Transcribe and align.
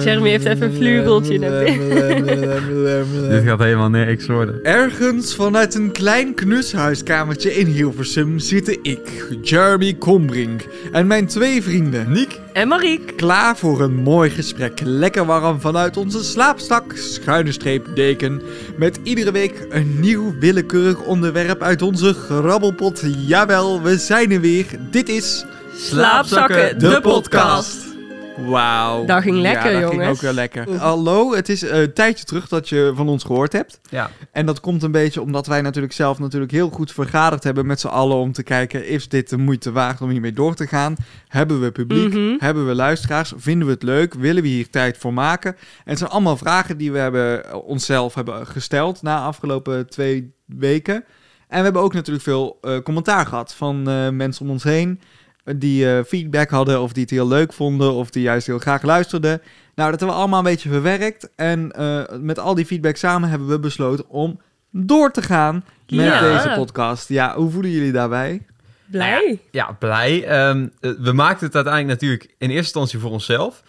Jeremy 0.00 0.28
heeft 0.28 0.44
even 0.44 0.66
een 0.66 0.74
vleugeltje 0.74 1.38
naar 1.38 1.64
Dit 3.30 3.44
gaat 3.44 3.58
helemaal 3.58 3.90
niks 3.90 4.26
worden. 4.26 4.64
Ergens 4.64 5.34
vanuit 5.34 5.74
een 5.74 5.92
klein 5.92 6.34
knushuiskamertje 6.34 7.54
in 7.54 7.66
Hilversum 7.66 8.38
zitten 8.38 8.78
ik, 8.82 9.26
Jeremy 9.42 9.94
Kombrink, 9.94 10.66
en 10.92 11.06
mijn 11.06 11.26
twee 11.26 11.62
vrienden. 11.62 12.12
Niek? 12.12 12.40
En 12.52 12.68
Mariek. 12.68 13.16
Klaar 13.16 13.56
voor 13.56 13.80
een 13.80 13.94
mooi 13.94 14.30
gesprek, 14.30 14.80
lekker 14.84 15.26
warm 15.26 15.60
vanuit 15.60 15.96
onze 15.96 16.24
slaapstak, 16.24 16.92
schuine 16.96 17.52
streep 17.52 17.86
deken, 17.94 18.42
met 18.76 19.00
iedere 19.02 19.32
week 19.32 19.66
een 19.70 20.00
nieuw 20.00 20.34
willekeurig 20.38 21.00
onderwerp 21.00 21.62
uit 21.62 21.82
onze 21.82 22.12
grabbelpot. 22.14 23.02
Jawel, 23.26 23.82
we 23.82 23.96
zijn 23.96 24.32
er 24.32 24.40
weer. 24.40 24.66
Dit 24.90 25.08
is 25.08 25.44
Slaapzakken, 25.76 26.78
de, 26.78 27.00
podcast. 27.00 27.91
Wauw. 28.36 29.04
Dat 29.04 29.22
ging 29.22 29.36
lekker, 29.36 29.72
ja, 29.72 29.80
dat 29.80 29.90
jongens. 29.90 30.06
ging 30.06 30.16
ook 30.16 30.20
wel 30.20 30.32
lekker. 30.32 30.76
Hallo, 30.76 31.34
het 31.34 31.48
is 31.48 31.62
een 31.62 31.92
tijdje 31.92 32.24
terug 32.24 32.48
dat 32.48 32.68
je 32.68 32.92
van 32.94 33.08
ons 33.08 33.24
gehoord 33.24 33.52
hebt. 33.52 33.80
Ja. 33.90 34.10
En 34.32 34.46
dat 34.46 34.60
komt 34.60 34.82
een 34.82 34.92
beetje 34.92 35.20
omdat 35.20 35.46
wij 35.46 35.60
natuurlijk 35.60 35.92
zelf 35.92 36.18
natuurlijk 36.18 36.52
heel 36.52 36.68
goed 36.68 36.92
vergaderd 36.92 37.44
hebben 37.44 37.66
met 37.66 37.80
z'n 37.80 37.86
allen 37.86 38.16
om 38.16 38.32
te 38.32 38.42
kijken, 38.42 38.86
is 38.86 39.08
dit 39.08 39.28
de 39.28 39.36
moeite 39.36 39.72
waard 39.72 40.00
om 40.00 40.10
hiermee 40.10 40.32
door 40.32 40.54
te 40.54 40.66
gaan? 40.66 40.96
Hebben 41.28 41.60
we 41.60 41.72
publiek? 41.72 42.14
Mhm. 42.14 42.36
Hebben 42.38 42.66
we 42.66 42.74
luisteraars? 42.74 43.32
Vinden 43.36 43.66
we 43.66 43.72
het 43.72 43.82
leuk? 43.82 44.14
Willen 44.14 44.42
we 44.42 44.48
hier 44.48 44.70
tijd 44.70 44.98
voor 44.98 45.12
maken? 45.12 45.52
En 45.52 45.58
het 45.84 45.98
zijn 45.98 46.10
allemaal 46.10 46.36
vragen 46.36 46.76
die 46.76 46.92
we 46.92 46.98
hebben, 46.98 47.44
eh, 47.44 47.56
onszelf 47.64 48.14
hebben 48.14 48.46
gesteld 48.46 49.02
na 49.02 49.18
afgelopen 49.18 49.90
twee 49.90 50.34
weken. 50.46 51.04
En 51.48 51.58
we 51.58 51.64
hebben 51.64 51.82
ook 51.82 51.94
natuurlijk 51.94 52.24
veel 52.24 52.58
eh, 52.60 52.78
commentaar 52.78 53.26
gehad 53.26 53.54
van 53.54 53.88
eh, 53.88 54.08
mensen 54.08 54.44
om 54.44 54.50
ons 54.50 54.62
heen. 54.62 55.00
Die 55.44 55.92
eh, 55.96 56.04
feedback 56.04 56.50
hadden 56.50 56.80
of 56.80 56.92
die 56.92 57.02
het 57.02 57.10
heel 57.10 57.28
leuk 57.28 57.52
vonden 57.52 57.92
of 57.92 58.10
die 58.10 58.22
juist 58.22 58.46
heel 58.46 58.58
graag 58.58 58.82
luisterden. 58.82 59.40
Nou, 59.74 59.90
dat 59.90 59.98
hebben 60.00 60.08
we 60.16 60.22
allemaal 60.22 60.38
een 60.38 60.44
beetje 60.44 60.68
verwerkt. 60.68 61.28
En 61.36 61.72
eh, 61.72 62.02
met 62.20 62.38
al 62.38 62.54
die 62.54 62.66
feedback 62.66 62.96
samen 62.96 63.28
hebben 63.28 63.48
we 63.48 63.58
besloten 63.58 64.08
om 64.08 64.40
door 64.70 65.10
te 65.10 65.22
gaan 65.22 65.64
met 65.88 66.04
Ja. 66.04 66.20
deze 66.20 66.54
podcast. 66.56 67.08
Ja, 67.08 67.34
hoe 67.36 67.50
voelen 67.50 67.70
jullie 67.70 67.92
daarbij? 67.92 68.42
Blij. 68.86 69.38
Ja, 69.50 69.76
blij. 69.78 70.24
Ehm, 70.24 70.68
eh, 70.80 70.90
we 70.98 71.12
maakten 71.12 71.46
het 71.46 71.54
uiteindelijk 71.54 72.00
natuurlijk 72.00 72.22
in 72.24 72.48
eerste 72.48 72.56
instantie 72.56 72.98
voor 72.98 73.10
onszelf. 73.10 73.62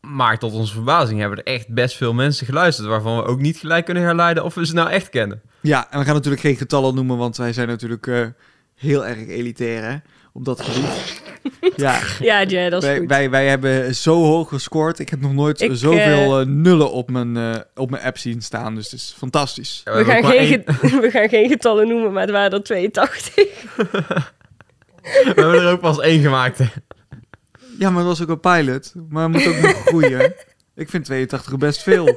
Maar 0.00 0.38
tot 0.38 0.52
onze 0.52 0.72
verbazing 0.72 1.20
hebben 1.20 1.38
er 1.38 1.52
echt 1.52 1.68
best 1.68 1.96
veel 1.96 2.12
mensen 2.14 2.46
geluisterd... 2.46 2.88
waarvan 2.88 3.16
we 3.16 3.24
ook 3.24 3.40
niet 3.40 3.56
gelijk 3.56 3.84
kunnen 3.84 4.02
herleiden 4.02 4.44
of 4.44 4.54
we 4.54 4.66
ze 4.66 4.74
nou 4.74 4.90
echt 4.90 5.10
kennen. 5.10 5.40
Ja, 5.60 5.86
en 5.90 5.98
we 5.98 6.04
gaan 6.04 6.14
natuurlijk 6.14 6.42
geen 6.42 6.56
getallen 6.56 6.94
noemen, 6.94 7.16
want 7.16 7.36
wij 7.36 7.52
zijn 7.52 7.68
natuurlijk 7.68 8.06
eh, 8.06 8.26
heel 8.74 9.06
erg 9.06 9.26
elitair 9.28 9.82
hè, 9.90 9.96
op 10.34 10.44
dat 10.44 10.60
gebied. 10.60 11.22
ja, 11.76 12.00
Ja, 12.20 12.44
Jay, 12.44 12.70
dat 12.70 12.82
is 12.82 12.88
wij, 12.88 12.98
goed. 12.98 13.08
wij, 13.08 13.30
wij 13.30 13.46
hebben 13.48 13.94
zo 13.94 14.14
hoog 14.24 14.48
gescoord. 14.48 14.98
Ik 14.98 15.08
heb 15.08 15.20
nog 15.20 15.32
nooit 15.32 15.60
Ik, 15.60 15.70
zoveel 15.74 16.40
eh, 16.40 16.46
nullen 16.46 16.92
op 16.92 17.10
mijn, 17.10 17.36
eh, 17.36 17.54
op 17.74 17.90
mijn 17.90 18.02
app 18.02 18.18
zien 18.18 18.42
staan, 18.42 18.74
dus 18.74 18.84
het 18.84 18.92
is 19.00 19.14
fantastisch. 19.18 19.80
Ja, 19.84 19.96
we, 19.96 20.04
gaan 20.04 20.24
geen 20.24 20.38
één- 20.38 20.64
we 21.00 21.10
gaan 21.10 21.28
geen 21.28 21.48
getallen 21.48 21.88
noemen, 21.88 22.12
maar 22.12 22.22
het 22.22 22.30
waren 22.30 22.52
er 22.52 22.62
82. 22.62 23.34
we 23.34 25.22
hebben 25.24 25.60
er 25.62 25.70
ook 25.70 25.80
pas 25.80 26.00
één 26.00 26.22
gemaakt. 26.22 26.58
hè. 26.58 26.66
Ja, 27.78 27.90
maar 27.90 28.04
dat 28.04 28.18
was 28.18 28.22
ook 28.22 28.28
een 28.28 28.40
pilot, 28.64 28.92
maar 29.08 29.22
het 29.22 29.32
moet 29.32 29.46
ook 29.46 29.60
nog 29.60 29.72
groeien. 29.84 30.34
Ik 30.74 30.90
vind 30.90 31.04
82 31.04 31.58
best 31.58 31.82
veel. 31.82 32.16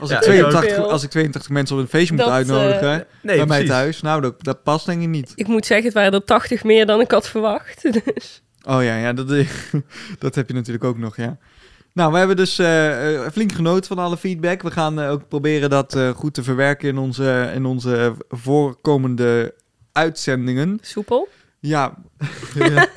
Als, 0.00 0.10
Ja, 0.10 0.16
ik, 0.16 0.22
ik 0.22 0.28
82, 0.28 0.78
ook. 0.78 0.90
als 0.90 1.02
ik 1.02 1.10
82 1.10 1.50
mensen 1.50 1.76
op 1.76 1.82
een 1.82 1.88
feestje 1.88 2.14
moet 2.14 2.24
uitnodigen 2.24 3.06
Nee, 3.22 3.36
bij 3.36 3.46
mij 3.46 3.64
thuis, 3.64 4.00
nou, 4.00 4.20
dat, 4.20 4.44
dat 4.44 4.62
past 4.62 4.86
denk 4.86 5.02
ik 5.02 5.08
niet. 5.08 5.32
Ik 5.34 5.46
moet 5.46 5.66
zeggen, 5.66 5.86
het 5.86 5.94
waren 5.94 6.12
er 6.12 6.24
80 6.24 6.64
meer 6.64 6.86
dan 6.86 7.00
ik 7.00 7.10
had 7.10 7.28
verwacht. 7.28 7.82
Dus. 8.04 8.42
Oh 8.68 8.82
ja, 8.82 8.96
ja 8.96 9.12
dat, 9.12 9.28
dat 10.18 10.34
heb 10.34 10.48
je 10.48 10.54
natuurlijk 10.54 10.84
ook 10.84 10.98
nog, 10.98 11.16
ja. 11.16 11.38
Nou, 11.92 12.12
we 12.12 12.18
hebben 12.18 12.36
dus 12.36 12.58
eh, 12.58 13.14
eh, 13.14 13.32
flink 13.32 13.52
genoten 13.52 13.86
van 13.86 13.98
alle 13.98 14.16
feedback. 14.16 14.62
We 14.62 14.70
gaan 14.70 15.00
eh, 15.00 15.10
ook 15.10 15.28
proberen 15.28 15.70
dat 15.70 15.94
eh, 15.94 16.10
goed 16.10 16.34
te 16.34 16.42
verwerken 16.42 16.88
in 16.88 16.98
onze, 16.98 17.50
in 17.54 17.64
onze 17.64 18.14
voorkomende 18.28 19.54
uitzendingen. 19.92 20.78
Soepel. 20.82 21.28
Ja, 21.60 21.94
ja. 22.54 22.88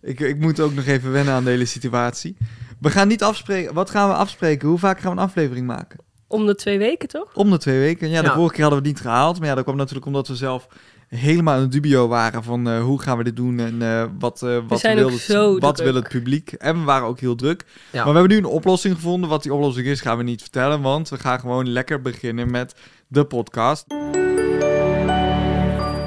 ik, 0.00 0.20
ik 0.20 0.38
moet 0.38 0.60
ook 0.60 0.74
nog 0.74 0.86
even 0.86 1.12
wennen 1.12 1.34
aan 1.34 1.44
de 1.44 1.50
hele 1.50 1.64
situatie. 1.64 2.36
We 2.80 2.90
gaan 2.90 3.08
niet 3.08 3.22
afspreken. 3.22 3.74
Wat 3.74 3.90
gaan 3.90 4.08
we 4.08 4.14
afspreken? 4.14 4.68
Hoe 4.68 4.78
vaak 4.78 5.00
gaan 5.00 5.14
we 5.14 5.20
een 5.20 5.26
aflevering 5.26 5.66
maken? 5.66 5.98
Om 6.28 6.46
de 6.46 6.54
twee 6.54 6.78
weken, 6.78 7.08
toch? 7.08 7.34
Om 7.34 7.50
de 7.50 7.58
twee 7.58 7.78
weken. 7.78 8.08
Ja, 8.08 8.20
de 8.22 8.26
Ja. 8.26 8.34
vorige 8.34 8.54
keer 8.54 8.62
hadden 8.62 8.82
we 8.82 8.88
het 8.88 8.96
niet 8.96 9.06
gehaald. 9.06 9.38
Maar 9.38 9.48
ja, 9.48 9.54
dat 9.54 9.64
kwam 9.64 9.76
natuurlijk 9.76 10.06
omdat 10.06 10.28
we 10.28 10.36
zelf 10.36 10.68
helemaal 11.08 11.60
in 11.60 11.68
dubio 11.68 12.08
waren 12.08 12.42
van 12.44 12.68
eh, 12.68 12.82
hoe 12.82 13.02
gaan 13.02 13.18
we 13.18 13.24
dit 13.24 13.36
doen 13.36 13.58
en 13.58 13.82
eh, 13.82 14.04
wat, 14.18 14.42
eh, 14.42 14.58
wat, 14.68 14.80
wil, 14.80 15.10
het, 15.10 15.20
zo 15.20 15.58
wat 15.58 15.78
wil 15.78 15.94
het 15.94 16.08
publiek. 16.08 16.52
En 16.52 16.78
we 16.78 16.84
waren 16.84 17.06
ook 17.06 17.20
heel 17.20 17.34
druk. 17.34 17.64
Ja. 17.90 18.04
Maar 18.04 18.12
we 18.12 18.18
hebben 18.18 18.36
nu 18.36 18.44
een 18.44 18.52
oplossing 18.52 18.94
gevonden. 18.94 19.30
Wat 19.30 19.42
die 19.42 19.54
oplossing 19.54 19.86
is, 19.86 20.00
gaan 20.00 20.16
we 20.16 20.22
niet 20.22 20.40
vertellen. 20.40 20.80
Want 20.80 21.08
we 21.08 21.18
gaan 21.18 21.40
gewoon 21.40 21.68
lekker 21.68 22.00
beginnen 22.02 22.50
met 22.50 22.74
de 23.06 23.24
podcast. 23.24 23.84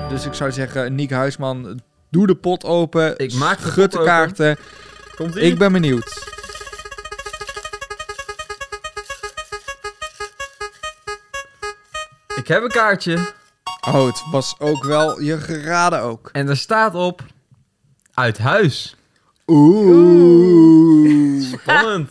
Dus 0.10 0.26
ik 0.26 0.34
zou 0.34 0.52
zeggen, 0.52 0.96
Niek 0.96 1.12
Huisman, 1.12 1.80
doe 2.10 2.28
de 2.28 2.36
pot 2.36 2.66
open. 2.66 3.18
Ik 3.18 3.34
maak 3.34 3.76
de 3.76 3.88
kaarten. 3.88 4.58
Komt 5.16 5.38
Ik 5.38 5.58
ben 5.58 5.72
benieuwd. 5.72 6.40
Ik 12.42 12.48
heb 12.48 12.64
een 12.64 12.70
kaartje 12.70 13.34
Oh, 13.88 14.06
het 14.06 14.24
was 14.32 14.56
ook 14.60 14.84
wel 14.84 15.22
je 15.22 15.38
geraden 15.38 16.02
ook. 16.02 16.30
en 16.32 16.50
er 16.50 16.58
staat 16.58 16.96
op... 16.96 17.24
Uit 18.14 18.38
huis. 18.38 18.96
Oeh. 19.48 21.42
Spannend. 21.54 22.10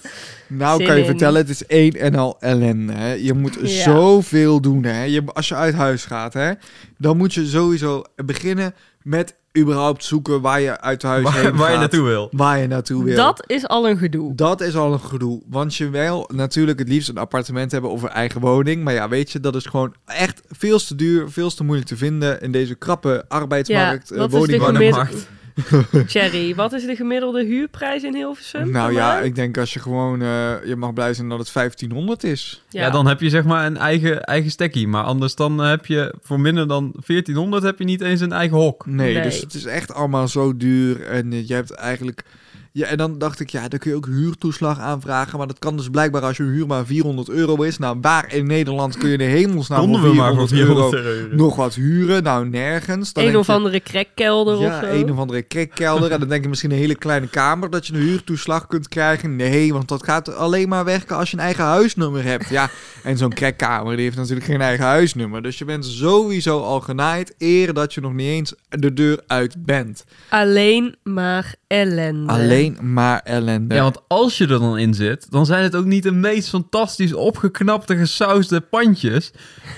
Nou 0.48 0.76
Zin 0.76 0.86
kan 0.86 0.94
je 0.96 1.00
in. 1.00 1.06
vertellen, 1.06 1.40
het 1.40 1.48
is 1.50 1.66
één 1.66 1.92
en 1.92 2.14
al 2.14 2.36
ellende. 2.40 2.92
Hè? 2.92 3.12
Je 3.12 3.32
moet 3.34 3.58
Ja. 3.62 3.82
zoveel 3.82 4.60
doen. 4.60 4.84
Hè? 4.84 5.02
Je, 5.02 5.24
als 5.32 5.48
je 5.48 5.54
uit 5.54 5.74
huis 5.74 6.04
gaat, 6.04 6.32
hè? 6.32 6.52
dan 6.98 7.16
moet 7.16 7.34
je 7.34 7.46
sowieso 7.46 8.02
beginnen 8.24 8.74
met 9.02 9.34
überhaupt 9.58 10.04
zoeken 10.04 10.40
waar 10.40 10.60
je 10.60 10.80
uit 10.80 11.02
huis 11.02 11.30
heen 11.30 11.42
Waar, 11.42 11.54
waar 11.56 11.72
je 11.72 11.78
naartoe 11.78 12.04
wil. 12.04 12.28
Waar 12.30 12.58
je 12.58 12.66
naartoe 12.66 13.04
wil. 13.04 13.16
Dat 13.16 13.44
is 13.46 13.68
al 13.68 13.88
een 13.88 13.98
gedoe. 13.98 14.34
Dat 14.34 14.60
is 14.60 14.76
al 14.76 14.92
een 14.92 15.00
gedoe. 15.00 15.42
Want 15.46 15.74
je 15.74 15.88
wil 15.88 16.30
natuurlijk 16.34 16.78
het 16.78 16.88
liefst 16.88 17.08
een 17.08 17.18
appartement 17.18 17.72
hebben 17.72 17.90
of 17.90 18.02
een 18.02 18.08
eigen 18.08 18.40
woning. 18.40 18.84
Maar 18.84 18.94
ja, 18.94 19.08
weet 19.08 19.30
je, 19.30 19.40
dat 19.40 19.54
is 19.54 19.66
gewoon 19.66 19.94
echt 20.06 20.42
veel 20.48 20.78
te 20.78 20.94
duur, 20.94 21.30
veel 21.30 21.50
te 21.50 21.64
moeilijk 21.64 21.88
te 21.88 21.96
vinden 21.96 22.40
in 22.40 22.52
deze 22.52 22.74
krappe 22.74 23.24
arbeidsmarkt, 23.28 24.08
Ja, 24.08 24.16
eh, 24.16 24.30
woningmarkt. 24.30 25.28
Cherry, 26.06 26.54
wat 26.54 26.72
is 26.72 26.84
de 26.86 26.96
gemiddelde 26.96 27.44
huurprijs 27.44 28.02
in 28.02 28.14
Hilversum? 28.14 28.70
Nou 28.70 28.92
ja, 28.92 29.20
ik 29.20 29.34
denk 29.34 29.58
als 29.58 29.72
je 29.72 29.80
gewoon, 29.80 30.22
eh, 30.22 30.54
je 30.64 30.76
mag 30.76 30.92
blij 30.92 31.14
zijn 31.14 31.28
dat 31.28 31.38
het 31.38 31.52
1500 31.52 32.24
is. 32.24 32.62
Ja. 32.68 32.90
dan 32.90 33.06
heb 33.06 33.20
je 33.20 33.28
zeg 33.28 33.44
maar 33.44 33.66
een 33.66 33.76
eigen, 33.76 34.22
eigen 34.24 34.50
stekkie. 34.50 34.88
Maar 34.88 35.04
anders 35.04 35.34
dan 35.34 35.58
heb 35.58 35.86
je 35.86 36.14
voor 36.22 36.40
minder 36.40 36.68
dan 36.68 36.92
1400 37.06 37.62
heb 37.62 37.78
je 37.78 37.84
niet 37.84 38.00
eens 38.00 38.20
een 38.20 38.32
eigen 38.32 38.56
hok. 38.56 38.86
Nee, 38.86 39.14
Nee. 39.14 39.22
dus 39.22 39.40
het 39.40 39.54
is 39.54 39.64
echt 39.64 39.94
allemaal 39.94 40.28
zo 40.28 40.56
duur. 40.56 41.02
En 41.06 41.32
eh, 41.32 41.48
je 41.48 41.54
hebt 41.54 41.70
eigenlijk... 41.70 42.24
Ja, 42.72 42.86
en 42.86 42.96
dan 42.96 43.18
dacht 43.18 43.40
ik, 43.40 43.50
ja, 43.50 43.68
dan 43.68 43.78
kun 43.78 43.90
je 43.90 43.96
ook 43.96 44.06
huurtoeslag 44.06 44.78
aanvragen. 44.78 45.38
Maar 45.38 45.46
dat 45.46 45.58
kan 45.58 45.76
dus 45.76 45.88
blijkbaar 45.88 46.22
als 46.22 46.36
je 46.36 46.42
huur 46.42 46.66
maar 46.66 46.86
400 46.86 47.28
euro 47.28 47.62
is. 47.62 47.78
Nou, 47.78 47.98
waar 48.00 48.34
in 48.34 48.46
Nederland 48.46 48.96
kun 48.98 49.08
je 49.10 49.18
de 49.18 49.24
hemelsnaam 49.24 49.80
Konden 49.80 50.00
voor 50.00 50.10
we 50.10 50.16
maar 50.16 50.34
voor 50.34 50.48
400 50.48 50.78
euro 50.78 50.88
400 51.02 51.22
euro. 51.22 51.36
nog 51.44 51.56
wat 51.56 51.74
huren? 51.74 52.22
Nou, 52.22 52.48
nergens. 52.48 53.12
Dan 53.12 53.24
een 53.24 53.36
of 53.36 53.46
je- 53.46 53.52
andere 53.52 53.80
krekkelder 53.80 54.56
of 54.56 54.62
Ja, 54.62 54.80
zo. 54.80 54.86
een 54.86 55.10
of 55.12 55.18
andere 55.18 55.42
krekkelder. 55.42 56.10
en 56.12 56.20
dan 56.20 56.28
denk 56.28 56.42
je 56.42 56.48
misschien 56.48 56.70
een 56.70 56.76
hele 56.76 56.94
kleine 56.94 57.28
kamer 57.28 57.70
dat 57.70 57.86
je 57.86 57.92
een 57.94 58.00
huurtoeslag 58.00 58.66
kunt 58.66 58.88
krijgen. 58.88 59.36
Nee, 59.36 59.72
want 59.72 59.88
dat 59.88 60.04
gaat 60.04 60.34
alleen 60.34 60.68
maar 60.68 60.84
werken 60.84 61.16
als 61.16 61.30
je 61.30 61.36
een 61.36 61.42
eigen 61.42 61.64
huisnummer 61.64 62.24
hebt. 62.24 62.48
Ja, 62.48 62.70
en 63.02 63.16
zo'n 63.16 63.32
krekkamer 63.32 63.94
die 63.96 64.04
heeft 64.04 64.16
natuurlijk 64.16 64.46
geen 64.46 64.60
eigen 64.60 64.84
huisnummer. 64.84 65.42
Dus 65.42 65.58
je 65.58 65.64
bent 65.64 65.84
sowieso 65.84 66.60
al 66.60 66.80
genaaid 66.80 67.34
eer 67.38 67.74
dat 67.74 67.94
je 67.94 68.00
nog 68.00 68.12
niet 68.12 68.26
eens 68.26 68.54
de 68.68 68.92
deur 68.92 69.20
uit 69.26 69.54
bent. 69.64 70.04
Alleen 70.28 70.94
maar 71.02 71.54
ellende. 71.66 72.32
Alleen 72.32 72.58
maar 72.68 73.20
ellende. 73.24 73.74
Ja, 73.74 73.82
want 73.82 73.98
als 74.06 74.38
je 74.38 74.44
er 74.44 74.58
dan 74.58 74.78
in 74.78 74.94
zit, 74.94 75.26
dan 75.30 75.46
zijn 75.46 75.62
het 75.62 75.76
ook 75.76 75.84
niet 75.84 76.02
de 76.02 76.12
meest 76.12 76.48
fantastisch 76.48 77.12
opgeknapte, 77.14 77.96
gesausde 77.96 78.60
pandjes. 78.60 79.30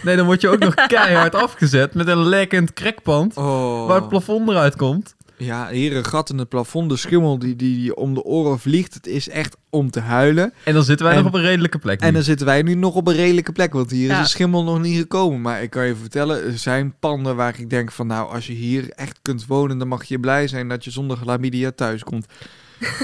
Nee, 0.03 0.17
dan 0.17 0.27
word 0.27 0.41
je 0.41 0.49
ook 0.49 0.59
nog 0.59 0.75
keihard 0.87 1.35
afgezet 1.35 1.95
met 1.95 2.09
een 2.09 2.25
lekkend 2.29 2.73
krekpand 2.73 3.37
oh. 3.37 3.87
waar 3.87 3.97
het 4.01 4.09
plafond 4.09 4.49
eruit 4.49 4.77
komt. 4.77 5.15
Ja, 5.37 5.69
hier 5.69 5.97
een 5.97 6.05
gat 6.05 6.31
in 6.31 6.39
het 6.39 6.49
plafond. 6.49 6.89
De 6.89 6.97
schimmel 6.97 7.39
die, 7.39 7.57
die, 7.57 7.77
die 7.77 7.97
om 7.97 8.15
de 8.15 8.23
oren 8.23 8.59
vliegt. 8.59 8.95
Het 8.95 9.07
is 9.07 9.29
echt 9.29 9.57
om 9.71 9.91
te 9.91 10.01
huilen. 10.01 10.53
En 10.65 10.75
dan 10.75 10.85
zitten 10.85 11.07
wij 11.07 11.17
En- 11.17 11.23
nog 11.23 11.33
op 11.33 11.39
een 11.39 11.45
redelijke 11.45 11.79
plek. 11.79 12.01
nu. 12.01 12.07
En 12.07 12.13
dan 12.15 12.23
zitten 12.23 12.47
wij 12.47 12.63
nu 12.63 12.75
nog 12.75 12.95
op 12.95 13.07
een 13.07 13.15
redelijke 13.15 13.53
plek, 13.53 13.73
want 13.73 13.91
hier 13.91 14.11
is 14.11 14.19
de 14.19 14.27
schimmel 14.27 14.65
nog 14.65 14.81
niet 14.81 14.99
gekomen. 14.99 15.41
Maar 15.41 15.63
ik 15.63 15.71
kan 15.71 15.87
je 15.87 15.97
vertellen, 15.97 16.45
er 16.45 16.59
zijn 16.59 16.95
panden 16.99 17.37
waar 17.37 17.59
ik 17.59 17.71
denk 17.71 17.93
van, 17.93 18.07
nou, 18.07 18.33
als 18.33 18.47
je 18.47 18.53
hier 18.53 18.91
echt 18.91 19.19
kunt 19.23 19.47
wonen, 19.47 19.79
dan 19.79 19.89
mag 19.89 20.05
je 20.05 20.21
blij 20.21 20.49
zijn 20.49 20.69
dat 20.69 20.85
je 20.85 20.91
zonder 20.91 21.17
chlamydia 21.17 21.71
thuis 21.71 22.05
komt. 22.05 22.27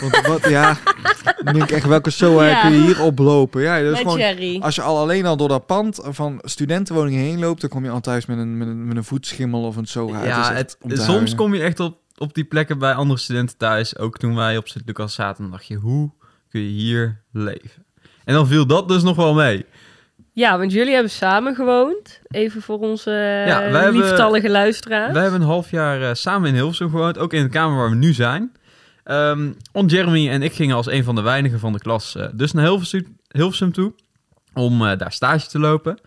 Want 0.00 0.26
wat, 0.26 0.48
ja, 0.48 0.76
dan 1.44 1.54
denk 1.54 1.64
ik 1.64 1.70
echt, 1.70 1.86
welke 1.86 2.10
SOA 2.10 2.46
Ja. 2.46 2.60
kun 2.60 2.72
je 2.72 2.80
hier 2.80 3.02
oplopen? 3.02 3.62
Ja, 3.62 3.74
dat 3.76 3.84
is 3.84 3.90
Met 3.90 3.98
gewoon, 4.00 4.18
Cherry. 4.18 4.60
als 4.60 4.74
je 4.74 4.82
al 4.82 4.98
alleen 4.98 5.26
al 5.26 5.36
door 5.36 5.48
dat 5.48 5.66
pand 5.66 6.00
van 6.02 6.38
studentenwoningen 6.44 7.20
heen 7.20 7.38
loopt, 7.38 7.60
dan 7.60 7.70
kom 7.70 7.84
je 7.84 7.90
al 7.90 8.00
thuis 8.00 8.26
met 8.26 8.38
een, 8.38 8.58
met 8.58 8.68
een, 8.68 8.86
met 8.86 8.96
een 8.96 9.04
voetschimmel 9.04 9.62
of 9.62 9.76
een 9.76 9.86
SOA. 9.86 10.24
ja, 10.24 10.52
het, 10.52 10.76
soms 10.88 11.34
kom 11.34 11.54
je 11.54 11.62
echt 11.62 11.80
op, 11.80 11.98
op 12.16 12.34
die 12.34 12.44
plekken 12.44 12.78
bij 12.78 12.92
andere 12.94 13.20
studenten 13.20 13.56
thuis. 13.56 13.98
Ook 13.98 14.18
toen 14.18 14.34
wij 14.34 14.56
op 14.56 14.68
Sint-Lucas 14.68 15.14
zaten, 15.14 15.42
dan 15.42 15.50
dacht 15.50 15.66
je, 15.66 15.74
hoe 15.76 16.10
kun 16.50 16.60
je 16.60 16.68
hier 16.68 17.20
leven? 17.32 17.86
En 18.24 18.34
dan 18.34 18.46
viel 18.46 18.66
dat 18.66 18.88
dus 18.88 19.02
nog 19.02 19.16
wel 19.16 19.34
mee. 19.34 19.66
Ja, 20.32 20.58
want 20.58 20.72
jullie 20.72 20.92
hebben 20.92 21.10
samen 21.10 21.54
gewoond. 21.54 22.20
Even 22.28 22.62
voor 22.62 22.78
onze 22.78 23.10
Ja, 23.10 23.46
ja, 23.46 23.70
wij 23.70 23.82
hebben- 23.82 24.00
lieftallige 24.02 24.50
luisteraars. 24.50 25.12
Wij 25.12 25.22
hebben 25.22 25.40
een 25.40 25.46
half 25.46 25.70
jaar 25.70 26.02
eh, 26.02 26.14
samen 26.14 26.48
in 26.48 26.54
Hilversum 26.54 26.90
gewoond, 26.90 27.18
ook 27.18 27.32
in 27.32 27.42
de 27.42 27.48
kamer 27.48 27.76
waar 27.76 27.90
we 27.90 27.96
nu 27.96 28.12
zijn. 28.12 28.52
Ehm 29.08 29.52
on 29.72 29.86
Jeremy 29.86 30.28
en 30.28 30.42
ik 30.42 30.52
gingen 30.52 30.76
als 30.76 30.86
een 30.86 31.04
van 31.04 31.14
de 31.14 31.20
weinigen 31.20 31.58
van 31.58 31.72
de 31.72 31.78
klas 31.78 32.16
eh, 32.16 32.26
dus 32.32 32.52
naar 32.52 32.64
Hilversum, 32.64 33.16
Hilversum 33.28 33.72
toe 33.72 33.92
om 34.54 34.86
eh, 34.86 34.98
daar 34.98 35.12
stage 35.12 35.46
te 35.46 35.58
lopen. 35.58 35.98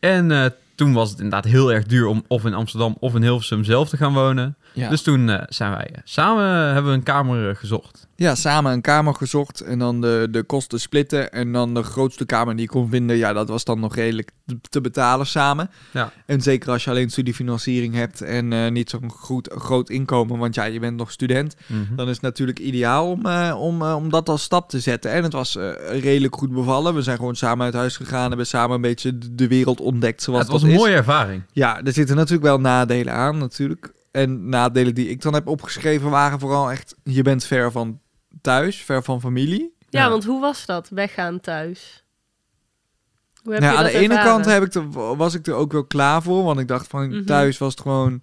En 0.00 0.30
eh, 0.30 0.44
toen 0.74 0.92
was 0.92 1.10
het 1.10 1.18
inderdaad 1.18 1.44
heel 1.44 1.72
erg 1.72 1.86
duur 1.86 2.06
om 2.06 2.24
of 2.28 2.44
in 2.44 2.54
Amsterdam 2.54 2.96
of 3.00 3.14
in 3.14 3.22
Hilversum 3.22 3.64
zelf 3.64 3.88
te 3.88 3.96
gaan 3.96 4.12
wonen. 4.12 4.56
Ja. 4.72 4.88
Dus 4.88 5.02
toen 5.02 5.40
zijn 5.48 5.70
wij 5.70 5.90
samen 6.04 6.72
hebben 6.72 6.90
we 6.90 6.96
een 6.96 7.02
kamer 7.02 7.56
gezocht. 7.56 8.08
Ja, 8.16 8.34
samen 8.34 8.72
een 8.72 8.80
kamer 8.80 9.14
gezocht 9.14 9.60
en 9.60 9.78
dan 9.78 10.00
de, 10.00 10.28
de 10.30 10.42
kosten 10.42 10.80
splitten. 10.80 11.32
En 11.32 11.52
dan 11.52 11.74
de 11.74 11.82
grootste 11.82 12.24
kamer 12.26 12.54
die 12.54 12.64
ik 12.64 12.70
kon 12.70 12.88
vinden, 12.90 13.16
ja, 13.16 13.32
dat 13.32 13.48
was 13.48 13.64
dan 13.64 13.80
nog 13.80 13.94
redelijk 13.94 14.30
te- 14.70 14.80
betalen 14.80 15.26
samen. 15.26 15.70
Ja. 15.92 16.12
En 16.26 16.40
zeker 16.42 16.70
als 16.70 16.84
je 16.84 16.90
alleen 16.90 17.10
studiefinanciering 17.10 17.94
hebt 17.94 18.20
en 18.22 18.52
eh, 18.52 18.70
niet 18.70 18.90
zo'n 18.90 19.10
goed, 19.10 19.50
groot 19.54 19.90
inkomen, 19.90 20.38
want 20.38 20.54
ja, 20.54 20.64
je 20.64 20.80
bent 20.80 20.96
nog 20.96 21.10
student. 21.10 21.56
Dan 21.96 22.06
is 22.08 22.12
het 22.12 22.22
natuurlijk 22.22 22.58
ideaal 22.58 23.10
om, 23.10 23.26
eh, 23.26 23.56
om, 23.60 23.82
eh, 23.82 23.94
om 23.96 24.10
dat 24.10 24.28
als 24.28 24.42
stap 24.42 24.68
te 24.68 24.80
zetten. 24.80 25.10
En 25.12 25.22
het 25.22 25.32
was 25.32 25.58
redelijk 25.90 26.34
goed 26.36 26.52
bevallen. 26.52 26.94
We 26.94 27.02
zijn 27.02 27.16
gewoon 27.16 27.36
samen 27.36 27.64
uit 27.64 27.74
huis 27.74 27.96
gegaan, 27.96 28.28
hebben 28.28 28.46
samen 28.46 28.74
een 28.74 28.80
beetje 28.80 29.18
de- 29.32 29.48
wereld 29.48 29.80
ontdekt 29.80 30.22
zoals 30.22 30.40
het 30.42 30.50
was 30.50 30.62
een 30.62 30.68
is. 30.70 30.76
mooie 30.76 30.94
ervaring. 30.94 31.42
Ja, 31.52 31.82
er 31.82 31.92
zitten 31.92 32.16
natuurlijk 32.16 32.44
wel 32.44 32.60
nadelen 32.60 33.12
aan, 33.14 33.38
natuurlijk. 33.38 33.92
En 34.12 34.48
nadelen 34.48 34.94
die 34.94 35.08
ik 35.08 35.22
dan 35.22 35.34
heb 35.34 35.46
opgeschreven 35.46 36.10
waren 36.10 36.38
vooral 36.40 36.70
echt... 36.70 36.94
je 37.04 37.22
bent 37.22 37.44
ver 37.44 37.72
van 37.72 38.00
thuis, 38.40 38.76
ver 38.82 39.02
van 39.02 39.20
familie. 39.20 39.74
ja, 39.88 40.02
Ja. 40.02 40.08
want 40.10 40.24
hoe 40.24 40.40
was 40.40 40.66
dat, 40.66 40.88
weggaan 40.88 41.40
thuis? 41.40 42.04
Hoe 43.42 43.52
heb 43.52 43.62
Nou, 43.62 43.72
je 43.72 43.78
aan 43.78 43.84
dat 43.84 43.92
de 43.92 43.98
ene 43.98 44.22
kant 44.22 44.44
heb 44.44 44.62
ik 44.64 44.72
was 45.16 45.34
ik 45.34 45.46
er 45.46 45.54
ook 45.54 45.72
wel 45.72 45.84
klaar 45.84 46.22
voor. 46.22 46.44
Want 46.44 46.60
ik 46.60 46.68
dacht 46.68 46.86
van 46.86 47.08
Mhm. 47.08 47.24
thuis 47.24 47.58
was 47.58 47.70
het 47.70 47.80
gewoon... 47.80 48.20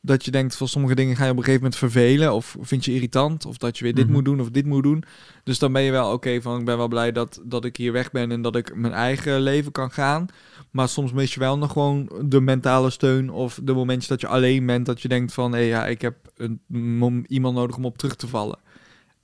dat 0.00 0.24
je 0.24 0.30
denkt 0.30 0.56
van 0.56 0.68
sommige 0.68 0.94
dingen 0.94 1.16
ga 1.16 1.24
je 1.24 1.30
op 1.30 1.36
een 1.36 1.42
gegeven 1.44 1.62
moment 1.62 1.80
vervelen... 1.80 2.32
of 2.34 2.56
vind 2.60 2.84
je 2.84 2.92
irritant, 2.94 3.46
of 3.46 3.56
dat 3.56 3.78
je 3.78 3.84
weer 3.84 3.94
dit 3.94 4.04
Mhm. 4.04 4.12
moet 4.14 4.24
doen 4.24 4.40
of 4.40 4.50
dit 4.50 4.66
moet 4.66 4.82
doen. 4.82 5.04
Dus 5.44 5.58
dan 5.58 5.72
ben 5.72 5.82
je 5.82 5.90
wel 5.90 6.12
oké 6.12 6.40
van... 6.42 6.58
ik 6.58 6.64
ben 6.64 6.76
wel 6.76 6.88
blij 6.88 7.12
dat, 7.12 7.40
dat 7.44 7.64
ik 7.64 7.76
hier 7.76 7.92
weg 7.92 8.10
ben... 8.10 8.30
en 8.32 8.42
dat 8.42 8.56
ik 8.56 8.74
mijn 8.74 8.92
eigen 8.92 9.40
leven 9.40 9.72
kan 9.72 9.90
gaan. 9.90 10.26
Maar 10.70 10.88
soms 10.88 11.12
mis 11.12 11.34
je 11.34 11.40
wel 11.40 11.58
nog 11.58 11.72
gewoon 11.72 12.10
de 12.24 12.40
mentale 12.40 12.90
steun... 12.90 13.30
of 13.30 13.60
de 13.62 13.72
momentjes 13.72 14.08
dat 14.08 14.20
je 14.20 14.26
alleen 14.26 14.66
bent... 14.66 14.86
dat 14.86 15.00
je 15.02 15.08
denkt 15.08 15.32
van... 15.32 15.52
hé 15.52 15.58
ja, 15.60 15.86
ik 15.86 16.00
heb 16.02 16.16
een, 16.36 17.24
iemand 17.28 17.54
nodig 17.54 17.76
om 17.76 17.84
op 17.84 17.98
terug 17.98 18.14
te 18.16 18.28
vallen. 18.28 18.58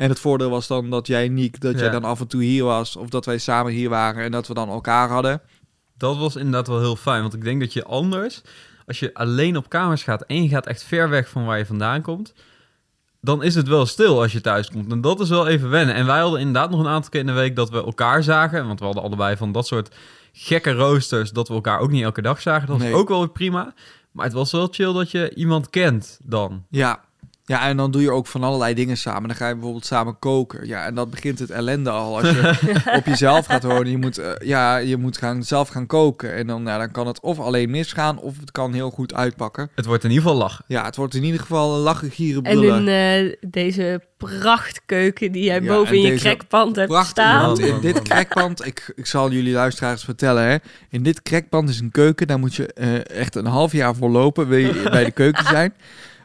En 0.00 0.08
het 0.08 0.20
voordeel 0.20 0.50
was 0.50 0.66
dan 0.66 0.90
dat 0.90 1.06
jij, 1.06 1.28
Niek, 1.28 1.60
dat 1.60 1.78
jij 1.78 1.90
dan 1.90 2.04
af 2.04 2.20
en 2.20 2.26
toe 2.26 2.42
hier 2.42 2.64
was... 2.64 2.96
of 2.96 3.08
dat 3.08 3.24
wij 3.24 3.38
samen 3.38 3.72
hier 3.72 3.88
waren 3.88 4.24
en 4.24 4.30
dat 4.30 4.46
we 4.48 4.54
dan 4.54 4.68
elkaar 4.68 5.08
hadden... 5.08 5.40
Dat 5.96 6.16
was 6.16 6.36
inderdaad 6.36 6.66
wel 6.68 6.78
heel 6.78 6.96
fijn. 6.96 7.20
Want 7.20 7.34
ik 7.34 7.44
denk 7.44 7.60
dat 7.60 7.72
je 7.72 7.84
anders, 7.84 8.40
als 8.86 8.98
je 8.98 9.14
alleen 9.14 9.56
op 9.56 9.68
kamers 9.68 10.02
gaat 10.02 10.22
en 10.22 10.42
je 10.42 10.48
gaat 10.48 10.66
echt 10.66 10.82
ver 10.82 11.08
weg 11.08 11.28
van 11.28 11.44
waar 11.44 11.58
je 11.58 11.66
vandaan 11.66 12.02
komt, 12.02 12.34
dan 13.20 13.42
is 13.42 13.54
het 13.54 13.68
wel 13.68 13.86
stil 13.86 14.20
als 14.22 14.32
je 14.32 14.40
thuis 14.40 14.70
komt. 14.70 14.92
En 14.92 15.00
dat 15.00 15.20
is 15.20 15.28
wel 15.28 15.46
even 15.46 15.70
wennen. 15.70 15.94
En 15.94 16.06
wij 16.06 16.20
hadden 16.20 16.40
inderdaad 16.40 16.70
nog 16.70 16.80
een 16.80 16.86
aantal 16.86 17.10
keer 17.10 17.20
in 17.20 17.26
de 17.26 17.32
week 17.32 17.56
dat 17.56 17.70
we 17.70 17.84
elkaar 17.84 18.22
zagen. 18.22 18.66
Want 18.66 18.78
we 18.78 18.84
hadden 18.84 19.02
allebei 19.02 19.36
van 19.36 19.52
dat 19.52 19.66
soort 19.66 19.94
gekke 20.32 20.72
roosters 20.72 21.30
dat 21.30 21.48
we 21.48 21.54
elkaar 21.54 21.78
ook 21.78 21.90
niet 21.90 22.02
elke 22.02 22.22
dag 22.22 22.40
zagen. 22.40 22.66
Dat 22.66 22.76
was 22.76 22.86
Nee. 22.86 22.94
ook 22.94 23.08
wel 23.08 23.28
prima. 23.28 23.74
Maar 24.12 24.24
het 24.24 24.34
was 24.34 24.52
wel 24.52 24.68
chill 24.70 24.92
dat 24.92 25.10
je 25.10 25.34
iemand 25.34 25.70
kent 25.70 26.18
dan. 26.22 26.64
Ja. 26.70 27.00
Ja, 27.50 27.66
en 27.68 27.76
dan 27.76 27.90
doe 27.90 28.02
je 28.02 28.10
ook 28.10 28.26
van 28.26 28.42
allerlei 28.42 28.74
dingen 28.74 28.96
samen. 28.96 29.28
Dan 29.28 29.36
ga 29.36 29.48
je 29.48 29.54
bijvoorbeeld 29.54 29.86
samen 29.86 30.18
koken. 30.18 30.66
Ja, 30.66 30.84
en 30.84 30.94
dat 30.94 31.10
begint 31.10 31.38
het 31.38 31.50
ellende 31.50 31.90
al. 31.90 32.18
Als 32.18 32.30
je 32.30 32.54
op 32.98 33.06
jezelf 33.06 33.46
gaat 33.46 33.62
wonen, 33.62 33.90
je 33.90 33.96
moet, 33.96 34.18
eh, 34.18 34.30
ja, 34.38 34.76
je 34.76 34.96
moet 34.96 35.16
gaan, 35.16 35.42
zelf 35.42 35.68
gaan 35.68 35.86
koken. 35.86 36.34
En 36.34 36.46
dan, 36.46 36.64
ja, 36.64 36.78
dan 36.78 36.90
kan 36.90 37.06
het 37.06 37.20
of 37.20 37.38
alleen 37.38 37.70
misgaan, 37.70 38.18
of 38.18 38.40
het 38.40 38.50
kan 38.50 38.72
heel 38.72 38.90
goed 38.90 39.14
uitpakken. 39.14 39.70
Het 39.74 39.86
wordt 39.86 40.04
in 40.04 40.10
ieder 40.10 40.24
geval 40.24 40.38
lachen. 40.38 40.64
Ja, 40.68 40.84
het 40.84 40.96
wordt 40.96 41.14
in 41.14 41.24
ieder 41.24 41.40
geval 41.40 41.74
een 41.74 41.80
lachen, 41.80 42.10
gieren, 42.10 42.42
En 42.42 42.62
in 42.62 42.88
eh, 42.88 43.50
deze 43.50 44.00
prachtkeuken 44.16 45.32
die 45.32 45.44
jij 45.44 45.60
Ja, 45.60 45.68
boven 45.68 45.96
en 45.96 46.02
in 46.02 46.12
je 46.12 46.18
crackpand 46.18 46.76
hebt 46.76 47.06
staan. 47.06 47.46
want 47.46 47.58
in 47.58 47.80
dit 47.80 47.94
man. 47.94 48.02
crackpand, 48.02 48.66
ik, 48.66 48.92
ik 48.96 49.06
zal 49.06 49.30
jullie 49.30 49.52
luisteraars 49.52 50.04
vertellen, 50.04 50.42
hè. 50.42 50.56
In 50.90 51.02
dit 51.02 51.22
crackpand 51.22 51.68
is 51.68 51.80
een 51.80 51.90
keuken, 51.90 52.26
daar 52.26 52.38
moet 52.38 52.54
je 52.54 52.72
eh, 52.72 53.08
echt 53.20 53.34
een 53.34 53.46
half 53.46 53.72
jaar 53.72 53.94
voor 53.94 54.10
lopen, 54.10 54.48
wil 54.48 54.58
je 54.58 54.88
bij 54.90 55.04
de 55.04 55.10
keuken 55.10 55.44
zijn. 55.44 55.74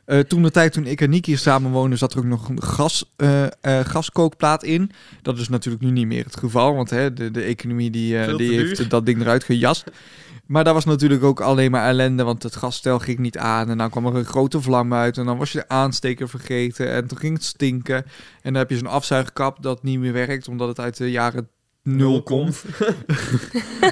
Eh, 0.06 0.20
toen 0.20 0.44
de 0.44 0.52
tijd 0.52 0.74
toen 0.74 0.86
ik 0.86 1.02
en 1.02 1.10
Niek 1.10 1.26
hier 1.26 1.38
samen 1.38 1.72
woonden, 1.72 1.98
zat 1.98 2.14
er 2.14 2.20
ook 2.20 2.26
nog 2.26 2.50
een 2.50 2.64
gas, 2.64 3.14
eh, 3.16 3.44
eh, 3.44 3.50
gaskookplaat 3.62 4.64
in. 4.64 4.92
Dat 5.22 5.38
is 5.38 5.50
natuurlijk 5.50 5.84
nu 5.84 5.92
niet 5.92 6.08
meer 6.08 6.24
het 6.24 6.38
geval, 6.38 6.76
want 6.76 6.90
hè, 6.90 7.14
de, 7.14 7.32
de 7.32 7.42
economie 7.42 7.92
die, 7.92 8.26
die 8.26 8.38
duur. 8.38 8.66
heeft 8.66 8.90
dat 8.90 9.06
ding 9.06 9.22
eruit 9.22 9.44
gejast. 9.44 9.84
Maar 10.46 10.64
daar 10.64 10.74
was 10.74 10.86
natuurlijk 10.86 11.24
ook 11.24 11.40
alleen 11.42 11.72
maar 11.72 11.88
ellende, 11.88 12.24
want 12.24 12.44
het 12.44 12.56
gasstel 12.56 13.00
ging 13.00 13.20
niet 13.20 13.38
aan. 13.38 13.70
En 13.70 13.78
dan 13.78 13.90
kwam 13.90 14.06
er 14.06 14.16
een 14.16 14.26
grote 14.26 14.62
vlam 14.62 14.94
uit 14.94 15.18
en 15.18 15.26
dan 15.26 15.38
was 15.38 15.52
je 15.52 15.58
de 15.58 15.68
aansteker 15.68 16.30
vergeten. 16.30 16.92
En 16.92 17.08
toen 17.08 17.18
ging 17.18 17.34
het 17.34 17.44
stinken. 17.44 17.96
En 17.96 18.04
dan 18.42 18.54
heb 18.54 18.70
je 18.70 18.78
zo'n 18.78 18.88
afzuigkap 18.88 19.62
dat 19.62 19.84
niet 19.84 20.00
meer 20.00 20.14
werkt, 20.14 20.48
omdat 20.48 20.68
het 20.68 20.80
uit 20.80 20.98
de 20.98 21.12
jaren 21.12 21.50
nul 21.86 22.24
komt. 22.24 22.64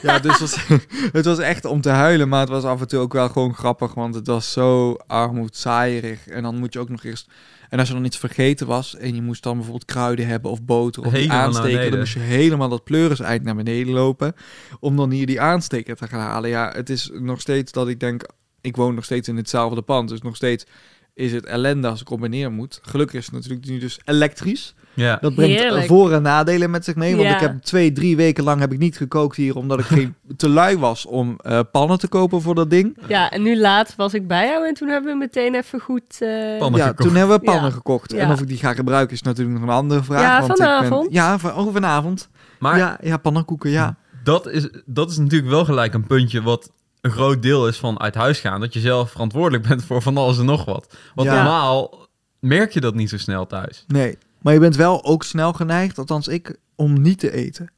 Ja, 0.01 0.19
dus 0.19 0.31
het 0.31 0.39
was, 0.39 0.67
het 1.19 1.25
was 1.25 1.39
echt 1.39 1.65
om 1.65 1.81
te 1.81 1.89
huilen, 1.89 2.29
maar 2.29 2.39
het 2.39 2.49
was 2.49 2.63
af 2.63 2.81
en 2.81 2.87
toe 2.87 2.99
ook 2.99 3.13
wel 3.13 3.29
gewoon 3.29 3.55
grappig, 3.55 3.93
want 3.93 4.15
het 4.15 4.27
was 4.27 4.51
zo 4.51 4.97
armoedzaaierig. 5.07 6.27
En 6.27 6.43
dan 6.43 6.57
moet 6.57 6.73
je 6.73 6.79
ook 6.79 6.89
nog 6.89 7.03
eerst... 7.03 7.29
En 7.69 7.79
als 7.79 7.87
er 7.87 7.95
dan 7.95 8.05
iets 8.05 8.17
vergeten 8.17 8.67
was 8.67 8.95
en 8.95 9.15
je 9.15 9.21
moest 9.21 9.43
dan 9.43 9.53
bijvoorbeeld 9.53 9.85
kruiden 9.85 10.27
hebben 10.27 10.51
of 10.51 10.63
boter 10.63 11.05
of 11.05 11.13
die 11.13 11.31
aansteker, 11.31 11.89
dan 11.89 11.99
moest 11.99 12.13
je 12.13 12.19
helemaal 12.19 12.69
dat 12.69 12.83
pleuriseind 12.83 13.43
naar 13.43 13.55
beneden 13.55 13.93
lopen 13.93 14.33
om 14.79 14.95
dan 14.95 15.11
hier 15.11 15.25
die 15.25 15.41
aansteker 15.41 15.95
te 15.95 16.07
gaan 16.07 16.19
halen. 16.19 16.49
Ja, 16.49 16.71
het 16.75 16.89
is 16.89 17.09
nog 17.13 17.41
steeds 17.41 17.71
dat 17.71 17.87
ik 17.87 17.99
denk, 17.99 18.25
ik 18.61 18.75
woon 18.75 18.95
nog 18.95 19.03
steeds 19.03 19.27
in 19.27 19.37
hetzelfde 19.37 19.81
pand, 19.81 20.09
dus 20.09 20.21
nog 20.21 20.35
steeds 20.35 20.65
is 21.13 21.31
het 21.31 21.45
ellende 21.45 21.87
als 21.87 22.01
ik 22.01 22.09
op 22.09 22.23
en 22.23 22.29
neer 22.29 22.51
moet. 22.51 22.79
Gelukkig 22.81 23.19
is 23.19 23.25
het 23.25 23.33
natuurlijk 23.35 23.65
nu 23.65 23.79
dus 23.79 23.99
elektrisch. 24.05 24.75
Ja. 24.95 25.17
Dat 25.21 25.35
brengt 25.35 25.59
Heerlijk. 25.59 25.85
voor- 25.85 26.11
en 26.11 26.21
nadelen 26.21 26.71
met 26.71 26.85
zich 26.85 26.95
mee. 26.95 27.15
Want 27.15 27.27
Ja. 27.27 27.33
ik 27.35 27.39
heb 27.41 27.61
twee, 27.61 27.91
drie 27.91 28.15
weken 28.15 28.43
lang 28.43 28.59
heb 28.59 28.71
ik 28.71 28.79
niet 28.79 28.97
gekookt 28.97 29.35
hier... 29.35 29.55
omdat 29.55 29.79
ik 29.79 29.85
geen 29.85 30.15
te 30.37 30.49
lui 30.49 30.77
was 30.77 31.05
om 31.05 31.35
eh, 31.37 31.59
pannen 31.71 31.99
te 31.99 32.07
kopen 32.07 32.41
voor 32.41 32.55
dat 32.55 32.69
ding. 32.69 32.97
Ja, 33.07 33.31
en 33.31 33.41
nu 33.41 33.57
laat 33.59 33.95
was 33.95 34.13
ik 34.13 34.27
bij 34.27 34.47
jou 34.47 34.67
en 34.67 34.73
toen 34.73 34.87
hebben 34.87 35.11
we 35.11 35.17
meteen 35.17 35.55
even 35.55 35.79
goed... 35.79 36.03
eh, 36.19 36.57
Pannen 36.59 36.79
ja, 36.79 36.87
gekocht. 36.87 37.07
toen 37.09 37.17
hebben 37.17 37.37
we 37.37 37.43
pannen 37.43 37.63
Ja. 37.63 37.69
gekocht. 37.71 38.11
Ja. 38.11 38.17
En 38.19 38.31
of 38.31 38.41
ik 38.41 38.47
die 38.47 38.57
ga 38.57 38.73
gebruiken 38.73 39.13
is 39.15 39.21
natuurlijk 39.21 39.59
nog 39.59 39.67
een 39.69 39.75
andere 39.75 40.03
vraag. 40.03 40.21
Ja, 40.21 40.39
want 40.39 40.51
ik 40.51 40.57
ben- 40.57 40.65
vanavond. 40.67 41.13
ja, 41.13 41.39
van, 41.39 41.53
oh, 41.55 41.73
vanavond. 41.73 42.29
Maar 42.59 42.77
ja, 42.77 42.97
ja, 43.01 43.17
pannenkoeken, 43.17 43.69
ja. 43.69 43.95
dat, 44.23 44.47
is, 44.47 44.69
dat 44.85 45.11
is 45.11 45.17
natuurlijk 45.17 45.51
wel 45.51 45.65
gelijk 45.65 45.93
een 45.93 46.07
puntje 46.07 46.41
wat 46.41 46.71
een 47.03 47.11
groot 47.11 47.41
deel 47.41 47.67
is 47.67 47.77
van 47.77 47.99
uit 47.99 48.15
huis 48.15 48.39
gaan. 48.39 48.59
Dat 48.59 48.73
je 48.73 48.79
zelf 48.79 49.11
verantwoordelijk 49.11 49.67
bent 49.69 49.83
voor 49.85 50.01
van 50.01 50.17
alles 50.17 50.37
en 50.39 50.45
nog 50.45 50.65
wat. 50.65 50.97
Want 51.15 51.27
Ja. 51.27 51.35
normaal 51.35 52.07
merk 52.39 52.71
je 52.73 52.79
dat 52.79 52.95
niet 52.95 53.09
zo 53.09 53.17
snel 53.17 53.45
thuis. 53.47 53.83
Nee. 53.87 54.17
Maar 54.41 54.53
je 54.53 54.59
bent 54.59 54.75
wel 54.75 55.03
ook 55.05 55.23
snel 55.23 55.53
geneigd, 55.53 55.97
althans 55.97 56.27
ik, 56.27 56.57
om 56.75 57.01
niet 57.01 57.19
te 57.19 57.31
eten. 57.31 57.71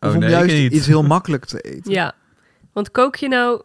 Of 0.00 0.08
Oh, 0.08 0.14
om 0.14 0.20
nee, 0.20 0.30
juist 0.30 0.54
iets 0.74 0.86
heel 0.86 1.02
makkelijk 1.02 1.44
te 1.44 1.60
eten. 1.74 1.92
Ja, 1.92 2.14
want 2.72 2.90
kook 2.90 3.16
je 3.16 3.28
nou 3.28 3.62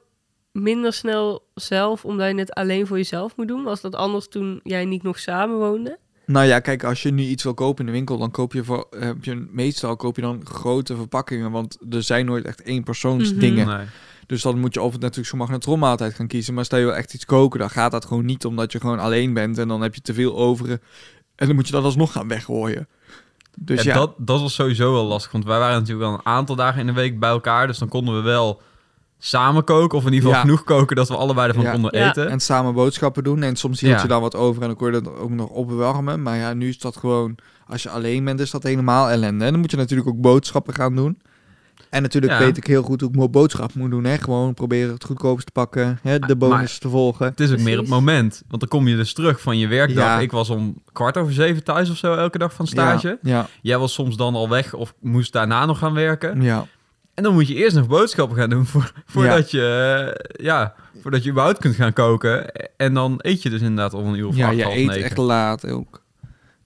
minder 0.52 0.94
snel 0.94 1.48
zelf 1.54 2.06
omdat 2.06 2.32
je 2.32 2.40
het 2.40 2.54
alleen 2.54 2.88
voor 2.88 2.98
jezelf 2.98 3.36
moet 3.36 3.48
doen? 3.48 3.64
Was 3.64 3.82
dat 3.82 3.96
anders 3.96 4.28
toen 4.28 4.60
jij 4.64 4.86
niet 4.86 5.04
nog 5.04 5.20
samen 5.20 5.58
woonde? 5.58 5.98
Nou 6.26 6.46
ja, 6.46 6.60
kijk, 6.60 6.84
als 6.84 7.04
je 7.04 7.12
nu 7.12 7.24
iets 7.24 7.44
wil 7.44 7.54
kopen 7.54 7.80
in 7.80 7.86
de 7.86 7.98
winkel, 7.98 8.18
dan 8.18 8.32
koop 8.32 8.54
je, 8.54 8.64
voor, 8.64 8.88
heb 9.00 9.24
je 9.24 9.48
meestal 9.52 9.96
koop 9.96 10.16
je 10.16 10.22
dan 10.22 10.42
grote 10.46 10.96
verpakkingen, 10.96 11.52
want 11.52 11.78
er 11.90 12.04
zijn 12.04 12.26
nooit 12.26 12.46
echt 12.46 12.62
één 12.62 12.84
persoons 12.84 13.32
Mhm. 13.32 13.40
dingen. 13.40 13.68
Nee. 13.68 13.86
Dus 14.28 14.42
dan 14.42 14.60
moet 14.60 14.74
je 14.74 14.82
of 14.82 14.92
het 14.92 15.02
natuurlijk 15.02 15.28
zo 15.30 15.38
magnetronmaaltijd 15.38 16.14
gaan 16.14 16.28
kiezen, 16.28 16.54
maar 16.54 16.66
stel 16.66 16.80
je 16.80 16.86
wil 16.86 16.96
echt 16.96 17.14
iets 17.14 17.26
koken, 17.26 17.60
dan 17.60 17.70
gaat 17.70 17.92
dat 17.92 18.06
gewoon 18.06 18.26
niet, 18.26 18.46
omdat 18.46 18.72
je 18.72 18.80
gewoon 18.80 19.00
alleen 19.00 19.34
bent 19.34 19.58
en 19.58 19.68
dan 19.68 19.82
heb 19.82 19.96
je 19.96 20.02
te 20.02 20.14
veel 20.14 20.38
over 20.38 20.70
en 21.36 21.48
dan 21.48 21.56
moet 21.56 21.66
je 21.68 21.72
dat 21.74 21.84
alsnog 21.84 22.12
gaan 22.12 22.28
weggooien. 22.28 22.88
Dus 23.60 23.84
Ja, 23.84 23.94
ja, 23.94 24.00
Dat, 24.00 24.14
dat 24.18 24.42
was 24.42 24.54
sowieso 24.54 24.94
wel 24.94 25.04
lastig. 25.06 25.32
Want 25.32 25.46
wij 25.46 25.60
waren 25.60 25.80
natuurlijk 25.80 26.08
wel 26.08 26.14
een 26.14 26.26
aantal 26.26 26.56
dagen 26.56 26.80
in 26.80 26.86
de 26.86 26.94
week 26.94 27.20
bij 27.20 27.30
elkaar. 27.30 27.68
Dus 27.68 27.78
dan 27.78 27.88
konden 27.88 28.16
we 28.16 28.22
wel 28.22 28.62
samen 29.20 29.64
koken. 29.64 29.98
Of 29.98 30.06
in 30.06 30.14
ieder 30.14 30.28
geval 30.30 30.36
Ja. 30.44 30.46
genoeg 30.48 30.64
koken 30.64 30.96
dat 30.96 31.08
we 31.08 31.16
allebei 31.16 31.48
ervan 31.48 31.64
Ja. 31.64 31.72
konden 31.72 31.98
Ja. 32.00 32.10
eten. 32.10 32.30
en 32.30 32.40
samen 32.40 32.74
boodschappen 32.74 33.24
doen 33.24 33.42
en 33.44 33.56
soms 33.56 33.80
hield 33.80 33.96
Ja. 33.96 34.02
je 34.02 34.08
dan 34.08 34.22
wat 34.22 34.36
over 34.36 34.62
en 34.62 34.68
dan 34.68 34.78
kon 34.78 34.88
je 34.94 35.02
dat 35.02 35.16
ook 35.18 35.30
nog 35.30 35.50
opwarmen. 35.50 36.22
Maar 36.22 36.38
ja, 36.38 36.54
nu 36.54 36.68
is 36.70 36.80
dat 36.80 36.98
gewoon, 36.98 37.36
als 37.68 37.84
je 37.84 37.90
alleen 37.90 38.24
bent, 38.26 38.40
is 38.40 38.52
dat 38.52 38.64
helemaal 38.64 39.10
ellende. 39.10 39.46
En 39.46 39.52
dan 39.52 39.60
moet 39.60 39.72
je 39.72 39.78
natuurlijk 39.78 40.10
ook 40.10 40.22
boodschappen 40.22 40.74
gaan 40.74 40.96
doen. 40.96 41.22
En 41.96 42.02
natuurlijk 42.02 42.34
Ja. 42.34 42.40
weet 42.40 42.58
ik 42.58 42.68
heel 42.68 42.82
goed 42.84 43.02
hoe 43.02 43.10
ik 43.10 43.16
mijn 43.16 43.32
boodschap 43.32 43.74
moet 43.74 43.90
doen. 43.90 44.04
Hè? 44.04 44.18
Gewoon 44.18 44.54
proberen 44.54 44.94
het 44.94 45.04
goedkoopst 45.04 45.46
te 45.46 45.52
pakken, 45.52 46.00
hè? 46.02 46.20
de 46.20 46.36
bonus 46.36 46.58
Maar- 46.58 46.78
te 46.80 46.90
volgen. 46.90 47.26
Het 47.26 47.40
is 47.40 47.52
ook 47.52 47.60
meer 47.60 47.78
het 47.78 47.88
moment. 47.88 48.44
Want 48.48 48.60
dan 48.62 48.70
kom 48.70 48.88
je 48.88 48.96
dus 48.96 49.14
terug 49.14 49.42
van 49.42 49.58
je 49.58 49.68
werkdag. 49.68 50.04
Ja. 50.06 50.20
Ik 50.20 50.32
was 50.32 50.50
om 50.50 50.82
kwart 50.92 51.18
over 51.18 51.34
zeven 51.34 51.64
thuis 51.64 51.90
of 51.90 51.98
zo 51.98 52.14
elke 52.16 52.38
dag 52.38 52.54
van 52.54 52.68
stage. 52.68 53.20
Ja, 53.22 53.48
Jij 53.62 53.78
was 53.78 53.94
soms 53.94 54.18
dan 54.18 54.36
al 54.36 54.50
weg 54.50 54.74
of 54.74 54.94
moest 55.02 55.34
daarna 55.34 55.66
nog 55.66 55.78
gaan 55.78 55.94
werken. 55.94 56.42
ja. 56.42 56.66
En 57.14 57.24
dan 57.24 57.34
moet 57.34 57.48
je 57.48 57.56
eerst 57.56 57.76
nog 57.76 57.88
boodschappen 57.88 58.38
gaan 58.38 58.50
doen 58.50 58.66
voor, 58.66 58.92
voordat, 59.06 59.52
je, 59.52 59.62
eh, 60.40 60.46
ja, 60.46 60.74
voordat 61.02 61.24
je 61.24 61.30
überhaupt 61.30 61.60
kunt 61.60 61.76
gaan 61.76 61.94
koken. 61.94 62.52
En 62.78 62.94
dan 62.94 63.16
eet 63.18 63.42
je 63.44 63.50
dus 63.50 63.62
inderdaad 63.62 63.94
om 63.94 64.06
een 64.08 64.20
uur 64.20 64.28
of 64.28 64.36
ja 64.36 64.48
acht, 64.48 64.56
je 64.56 64.64
eet 64.66 64.88
negen. 64.88 65.04
echt 65.04 65.18
laat 65.18 65.68
ook. 65.70 66.04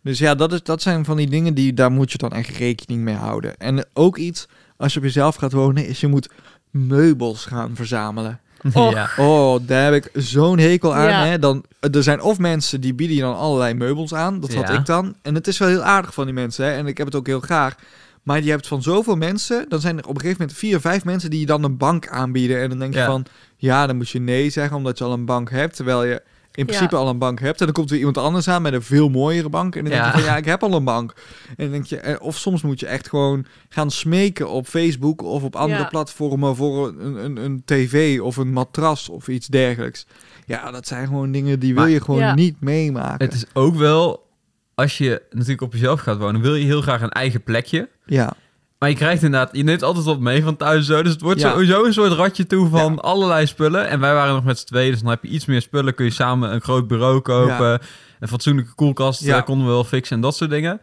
Dus 0.04 0.20
ja, 0.20 0.36
dat, 0.36 0.54
is, 0.54 0.64
dat 0.64 0.82
zijn 0.82 1.06
van 1.06 1.18
die 1.18 1.30
dingen 1.30 1.54
die 1.54 1.74
daar 1.74 1.92
moet 1.92 2.12
je 2.12 2.18
dan 2.18 2.32
echt 2.32 2.58
rekening 2.58 3.02
mee 3.02 3.16
houden. 3.16 3.58
En 3.58 3.86
ook 3.94 4.18
iets, 4.18 4.48
als 4.80 4.94
je 4.94 5.00
op 5.00 5.06
jezelf 5.06 5.36
gaat 5.36 5.52
wonen, 5.52 5.88
is 5.88 6.00
je 6.00 6.08
moet 6.08 6.30
meubels 6.72 7.46
gaan 7.46 7.76
verzamelen. 7.76 8.40
Ja. 8.74 9.10
Oh, 9.18 9.60
daar 9.66 9.94
heb 9.94 10.06
ik 10.06 10.10
zo'n 10.22 10.58
hekel 10.60 10.96
aan. 10.96 11.08
Ja. 11.10 11.26
Hè? 11.26 11.40
Dan, 11.40 11.64
er 11.80 12.04
zijn 12.04 12.22
of 12.22 12.38
mensen 12.40 12.82
die 12.82 12.94
bieden 12.94 13.16
je 13.16 13.22
dan 13.22 13.36
allerlei 13.38 13.74
meubels 13.74 14.14
aan. 14.14 14.40
Dat 14.40 14.54
had 14.54 14.68
Ja. 14.68 14.80
ik 14.80 14.86
dan. 14.86 15.16
En 15.22 15.36
het 15.36 15.48
is 15.48 15.58
wel 15.58 15.68
heel 15.68 15.84
aardig 15.84 16.14
van 16.14 16.26
die 16.26 16.34
mensen. 16.34 16.66
Hè? 16.66 16.72
En 16.72 16.88
ik 16.88 16.98
heb 16.98 17.08
het 17.08 17.16
ook 17.16 17.28
heel 17.28 17.40
graag. 17.40 17.76
Maar 18.24 18.44
je 18.44 18.50
hebt 18.50 18.68
van 18.68 18.82
zoveel 18.82 19.16
mensen, 19.16 19.66
dan 19.70 19.80
zijn 19.80 19.98
er 19.98 20.04
op 20.08 20.16
een 20.16 20.22
gegeven 20.22 20.42
moment 20.42 20.58
vier, 20.60 20.80
vijf 20.80 21.06
mensen 21.06 21.30
die 21.30 21.40
je 21.40 21.46
dan 21.46 21.64
een 21.64 21.78
bank 21.78 22.08
aanbieden. 22.08 22.62
En 22.62 22.70
dan 22.70 22.80
denk 22.80 22.94
je 22.94 23.00
Ja. 23.00 23.06
van, 23.06 23.26
ja, 23.58 23.88
dan 23.88 23.96
moet 23.96 24.10
je 24.10 24.20
nee 24.20 24.50
zeggen 24.50 24.78
omdat 24.78 24.98
je 24.98 25.04
al 25.04 25.14
een 25.14 25.26
bank 25.26 25.50
hebt. 25.52 25.76
Terwijl 25.76 26.04
je 26.04 26.22
in 26.54 26.66
principe 26.66 26.96
al 26.96 27.08
een 27.10 27.18
bank 27.18 27.40
hebt. 27.40 27.60
En 27.60 27.66
dan 27.66 27.74
komt 27.76 27.88
er 27.90 27.96
weer 27.98 28.06
iemand 28.06 28.26
anders 28.26 28.48
aan 28.48 28.62
met 28.62 28.74
een 28.74 28.82
veel 28.82 29.10
mooiere 29.10 29.50
bank. 29.50 29.76
En 29.76 29.84
dan 29.84 29.92
denk 29.92 30.06
je 30.06 30.12
van, 30.12 30.22
ja, 30.24 30.38
ik 30.38 30.46
heb 30.46 30.64
al 30.64 30.74
een 30.74 30.84
bank. 30.84 31.14
En 31.48 31.56
dan 31.58 31.72
denk 31.72 31.86
je, 31.86 31.98
eh, 31.98 32.22
of 32.22 32.38
soms 32.38 32.62
moet 32.62 32.80
je 32.80 32.86
echt 32.86 33.10
gewoon 33.10 33.46
gaan 33.70 33.92
smeken 33.92 34.50
op 34.50 34.68
Facebook 34.68 35.22
of 35.22 35.44
op 35.44 35.56
andere 35.56 35.82
Ja. 35.82 35.88
platformen 35.88 36.56
voor 36.56 36.88
een, 36.88 37.16
een, 37.26 37.38
een 37.38 37.62
tv 37.66 38.20
of 38.22 38.38
een 38.38 38.52
matras 38.54 39.10
of 39.10 39.28
iets 39.28 39.48
dergelijks. 39.48 40.06
Ja, 40.46 40.72
dat 40.72 40.88
zijn 40.88 41.08
gewoon 41.08 41.32
dingen 41.32 41.60
die 41.60 41.74
wil 41.76 41.86
je 41.86 42.02
gewoon 42.02 42.20
Ja. 42.20 42.34
niet 42.36 42.62
meemaken. 42.62 43.26
Het 43.26 43.34
is 43.36 43.46
ook 43.54 43.76
wel, 43.76 44.28
als 44.76 44.98
je 44.98 45.22
natuurlijk 45.32 45.62
op 45.62 45.74
jezelf 45.74 46.00
gaat 46.00 46.18
wonen, 46.18 46.42
wil 46.42 46.56
je 46.56 46.66
heel 46.66 46.82
graag 46.82 47.02
een 47.02 47.10
eigen 47.10 47.44
plekje. 47.44 47.90
Ja, 48.06 48.34
Maar 48.80 48.90
je 48.90 48.96
krijgt 48.96 49.24
inderdaad, 49.24 49.50
je 49.56 49.64
neemt 49.64 49.84
altijd 49.84 50.06
wat 50.06 50.20
mee 50.20 50.44
van 50.44 50.56
thuis 50.56 50.86
zo. 50.86 51.04
Dus 51.04 51.12
het 51.12 51.22
wordt 51.22 51.40
Ja. 51.40 51.52
sowieso 51.52 51.86
een 51.86 51.94
soort 51.94 52.12
ratje 52.12 52.48
toe 52.48 52.70
van 52.70 52.92
Ja. 52.94 53.00
allerlei 53.02 53.46
spullen. 53.48 53.88
En 53.88 54.00
wij 54.00 54.14
waren 54.14 54.34
nog 54.34 54.44
met 54.44 54.60
z'n 54.60 54.66
tweeën, 54.66 54.92
dus 54.92 55.02
dan 55.02 55.10
heb 55.10 55.24
je 55.24 55.30
iets 55.30 55.46
meer 55.46 55.62
spullen. 55.62 55.96
Kun 55.96 56.06
je 56.06 56.12
samen 56.12 56.54
een 56.54 56.62
groot 56.62 56.88
bureau 56.88 57.20
kopen. 57.20 57.66
Ja. 57.70 57.80
Een 58.20 58.28
fatsoenlijke 58.28 58.74
koelkast 58.76 59.22
Ja. 59.24 59.38
eh, 59.38 59.44
konden 59.44 59.66
we 59.68 59.72
wel 59.72 59.84
fixen 59.84 60.16
en 60.16 60.22
dat 60.22 60.36
soort 60.36 60.50
dingen. 60.50 60.82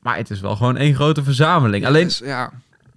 Maar 0.00 0.16
het 0.16 0.30
is 0.30 0.40
wel 0.40 0.56
gewoon 0.56 0.76
één 0.76 0.94
grote 0.94 1.22
verzameling. 1.24 1.86
Alleen, 1.86 2.10
ja. 2.24 2.52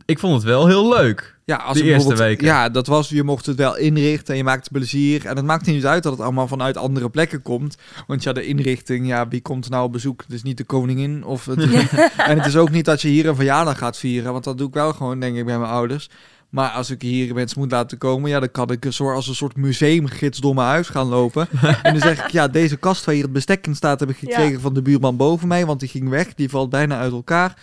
Ik 0.06 0.20
vond 0.20 0.34
het 0.34 0.44
wel 0.44 0.68
heel 0.68 0.90
leuk. 0.90 1.34
Ja, 1.46 1.56
als 1.56 1.78
De 1.78 1.84
eerste 1.84 1.92
bijvoorbeeld- 2.08 2.20
weken. 2.28 2.46
Ja, 2.46 2.70
dat 2.70 2.88
was, 2.88 3.10
je 3.10 3.24
mocht 3.24 3.46
het 3.46 3.56
wel 3.58 3.78
inrichten 3.78 4.28
en 4.32 4.38
je 4.38 4.44
maakt 4.44 4.72
plezier. 4.72 5.26
En 5.26 5.36
het 5.36 5.46
maakt 5.46 5.66
niet 5.66 5.86
uit 5.86 6.04
dat 6.04 6.12
het 6.12 6.22
allemaal 6.22 6.48
vanuit 6.48 6.78
andere 6.78 7.10
plekken 7.10 7.42
komt. 7.42 7.78
Want 8.08 8.24
ja, 8.24 8.34
de 8.34 8.46
inrichting, 8.46 9.08
ja, 9.08 9.28
wie 9.28 9.42
komt 9.42 9.70
nou 9.70 9.84
op 9.86 9.92
bezoek? 9.92 10.22
Het 10.22 10.32
is 10.34 10.44
niet 10.44 10.58
de 10.58 10.64
koningin. 10.64 11.24
Of 11.24 11.46
het, 11.46 11.60
en 12.30 12.38
het 12.38 12.46
is 12.46 12.56
ook 12.58 12.70
niet 12.72 12.86
dat 12.86 13.02
je 13.02 13.08
hier 13.08 13.28
een 13.28 13.36
verjaardag 13.36 13.78
gaat 13.78 13.98
vieren. 13.98 14.32
Want 14.32 14.44
dat 14.44 14.58
doe 14.58 14.68
ik 14.68 14.74
wel 14.74 14.94
gewoon, 14.94 15.20
denk 15.20 15.38
ik, 15.38 15.46
bij 15.46 15.58
mijn 15.60 15.72
ouders. 15.72 16.10
Maar 16.50 16.70
als 16.70 16.90
ik 16.90 17.02
hier 17.02 17.34
mensen 17.34 17.60
moet 17.60 17.72
laten 17.72 17.98
komen, 17.98 18.30
ja, 18.30 18.40
dan 18.40 18.52
kan 18.52 18.72
ik 18.72 18.86
een 18.86 18.94
soort, 18.94 19.16
als 19.16 19.28
een 19.28 19.36
soort 19.36 19.58
museumgids 19.58 20.40
door 20.40 20.56
mijn 20.56 20.68
huis 20.68 20.90
gaan 20.90 21.08
lopen. 21.08 21.48
en 21.84 21.92
dan 21.94 22.02
zeg 22.02 22.24
ik, 22.26 22.32
ja, 22.32 22.48
deze 22.48 22.78
kast 22.78 23.06
waar 23.06 23.14
hier 23.16 23.24
het 23.24 23.34
bestek 23.34 23.68
in 23.68 23.76
staat, 23.76 24.00
heb 24.00 24.10
ik 24.10 24.18
gekregen 24.18 24.52
Ja. 24.52 24.60
van 24.60 24.74
de 24.74 24.82
buurman 24.82 25.18
boven 25.18 25.48
mij. 25.48 25.66
Want 25.66 25.80
die 25.80 25.90
ging 25.90 26.10
weg, 26.10 26.34
die 26.34 26.50
valt 26.50 26.70
bijna 26.70 26.98
uit 27.00 27.12
elkaar. 27.12 27.56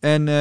En 0.00 0.28
eh, 0.28 0.34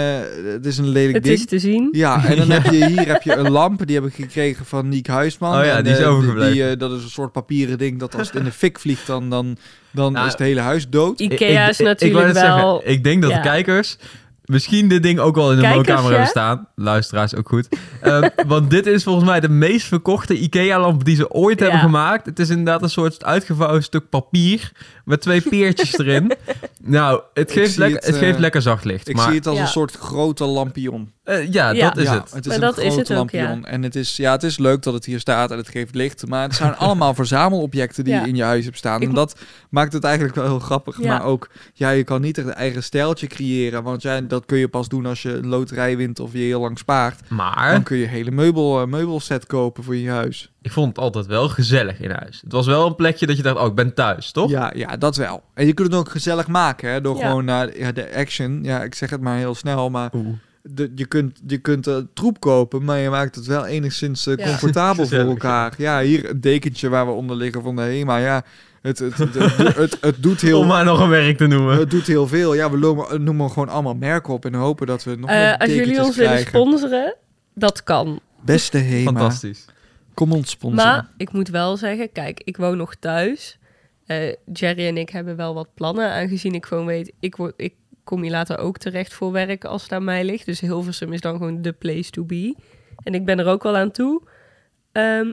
het 0.54 0.66
is 0.66 0.78
een 0.78 0.88
lelijk 0.88 1.14
Het 1.14 1.24
ding. 1.24 1.36
is 1.38 1.46
te 1.46 1.60
zien. 1.60 1.90
Ja, 1.92 2.26
en 2.26 2.38
dan 2.38 2.50
heb 2.60 2.64
je 2.74 2.86
hier 2.86 3.08
heb 3.08 3.22
je 3.22 3.36
een 3.36 3.52
lamp, 3.52 3.86
die 3.88 3.96
heb 3.96 4.06
ik 4.06 4.14
gekregen 4.14 4.66
van 4.66 4.90
Niek 4.90 5.08
Huisman. 5.08 5.60
Oh 5.60 5.66
ja, 5.66 5.78
En, 5.78 5.84
die 5.84 5.94
is 5.94 6.00
eh, 6.00 6.10
overgebleven. 6.12 6.52
Die, 6.54 6.70
eh, 6.70 6.78
dat 6.78 6.92
is 6.92 7.04
een 7.04 7.10
soort 7.10 7.32
papieren 7.32 7.78
ding 7.78 8.00
dat 8.00 8.16
als 8.16 8.28
het 8.28 8.36
in 8.38 8.44
de 8.44 8.52
fik 8.52 8.80
vliegt, 8.80 9.08
dan, 9.08 9.30
dan, 9.30 9.58
dan 9.92 10.12
Nou, 10.14 10.26
is 10.26 10.32
het 10.32 10.42
hele 10.42 10.60
huis 10.60 10.90
dood. 10.90 11.20
Ikea 11.20 11.64
Ik- 11.64 11.70
is 11.70 11.80
ik- 11.80 11.80
ik 11.80 11.86
natuurlijk 11.86 12.26
net 12.26 12.34
wel... 12.44 12.74
Zeggen, 12.76 12.92
ik 12.92 13.04
denk 13.04 13.22
dat 13.22 13.32
ja. 13.32 13.38
de 13.38 13.44
kijkers 13.48 13.98
misschien 14.50 14.88
dit 14.88 15.04
ding 15.04 15.20
ook 15.20 15.36
wel 15.36 15.52
in 15.52 15.60
de 15.60 15.68
woonkamer 15.70 16.10
hebben 16.10 16.28
staan. 16.28 16.68
Luisteraars 16.76 17.36
ook 17.36 17.48
goed. 17.50 17.68
Ehm, 18.02 18.30
want 18.48 18.70
dit 18.70 18.86
is 18.88 19.04
volgens 19.04 19.26
mij 19.26 19.40
de 19.40 19.50
meest 19.50 19.88
verkochte 19.88 20.38
IKEA-lamp 20.38 21.06
die 21.06 21.16
ze 21.16 21.32
ooit 21.32 21.60
hebben 21.60 21.80
gemaakt. 21.80 22.26
Het 22.26 22.40
is 22.40 22.50
inderdaad 22.50 22.82
een 22.82 22.90
soort 22.90 23.24
uitgevouwen 23.24 23.84
stuk 23.84 24.10
papier 24.10 24.72
met 25.06 25.22
twee 25.22 25.42
peertjes 25.42 25.98
erin. 25.98 26.32
Nou, 26.84 27.22
het 27.34 27.52
geeft, 27.52 27.78
lekker, 27.78 27.98
het, 27.98 28.06
het, 28.06 28.16
eh, 28.16 28.22
geeft 28.22 28.40
lekker 28.40 28.62
zacht 28.62 28.84
licht. 28.86 29.08
Ik 29.10 29.16
maar 29.16 29.26
zie 29.28 29.36
het 29.36 29.48
als 29.48 29.58
Ja. 29.58 29.62
een 29.64 29.68
soort 29.68 29.96
grote 29.96 30.46
lampion. 30.46 31.12
eh, 31.24 31.52
ja, 31.52 31.70
Ja. 31.70 31.88
dat 31.90 31.98
is 31.98 32.04
ja, 32.04 32.14
het. 32.14 32.32
het 32.32 32.46
is 32.46 32.46
Maar 32.46 32.56
een 32.56 32.62
dat 32.62 32.78
is 32.78 32.84
grote 32.94 33.00
het 33.00 33.10
ook, 33.12 33.18
lampion. 33.18 33.66
En 33.66 33.84
het 33.84 33.96
is, 33.96 34.18
ja, 34.18 34.32
het 34.32 34.44
is 34.44 34.58
leuk 34.58 34.82
dat 34.84 34.94
het 34.94 35.06
hier 35.06 35.20
staat 35.20 35.52
en 35.52 35.58
het 35.58 35.70
geeft 35.70 35.96
licht. 35.96 36.28
Maar 36.28 36.44
het 36.44 36.56
zijn 36.56 36.76
allemaal 36.86 37.14
verzamelobjecten 37.14 38.04
die 38.04 38.14
Ja. 38.14 38.22
je 38.22 38.28
in 38.28 38.36
je 38.36 38.44
huis 38.44 38.66
hebt 38.66 38.78
staan. 38.78 39.02
Ik 39.02 39.08
En 39.08 39.14
dat 39.14 39.40
maakt 39.70 39.94
het 39.94 40.04
eigenlijk 40.04 40.36
wel 40.36 40.46
heel 40.46 40.60
grappig. 40.60 41.02
Ja. 41.02 41.08
Maar 41.08 41.24
ook, 41.24 41.50
ja, 41.74 41.90
je 41.90 42.04
kan 42.04 42.22
niet 42.22 42.38
echt 42.38 42.48
een 42.48 42.54
eigen 42.54 42.84
stijltje 42.84 43.28
creëren. 43.28 43.84
Want 43.84 44.02
ja, 44.02 44.22
dat 44.22 44.39
kun 44.46 44.58
je 44.58 44.68
pas 44.68 44.88
doen 44.88 45.06
als 45.06 45.22
je 45.22 45.32
een 45.34 45.48
loterij 45.48 45.98
wint 45.98 46.20
of 46.20 46.32
je 46.34 46.38
heel 46.40 46.60
lang 46.62 46.78
spaart. 46.78 47.30
Maar 47.30 47.72
Dan 47.72 47.84
kun 47.84 47.98
je 47.98 48.04
een 48.04 48.10
hele 48.10 48.32
meubel, 48.32 48.82
eh, 48.82 48.88
meubelset 48.88 49.46
kopen 49.46 49.84
voor 49.84 49.96
je 49.96 50.10
huis. 50.10 50.52
ik 50.62 50.72
vond 50.72 50.88
het 50.88 50.98
altijd 50.98 51.26
wel 51.26 51.50
gezellig 51.50 52.00
in 52.00 52.12
huis. 52.12 52.42
Het 52.44 52.52
was 52.52 52.66
wel 52.66 52.86
een 52.88 52.96
plekje 52.96 53.26
dat 53.26 53.38
je 53.38 53.44
dacht, 53.44 53.58
oh, 53.58 53.66
ik 53.68 53.76
ben 53.76 53.94
thuis, 53.94 54.32
toch? 54.32 54.50
Ja, 54.50 54.72
ja, 54.76 54.98
dat 54.98 55.16
wel. 55.16 55.44
En 55.54 55.66
je 55.66 55.74
kunt 55.74 55.88
het 55.92 56.00
ook 56.00 56.10
gezellig 56.10 56.48
maken, 56.48 56.92
hè, 56.92 57.02
door 57.02 57.18
Ja. 57.18 57.28
gewoon 57.28 57.46
naar 57.46 57.78
ja, 57.78 57.92
de 57.92 58.16
action. 58.16 58.60
Ja, 58.64 58.84
ik 58.84 58.96
zeg 58.96 59.10
het 59.10 59.22
maar 59.22 59.38
heel 59.38 59.56
snel, 59.56 59.90
maar 59.90 60.10
Oeh. 60.16 60.28
de, 60.62 60.92
je 60.96 61.06
kunt, 61.06 61.40
je 61.48 61.58
kunt 61.58 61.88
eh, 61.88 61.96
troep 62.14 62.40
kopen, 62.40 62.84
maar 62.84 62.98
je 63.00 63.10
maakt 63.10 63.36
het 63.36 63.46
wel 63.46 63.66
enigszins 63.66 64.28
eh, 64.28 64.36
Ja. 64.38 64.46
comfortabel 64.46 65.08
voor 65.08 65.18
elkaar. 65.20 65.74
Ja, 65.78 66.02
hier 66.02 66.30
een 66.30 66.42
dekentje 66.42 66.90
waar 66.90 67.06
we 67.06 67.12
onder 67.12 67.36
liggen 67.36 67.62
van 67.62 67.76
de 67.76 67.82
HEMA. 67.82 68.18
Ja, 68.18 68.44
het, 68.82 69.00
het, 69.00 69.18
het, 69.18 69.34
het, 69.34 69.76
het, 69.76 69.98
het 70.02 70.24
doet 70.24 70.42
heel... 70.42 70.60
Om 70.62 70.68
maar 70.68 70.86
nog 70.86 71.00
een 71.00 71.10
werk 71.10 71.38
te 71.38 71.48
noemen. 71.48 71.78
Het 71.78 71.92
doet 71.92 72.08
heel 72.08 72.28
veel. 72.28 72.54
Ja, 72.54 72.72
we 72.72 72.78
noemen, 72.78 73.24
noemen 73.24 73.50
gewoon 73.50 73.70
allemaal 73.70 73.96
merken 73.96 74.34
op 74.34 74.46
en 74.46 74.54
hopen 74.54 74.88
dat 74.88 75.04
we 75.04 75.16
nog 75.16 75.30
Eh, 75.30 75.36
meer 75.36 75.58
als 75.58 75.70
jullie 75.70 76.04
ons 76.04 76.16
willen 76.16 76.40
sponsoren, 76.40 77.16
dat 77.56 77.84
kan. 77.84 78.20
Beste 78.42 78.78
HEMA, 78.78 79.12
Fantastisch. 79.12 79.66
kom 80.14 80.32
ons 80.32 80.50
sponsoren. 80.50 80.86
Maar 80.86 81.10
ik 81.18 81.32
moet 81.32 81.50
wel 81.50 81.78
zeggen, 81.78 82.12
kijk, 82.12 82.42
ik 82.44 82.58
woon 82.58 82.78
nog 82.78 82.96
thuis. 82.96 83.58
Eh, 84.06 84.34
Jerry 84.54 84.88
en 84.88 84.98
ik 84.98 85.10
hebben 85.10 85.36
wel 85.36 85.54
wat 85.54 85.74
plannen, 85.74 86.10
aangezien 86.12 86.54
ik 86.54 86.66
gewoon 86.66 86.86
weet, 86.86 87.12
ik, 87.20 87.36
word, 87.36 87.54
ik 87.56 87.74
kom 88.04 88.22
hier 88.22 88.32
later 88.32 88.58
ook 88.58 88.78
terecht 88.78 89.14
voor 89.14 89.32
werk 89.32 89.66
als 89.66 89.84
het 89.84 89.92
aan 89.92 90.04
mij 90.04 90.24
ligt. 90.24 90.46
Dus 90.46 90.60
Hilversum 90.60 91.14
is 91.14 91.22
dan 91.22 91.38
gewoon 91.38 91.62
de 91.62 91.72
place 91.72 92.10
to 92.10 92.24
be. 92.24 92.56
En 93.04 93.14
ik 93.14 93.26
ben 93.26 93.40
er 93.40 93.48
ook 93.48 93.64
wel 93.64 93.78
aan 93.78 93.92
toe. 93.92 94.22
Ehm, 94.92 95.32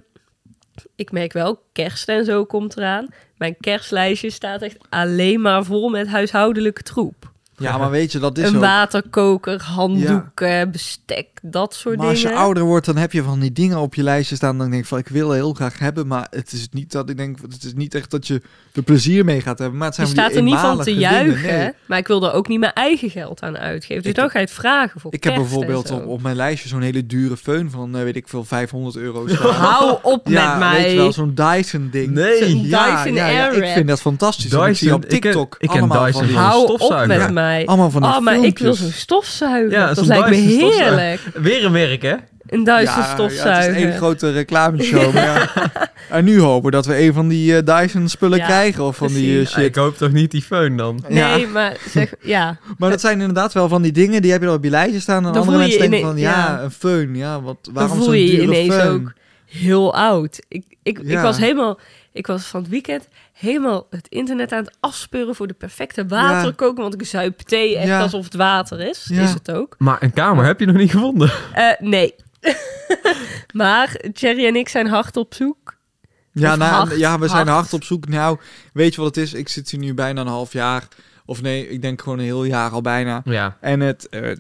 ik 0.94 1.12
merk 1.12 1.32
wel, 1.32 1.62
kerst 1.72 2.08
en 2.08 2.24
zo 2.24 2.44
komt 2.44 2.76
eraan. 2.76 3.08
Mijn 3.36 3.56
kerstlijstje 3.60 4.30
staat 4.30 4.62
echt 4.62 4.76
alleen 4.88 5.40
maar 5.40 5.64
vol 5.64 5.88
met 5.88 6.08
huishoudelijke 6.08 6.82
troep. 6.82 7.30
Ja, 7.58 7.78
maar 7.78 7.90
weet 7.90 8.12
je, 8.12 8.18
dat 8.18 8.38
is 8.38 8.48
Een 8.48 8.54
ook... 8.54 8.60
waterkoker, 8.60 9.62
handdoeken, 9.62 10.70
bestek, 10.70 11.28
dat 11.50 11.74
soort 11.74 11.96
Maar 11.96 12.06
als 12.06 12.20
je 12.20 12.26
dingen. 12.26 12.40
ouder 12.42 12.62
wordt, 12.62 12.86
dan 12.86 12.96
heb 12.96 13.12
je 13.12 13.22
van 13.22 13.38
die 13.40 13.52
dingen 13.52 13.78
op 13.78 13.94
je 13.94 14.02
lijstje 14.02 14.36
staan. 14.36 14.58
Dan 14.58 14.70
denk 14.70 14.82
ik 14.82 14.88
van, 14.88 14.98
ik 14.98 15.08
wil 15.08 15.32
heel 15.32 15.52
graag 15.54 15.78
hebben. 15.78 16.06
Maar 16.06 16.26
het 16.30 16.52
is 16.52 16.68
niet 16.70 16.92
dat 16.92 17.10
ik 17.10 17.16
denk, 17.16 17.38
het 17.50 17.64
is 17.64 17.74
niet 17.74 17.94
echt 17.94 18.10
dat 18.10 18.26
je 18.26 18.42
er 18.74 18.82
plezier 18.82 19.24
mee 19.24 19.40
gaat 19.40 19.58
hebben. 19.58 19.78
Maar 19.78 19.88
het 19.88 19.96
Je 19.96 20.02
zijn 20.06 20.14
van 20.16 20.24
staat 20.24 20.32
die 20.34 20.42
er 20.52 20.56
niet 20.56 20.66
van 20.66 20.78
te 20.78 20.84
dingen. 20.84 21.00
juichen, 21.00 21.58
Nee. 21.58 21.70
maar 21.86 21.98
ik 21.98 22.06
wil 22.06 22.24
er 22.26 22.32
ook 22.32 22.48
niet 22.48 22.60
mijn 22.60 22.72
eigen 22.72 23.10
geld 23.10 23.42
aan 23.42 23.58
uitgeven. 23.58 24.02
Dus 24.02 24.10
Ik- 24.10 24.16
dan 24.16 24.30
ga 24.30 24.38
je 24.38 24.44
het 24.44 24.54
vragen 24.54 25.00
voor 25.00 25.12
Ik 25.12 25.24
heb 25.24 25.34
bijvoorbeeld 25.34 25.90
op, 25.90 26.06
op 26.06 26.22
mijn 26.22 26.36
lijstje 26.36 26.68
zo'n 26.68 26.80
hele 26.82 27.06
dure 27.06 27.36
föhn 27.36 27.66
van, 27.70 27.96
eh, 27.96 28.02
weet 28.02 28.16
ik 28.16 28.28
veel, 28.28 28.44
500 28.44 28.96
euro 28.96 29.26
staan. 29.28 29.50
Hou 29.54 29.98
op 30.02 30.28
ja, 30.28 30.58
met 30.58 30.68
weet 30.70 30.80
je 30.80 30.86
mij. 30.86 30.96
wel, 30.96 31.12
zo'n 31.12 31.34
Dyson 31.34 31.88
ding. 31.92 32.10
Nee. 32.10 32.38
Zo'n 32.48 32.66
Ja, 32.66 33.02
Dyson 33.02 33.14
ja, 33.16 33.28
ja, 33.28 33.50
ik 33.50 33.66
vind 33.72 33.88
dat 33.88 34.00
fantastisch. 34.00 34.52
Want 34.52 34.68
ik 34.68 34.76
zie 34.76 34.86
Dyson, 34.86 35.02
op 35.04 35.10
ik 35.10 35.20
ken- 35.20 35.20
TikTok 35.20 35.56
ik 35.58 35.68
ken 35.68 35.78
allemaal 35.78 36.04
Dyson 36.04 36.20
van 36.20 36.28
die, 36.28 36.36
Hou 36.38 36.66
op 36.78 37.06
met 37.06 37.20
Ja. 37.20 37.30
mij. 37.30 37.66
allemaal 37.66 37.90
van 37.90 38.04
Oh, 38.04 38.18
maar 38.20 38.44
ik 38.44 38.58
wil 38.58 38.74
zo'n 38.74 38.90
stofzuiger. 38.90 39.70
Ja, 39.70 39.86
dat 39.86 39.96
zo'n 39.96 40.06
lijkt 40.06 40.28
me 40.28 40.36
Dyson 40.36 40.72
heerlijk. 40.72 41.20
Weer 41.42 41.64
een 41.64 41.72
werk, 41.72 42.02
hè? 42.02 42.14
Een 42.46 42.64
Dyson 42.64 42.82
ja, 42.82 42.98
Ja, 42.98 43.14
stofzuiger. 43.14 43.72
het 43.72 43.76
is 43.76 43.82
één 43.88 43.96
grote 43.96 44.30
reclameshow. 44.32 45.12
maar 45.14 45.24
ja. 45.24 45.50
En 46.10 46.24
nu 46.24 46.40
hopen 46.40 46.72
dat 46.72 46.86
we 46.86 46.98
een 47.02 47.12
van 47.12 47.28
die 47.28 47.56
eh, 47.56 47.76
Dyson 47.80 48.08
spullen 48.08 48.38
Ja, 48.38 48.44
krijgen. 48.44 48.84
Of 48.84 48.96
van 48.96 49.08
die 49.08 49.32
eh. 49.34 49.40
Ja, 49.42 49.48
shit. 49.48 49.64
ik 49.64 49.74
hoop 49.74 49.96
toch 49.96 50.12
niet 50.12 50.30
die 50.30 50.44
föhn 50.44 50.74
dan? 50.76 51.04
Nee, 51.08 51.18
Ja. 51.40 51.46
maar 51.52 51.76
zeg, 51.88 52.14
ja. 52.22 52.58
Maar 52.78 52.90
dat 52.90 53.00
zijn 53.00 53.20
inderdaad 53.20 53.52
wel 53.52 53.68
van 53.68 53.82
die 53.82 53.92
dingen 53.92 54.22
die 54.22 54.30
heb 54.30 54.40
je 54.40 54.46
dan 54.46 54.56
op 54.56 54.64
je 54.64 54.70
lijstje 54.70 55.00
staan. 55.00 55.16
En 55.26 55.32
Dan 55.32 55.32
andere 55.42 55.50
voel 55.50 55.54
je 55.60 55.62
mensen 55.66 55.82
je 55.84 55.90
denken 55.90 56.08
van, 56.08 56.18
ja, 56.18 56.30
ja. 56.30 56.62
een 56.62 56.72
föhn. 56.72 57.16
Ja, 57.18 57.40
wat, 57.40 57.56
Dan 57.62 57.74
waarom 57.74 57.96
voel 57.96 58.04
zo'n 58.04 58.18
je 58.18 58.24
je 58.24 58.30
dure 58.30 58.42
ineens 58.42 58.74
föhn? 58.74 58.86
ook 58.88 59.12
heel 59.46 59.94
oud. 59.94 60.38
Ik, 60.48 60.64
ik, 60.82 60.98
ik 60.98 61.08
Ja. 61.08 61.22
was 61.22 61.38
helemaal... 61.38 61.78
Ik 62.12 62.26
was 62.26 62.44
van 62.46 62.60
het 62.60 62.70
weekend 62.70 63.08
helemaal 63.38 63.86
het 63.90 64.08
internet 64.08 64.52
aan 64.52 64.64
het 64.64 64.76
afspeuren 64.80 65.34
voor 65.34 65.46
de 65.46 65.54
perfecte 65.54 66.06
waterkoker. 66.06 66.82
Want 66.82 67.00
ik 67.00 67.06
zuip 67.06 67.38
thee 67.40 67.76
echt 67.76 67.86
Ja. 67.86 68.00
alsof 68.00 68.24
het 68.24 68.34
water 68.34 68.80
is. 68.80 69.06
Ja. 69.08 69.22
Is 69.22 69.32
het 69.32 69.50
ook. 69.50 69.74
Maar 69.78 70.02
een 70.02 70.12
kamer 70.12 70.44
heb 70.44 70.60
je 70.60 70.66
nog 70.66 70.76
niet 70.76 70.90
gevonden. 70.90 71.32
Eh, 71.52 71.70
nee. 71.78 72.14
maar 73.52 74.00
Jerry 74.12 74.46
en 74.46 74.56
ik 74.56 74.68
zijn 74.68 74.86
hard 74.86 75.16
op 75.16 75.34
zoek. 75.34 75.74
Ja, 76.32 76.56
nou, 76.56 76.72
hard, 76.72 76.96
ja, 76.98 77.18
we 77.18 77.28
zijn 77.28 77.46
hard. 77.48 77.58
hard 77.60 77.72
op 77.72 77.84
zoek. 77.84 78.08
Nou, 78.08 78.38
weet 78.72 78.94
je 78.94 79.00
wat 79.00 79.14
het 79.14 79.24
is? 79.24 79.34
Ik 79.34 79.48
zit 79.48 79.70
hier 79.70 79.80
nu 79.80 79.94
bijna 79.94 80.20
een 80.20 80.26
half 80.26 80.52
jaar. 80.52 80.88
Of 81.26 81.42
nee, 81.42 81.68
ik 81.68 81.82
denk 81.82 82.02
gewoon 82.02 82.18
een 82.18 82.24
heel 82.24 82.44
jaar 82.44 82.70
al 82.70 82.80
bijna. 82.80 83.22
Ja. 83.24 83.56
En 83.60 83.80
het, 83.80 84.08
eh, 84.08 84.36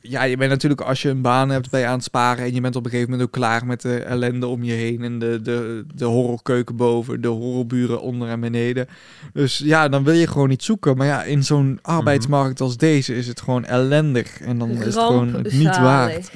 ja, 0.00 0.22
je 0.22 0.36
bent 0.36 0.50
natuurlijk 0.50 0.80
als 0.80 1.02
je 1.02 1.08
een 1.08 1.20
baan 1.20 1.50
hebt, 1.50 1.70
ben 1.70 1.80
je 1.80 1.86
aan 1.86 1.94
het 1.94 2.04
sparen. 2.04 2.44
En 2.44 2.54
je 2.54 2.60
bent 2.60 2.76
op 2.76 2.84
een 2.84 2.90
gegeven 2.90 3.10
moment 3.10 3.28
ook 3.28 3.34
klaar 3.34 3.66
met 3.66 3.80
de 3.80 3.98
ellende 3.98 4.46
om 4.46 4.64
je 4.64 4.72
heen. 4.72 5.02
En 5.02 5.18
de, 5.18 5.40
de, 5.42 5.84
de 5.94 6.04
horrorkeuken 6.04 6.76
boven, 6.76 7.20
de 7.20 7.28
horrorburen 7.28 8.00
onder 8.00 8.28
en 8.28 8.40
beneden. 8.40 8.86
Dus 9.32 9.58
ja, 9.58 9.88
dan 9.88 10.04
wil 10.04 10.14
je 10.14 10.26
gewoon 10.26 10.48
niet 10.48 10.64
zoeken. 10.64 10.96
Maar 10.96 11.06
ja, 11.06 11.22
in 11.22 11.44
zo'n 11.44 11.78
arbeidsmarkt 11.82 12.60
als 12.60 12.76
deze 12.76 13.16
is 13.16 13.26
het 13.26 13.40
gewoon 13.40 13.64
ellendig. 13.64 14.40
En 14.40 14.58
dan 14.58 14.70
is 14.70 14.84
het 14.84 14.94
gewoon 14.94 15.34
het 15.34 15.52
niet 15.52 15.78
waard. 15.78 16.30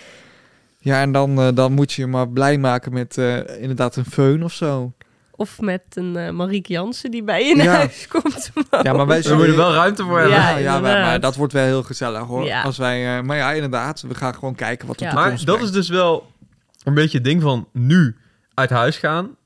Ja, 0.80 1.00
en 1.00 1.12
dan, 1.12 1.40
eh, 1.40 1.48
dan 1.54 1.72
moet 1.72 1.92
je 1.92 2.02
je 2.02 2.08
maar 2.08 2.28
blij 2.28 2.58
maken 2.58 2.92
met 2.92 3.18
eh, 3.18 3.60
inderdaad 3.60 3.96
een 3.96 4.04
föhn 4.12 4.42
of 4.42 4.52
zo. 4.52 4.92
Of 5.38 5.60
met 5.60 5.82
een 5.90 6.16
eh 6.16 6.30
Marieke 6.30 6.72
Jansen 6.72 7.10
die 7.10 7.22
bij 7.22 7.44
je 7.44 7.50
in 7.50 7.62
Ja. 7.62 7.72
huis 7.74 8.06
komt. 8.08 8.50
Ja, 8.82 8.92
maar 8.92 9.06
wij 9.06 9.22
We 9.22 9.28
moeten 9.34 9.48
er 9.52 9.56
wel 9.56 9.72
ruimte 9.72 10.02
voor 10.02 10.18
hebben. 10.18 10.36
Ja, 10.36 10.50
Ja, 10.50 10.58
ja 10.58 10.80
maar, 10.80 11.20
dat 11.20 11.36
wordt 11.36 11.52
wel 11.52 11.64
heel 11.64 11.82
gezellig 11.82 12.20
hoor. 12.22 12.44
Ja. 12.44 12.62
Als 12.62 12.78
wij, 12.78 13.16
eh, 13.18 13.22
maar 13.22 13.36
ja, 13.36 13.52
inderdaad, 13.52 14.00
we 14.08 14.14
gaan 14.14 14.34
gewoon 14.34 14.54
kijken 14.54 14.86
wat 14.88 14.98
de 14.98 15.04
Ja. 15.04 15.10
toekomst 15.10 15.46
Maar 15.46 15.56
dat 15.56 15.64
is 15.64 15.72
dus 15.72 15.88
wel 15.88 16.26
een 16.84 16.94
beetje 16.94 17.16
het 17.18 17.26
ding 17.26 17.42
van 17.42 17.68
nu 17.72 18.16
uit 18.54 18.70
huis 18.70 18.96
gaan. 18.96 19.36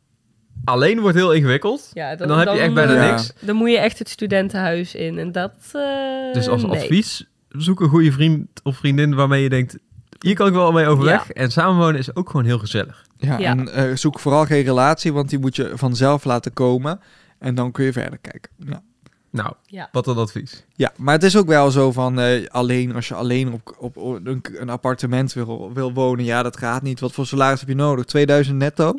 Alleen 0.64 1.00
wordt 1.00 1.16
heel 1.16 1.32
ingewikkeld. 1.32 1.90
Ja, 1.92 2.10
En 2.10 2.28
dan 2.28 2.38
heb 2.38 2.48
je 2.52 2.58
echt 2.60 2.74
bijna 2.74 2.92
Ja. 3.04 3.10
niks. 3.10 3.32
Dan 3.40 3.56
moet 3.56 3.70
je 3.70 3.78
echt 3.78 3.98
het 3.98 4.08
studentenhuis 4.08 4.94
in. 4.94 5.18
En 5.18 5.32
dat. 5.32 5.52
eh, 5.72 6.32
Dus 6.32 6.48
als 6.48 6.62
nee. 6.62 6.70
advies, 6.80 7.26
zoek 7.48 7.80
een 7.80 7.88
goede 7.88 8.12
vriend 8.12 8.48
of 8.62 8.76
vriendin 8.76 9.14
waarmee 9.14 9.42
je 9.42 9.48
denkt... 9.48 9.76
Hier 10.22 10.34
kan 10.34 10.46
ik 10.46 10.52
wel 10.52 10.72
mee 10.72 10.86
overweg. 10.86 11.30
En 11.30 11.50
samenwonen 11.50 11.98
is 12.00 12.14
ook 12.16 12.30
gewoon 12.30 12.44
heel 12.46 12.58
gezellig. 12.58 13.04
Ja, 13.16 13.38
Ja. 13.38 13.50
en 13.50 13.68
eh, 13.74 13.96
zoek 13.96 14.18
vooral 14.18 14.44
geen 14.46 14.62
relatie, 14.64 15.12
want 15.12 15.28
die 15.30 15.38
moet 15.38 15.56
je 15.56 15.72
vanzelf 15.74 16.24
laten 16.24 16.52
komen. 16.52 17.00
En 17.38 17.54
dan 17.54 17.72
kun 17.72 17.84
je 17.84 17.92
verder 17.92 18.18
kijken. 18.18 18.50
Ja, 18.58 18.82
Nou, 19.30 19.52
Ja. 19.66 19.88
wat 19.92 20.06
een 20.06 20.16
advies. 20.16 20.64
ja 20.74 20.92
maar 20.96 21.14
het 21.14 21.22
is 21.22 21.36
ook 21.36 21.46
wel 21.46 21.70
zo 21.70 21.92
van 21.92 22.20
eh, 22.20 22.46
alleen 22.48 22.94
als 22.94 23.08
je 23.08 23.14
alleen 23.14 23.52
op, 23.52 23.76
op, 23.78 23.96
op 23.96 24.20
een, 24.26 24.44
een 24.58 24.70
appartement 24.70 25.32
wil, 25.32 25.70
wil 25.74 25.92
wonen. 25.92 26.24
Ja, 26.24 26.42
dat 26.42 26.56
gaat 26.56 26.82
niet. 26.82 27.00
Wat 27.00 27.12
voor 27.12 27.26
salaris 27.26 27.60
heb 27.60 27.68
je 27.68 27.74
nodig? 27.74 28.04
2000 28.04 28.56
netto? 28.58 28.94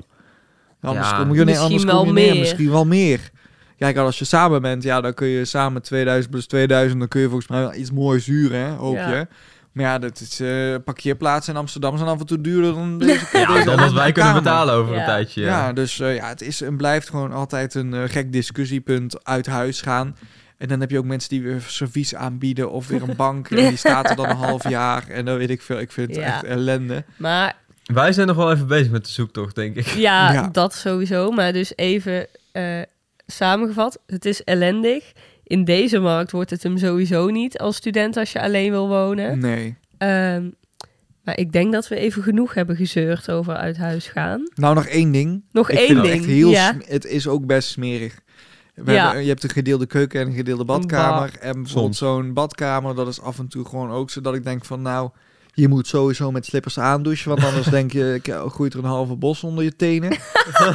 Anders 0.81 1.09
Ja. 1.09 1.17
kom 1.17 1.27
je, 1.27 1.33
nee, 1.35 1.45
Misschien 1.45 1.63
anders 1.65 1.83
wel 1.83 1.97
kom 2.03 2.07
je 2.07 2.13
neer. 2.13 2.39
Misschien 2.39 2.71
wel 2.71 2.85
meer. 2.85 3.31
Kijk, 3.77 3.97
als 3.97 4.19
je 4.19 4.25
samen 4.25 4.61
bent, 4.61 4.83
ja, 4.83 5.01
dan 5.01 5.13
kun 5.13 5.27
je 5.27 5.45
samen 5.45 5.81
2000 5.81 6.31
plus 6.31 6.45
2000, 6.47 6.99
dan 6.99 7.07
kun 7.07 7.21
je 7.21 7.27
volgens 7.27 7.47
mij 7.49 7.59
wel 7.59 7.73
iets 7.73 7.91
moois 7.91 8.25
huren, 8.25 8.59
hè, 8.59 8.69
hoop 8.69 8.95
Ja. 8.95 9.27
Maar 9.73 9.85
ja, 9.85 9.99
dat 9.99 10.19
is, 10.19 10.39
eh 10.39 10.75
parkeerplaatsen 10.85 11.53
in 11.53 11.59
Amsterdam 11.59 11.97
zijn 11.97 12.09
af 12.09 12.19
en 12.19 12.25
toe 12.25 12.41
duurder 12.41 12.73
dan 12.73 12.97
deze. 12.99 13.37
Ja, 13.37 13.53
deze 13.53 13.65
dan 13.65 13.79
wat 13.79 13.91
wij 13.93 14.11
kunnen 14.11 14.33
betalen 14.33 14.73
over 14.73 14.93
Ja. 14.93 14.99
een 14.99 15.05
tijdje. 15.05 15.41
Ja, 15.41 15.73
dus 15.73 15.99
eh, 15.99 16.15
ja, 16.15 16.27
het 16.27 16.41
is 16.41 16.61
en 16.61 16.77
blijft 16.77 17.09
gewoon 17.09 17.31
altijd 17.31 17.73
een 17.73 17.93
eh, 17.93 18.01
gek 18.05 18.31
discussiepunt 18.31 19.25
uit 19.25 19.45
huis 19.45 19.81
gaan. 19.81 20.17
En 20.57 20.67
dan 20.67 20.79
heb 20.79 20.89
je 20.91 20.97
ook 20.97 21.05
mensen 21.05 21.29
die 21.29 21.41
weer 21.43 21.61
servies 21.67 22.15
aanbieden 22.15 22.71
of 22.71 22.87
weer 22.87 23.03
een 23.09 23.15
bank. 23.15 23.49
En 23.49 23.55
die 23.67 23.77
staat 23.77 24.09
er 24.09 24.15
dan 24.15 24.29
een 24.29 24.35
half 24.35 24.69
jaar. 24.79 25.07
En 25.07 25.25
dan 25.25 25.37
weet 25.37 25.49
ik 25.49 25.61
veel. 25.61 25.79
Ik 25.79 25.91
vind 25.91 26.07
het 26.07 26.17
Ja. 26.17 26.23
echt 26.33 26.43
ellende. 26.43 27.03
Maar 27.17 27.55
Wij 27.83 28.11
zijn 28.13 28.27
nog 28.27 28.35
wel 28.35 28.51
even 28.51 28.67
bezig 28.67 28.91
met 28.91 29.05
de 29.05 29.11
zoektocht, 29.11 29.55
denk 29.55 29.75
ik. 29.75 29.85
ja, 29.87 30.31
Ja. 30.33 30.49
dat 30.51 30.73
sowieso. 30.73 31.31
Maar 31.31 31.53
dus 31.53 31.73
even 31.75 32.27
eh, 32.51 32.81
samengevat. 33.27 33.99
Het 34.07 34.25
is 34.25 34.43
ellendig. 34.43 35.11
In 35.53 35.63
deze 35.63 35.99
markt 35.99 36.31
wordt 36.31 36.49
het 36.49 36.63
hem 36.63 36.77
sowieso 36.77 37.29
niet 37.29 37.57
als 37.57 37.75
student 37.75 38.17
als 38.17 38.31
je 38.31 38.41
alleen 38.41 38.71
wil 38.71 38.87
wonen. 38.87 39.39
Nee. 39.39 39.75
Ehm, 39.97 40.49
maar 41.23 41.37
ik 41.37 41.51
denk 41.51 41.71
dat 41.71 41.87
we 41.87 41.95
even 41.95 42.23
genoeg 42.23 42.53
hebben 42.53 42.75
gezeurd 42.75 43.31
over 43.31 43.55
uit 43.55 43.77
huis 43.77 44.07
gaan. 44.07 44.49
Nou, 44.55 44.75
nog 44.75 44.85
één 44.85 45.11
ding. 45.11 45.43
Nog 45.51 45.69
ik 45.69 45.77
één 45.77 45.87
vind 45.87 46.01
ding. 46.01 46.13
Het, 46.13 46.23
echt 46.23 46.31
heel 46.31 46.49
ja. 46.49 46.75
het 46.85 47.05
is 47.05 47.27
ook 47.27 47.45
best 47.45 47.69
smerig. 47.69 48.19
We 48.73 48.91
Ja. 48.91 49.05
hebben, 49.05 49.21
je 49.23 49.29
hebt 49.29 49.43
een 49.43 49.49
gedeelde 49.49 49.85
keuken 49.85 50.21
en 50.21 50.27
een 50.27 50.33
gedeelde 50.33 50.65
badkamer. 50.65 51.31
Bah. 51.39 51.49
En 51.49 51.61
bijvoorbeeld 51.63 51.95
zo'n 51.95 52.33
badkamer, 52.33 52.95
dat 52.95 53.07
is 53.07 53.21
af 53.21 53.39
en 53.39 53.47
toe 53.47 53.65
gewoon 53.65 53.91
ook 53.91 54.09
zo 54.09 54.21
dat 54.21 54.35
ik 54.35 54.43
denk 54.43 54.65
van 54.65 54.81
nou... 54.81 55.09
Je 55.55 55.67
moet 55.67 55.87
sowieso 55.87 56.31
met 56.31 56.45
slippers 56.45 56.79
aandouchen, 56.79 57.29
want 57.29 57.43
anders 57.43 57.67
denk 57.77 57.91
je, 57.91 58.13
ik, 58.13 58.27
eh, 58.27 58.49
groeit 58.49 58.73
er 58.73 58.79
een 58.79 58.85
halve 58.85 59.15
bos 59.15 59.43
onder 59.43 59.63
je 59.63 59.75
tenen. 59.75 60.11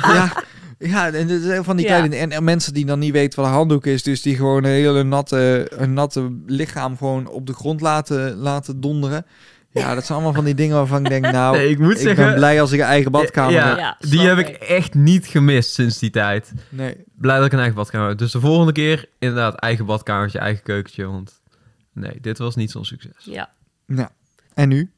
ja, 0.03 0.43
ja, 0.79 1.11
en 1.13 1.27
dit 1.27 1.43
zijn 1.43 1.65
van 1.65 1.77
die 1.77 1.87
Ja. 1.87 1.97
kleine 1.97 2.17
en, 2.17 2.31
en 2.33 2.45
mensen 2.45 2.75
die 2.75 2.87
dan 2.87 2.99
niet 2.99 3.13
weten 3.13 3.41
wat 3.41 3.49
een 3.49 3.55
handdoek 3.55 3.87
is, 3.87 4.03
dus 4.03 4.23
die 4.23 4.37
gewoon 4.37 4.65
een 4.65 4.71
hele 4.71 5.03
natte, 5.03 5.67
een 5.71 5.93
natte 5.93 6.39
lichaam 6.47 6.97
gewoon 6.97 7.27
op 7.29 7.47
de 7.47 7.53
grond 7.55 7.81
laten, 7.81 8.37
laten 8.37 8.81
donderen. 8.81 9.27
Ja, 9.71 9.95
dat 9.95 10.05
zijn 10.05 10.19
allemaal 10.19 10.35
van 10.35 10.45
die 10.45 10.55
dingen 10.55 10.77
waarvan 10.77 11.05
ik 11.05 11.09
denk, 11.09 11.31
nou, 11.33 11.57
Nee, 11.57 11.69
ik 11.69 11.79
moet 11.79 11.91
ik 11.93 11.99
zeggen... 11.99 12.25
ben 12.25 12.35
blij 12.35 12.61
als 12.61 12.73
ik 12.73 12.81
een 12.81 12.87
eigen 12.87 13.11
badkamer 13.11 13.53
ja, 13.53 13.69
heb. 13.69 13.79
Ja, 13.79 13.97
die 13.99 14.21
heb 14.21 14.39
ik 14.39 14.49
ik. 14.49 14.57
echt 14.57 14.95
niet 14.95 15.27
gemist 15.27 15.73
sinds 15.73 15.99
die 15.99 16.11
tijd. 16.11 16.53
Nee. 16.69 16.97
Blij 17.15 17.37
dat 17.37 17.47
ik 17.47 17.53
een 17.53 17.59
eigen 17.59 17.77
badkamer 17.77 18.09
heb. 18.09 18.19
Dus 18.19 18.33
de 18.33 18.41
volgende 18.41 18.73
keer 18.73 19.09
inderdaad 19.19 19.55
eigen 19.55 19.87
badkamertje, 19.87 20.39
eigen 20.39 20.63
keukentje. 20.63 21.07
Want 21.07 21.41
nee, 21.93 22.19
dit 22.21 22.39
was 22.39 22.57
niet 22.57 22.71
zo'n 22.71 22.85
succes. 22.85 23.13
Ja. 23.25 23.51
Ja. 23.87 24.11
En 24.55 24.69
nu? 24.69 24.91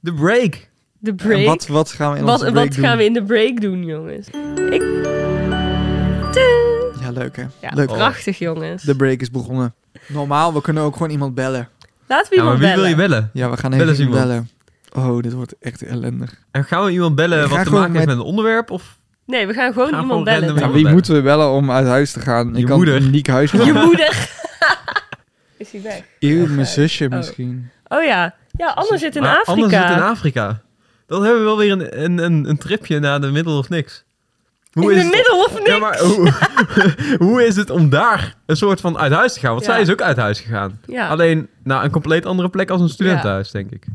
De 0.00 0.14
break. 0.14 0.68
De 0.98 1.10
En 1.10 1.16
break. 1.16 1.46
wat, 1.46 1.66
wat 1.66 1.90
gaan 1.90 2.12
we 2.12 2.18
in 2.18 2.24
wat 2.24 2.32
onze 2.40 2.50
break 2.52 2.66
wat 2.66 2.74
doen? 2.76 2.84
gaan 2.84 2.96
we 2.96 3.04
in 3.04 3.12
de 3.12 3.22
break 3.22 3.60
doen, 3.60 3.84
jongens? 3.84 4.26
Ik... 4.70 4.82
Ja, 7.00 7.10
leuk 7.10 7.36
hè? 7.36 7.42
Ja, 7.60 7.70
Leuk. 7.74 7.86
prachtig, 7.86 8.38
jongens. 8.38 8.82
De 8.82 8.96
break 8.96 9.20
is 9.20 9.30
begonnen. 9.30 9.74
Normaal, 10.06 10.54
we 10.54 10.60
kunnen 10.60 10.82
ook 10.82 10.92
gewoon 10.92 11.10
iemand 11.10 11.34
bellen. 11.34 11.68
Laten 12.06 12.30
we 12.30 12.36
Ja, 12.36 12.42
maar 12.44 12.52
wie 12.58 12.66
wil 12.66 12.74
bellen. 12.74 12.90
je 12.90 12.96
bellen? 12.96 13.30
Ja, 13.32 13.50
we 13.50 13.56
gaan 13.56 13.70
Bellen 13.70 13.84
even 13.84 13.96
ze 13.96 14.02
iemand 14.02 14.20
bellen. 14.26 14.48
Oh, 14.92 15.22
dit 15.22 15.32
wordt 15.32 15.54
echt 15.60 15.82
ellendig. 15.82 16.34
En 16.50 16.64
gaan 16.64 16.84
we 16.84 16.90
iemand 16.90 17.14
bellen 17.14 17.48
wat 17.48 17.58
te 17.58 17.64
gewoon 17.64 17.80
maken 17.80 17.94
heeft 17.94 18.06
met- 18.06 18.16
met 18.16 18.24
een 18.24 18.30
onderwerp? 18.30 18.70
Of 18.70 18.96
Nee, 19.26 19.46
we 19.46 19.52
gaan 19.52 19.72
gewoon 19.72 19.88
Gaan 19.88 20.00
iemand 20.00 20.28
gewoon 20.28 20.40
bellen. 20.40 20.54
Ja, 20.60 20.64
wie 20.70 20.72
bellen. 20.82 20.92
moeten 20.92 21.14
we 21.14 21.22
bellen 21.22 21.50
om 21.50 21.70
uit 21.70 21.86
huis 21.86 22.12
te 22.12 22.20
gaan? 22.20 22.50
Je 22.54 22.58
ik 22.60 22.66
kan 22.66 22.76
moeder. 22.76 23.02
Niek 23.02 23.26
huis 23.26 23.50
Je 23.50 23.72
moeder. 23.84 24.28
Is 25.58 25.72
hij 25.72 25.82
weg? 25.82 26.02
Eeuw, 26.18 26.46
mijn 26.46 26.66
zusje 26.66 27.04
oh. 27.04 27.10
misschien. 27.10 27.70
Oh 27.88 28.04
ja. 28.04 28.34
Ja, 28.56 28.66
Anne 28.68 28.98
zit 28.98 29.16
in 29.16 29.22
Maar 29.22 29.36
Afrika. 29.46 29.52
Anne 29.78 29.88
zit 29.88 29.96
in 29.96 30.02
Afrika. 30.02 30.60
Dan 31.08 31.22
hebben 31.22 31.40
we 31.40 31.46
wel 31.46 31.56
weer 31.56 31.72
een, 31.72 32.04
een, 32.04 32.18
een, 32.18 32.48
een 32.48 32.58
tripje 32.58 32.98
naar 32.98 33.20
de 33.20 33.26
middel 33.30 33.58
of 33.58 33.68
niks. 33.68 34.04
in 34.72 34.82
de 34.88 35.08
middel 35.10 35.44
of 35.44 35.54
niks? 35.54 35.68
Ja, 35.70 35.78
maar 35.78 35.98
hoe, 35.98 36.32
hoe 37.26 37.46
is 37.46 37.56
het 37.56 37.70
om 37.70 37.88
daar 37.88 38.34
een 38.46 38.56
soort 38.56 38.80
van 38.80 38.98
uit 38.98 39.12
huis 39.12 39.32
te 39.32 39.40
gaan? 39.40 39.52
Want 39.52 39.64
Ja. 39.64 39.72
zij 39.72 39.80
is 39.80 39.90
ook 39.90 40.02
uit 40.02 40.16
huis 40.16 40.40
gegaan. 40.40 40.80
Ja. 40.86 41.08
Alleen 41.08 41.48
naar 41.64 41.84
een 41.84 41.90
compleet 41.90 42.26
andere 42.26 42.48
plek 42.48 42.70
als 42.70 42.80
een 42.80 42.88
studentenhuis, 42.88 43.50
denk 43.50 43.70
ik. 43.70 43.86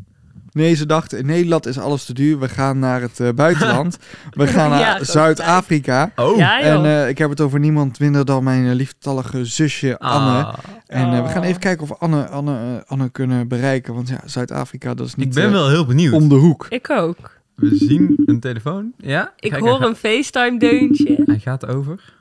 Nee, 0.53 0.75
ze 0.75 0.85
dachten, 0.85 1.17
in 1.19 1.25
Nederland 1.25 1.65
is 1.65 1.77
alles 1.79 2.05
te 2.05 2.13
duur. 2.13 2.39
We 2.39 2.49
gaan 2.49 2.79
naar 2.79 3.01
het 3.01 3.19
eh, 3.19 3.29
buitenland. 3.35 3.97
We 4.31 4.47
gaan 4.47 4.69
naar 4.69 5.05
Zuid-Afrika. 5.05 6.11
Oh, 6.15 6.37
ja. 6.37 6.61
En 6.61 6.85
eh, 6.85 7.09
ik 7.09 7.17
heb 7.17 7.29
het 7.29 7.41
over 7.41 7.59
niemand 7.59 7.99
minder 7.99 8.25
dan 8.25 8.43
mijn 8.43 8.65
eh, 8.67 8.73
lieftallige 8.75 9.45
zusje 9.45 9.99
Anne. 9.99 10.43
Ah. 10.43 10.53
En 10.87 11.13
eh, 11.13 11.21
we 11.23 11.27
gaan 11.29 11.41
Oh. 11.41 11.47
even 11.47 11.59
kijken 11.59 11.83
of 11.83 11.89
we 11.89 11.95
Anne, 11.97 12.27
Anne, 12.27 12.57
eh, 12.57 12.91
Anne 12.91 13.09
kunnen 13.09 13.47
bereiken. 13.47 13.93
Want 13.93 14.09
ja, 14.09 14.19
Zuid-Afrika, 14.25 14.93
dat 14.93 15.07
is 15.07 15.15
niet 15.15 15.27
ik 15.27 15.33
ben 15.33 15.51
wel 15.51 15.69
heel 15.69 15.85
benieuwd. 15.85 16.13
om 16.13 16.29
de 16.29 16.35
hoek. 16.35 16.65
Ik 16.69 16.89
ook. 16.89 17.41
We 17.55 17.75
zien 17.75 18.15
een 18.25 18.39
telefoon. 18.39 18.91
Ja? 18.97 19.33
Ik 19.39 19.49
Kijk, 19.51 19.61
hoor 19.63 19.81
een 19.81 19.95
FaceTime-deuntje. 19.95 21.21
Hij 21.25 21.39
gaat 21.39 21.67
over. 21.67 22.13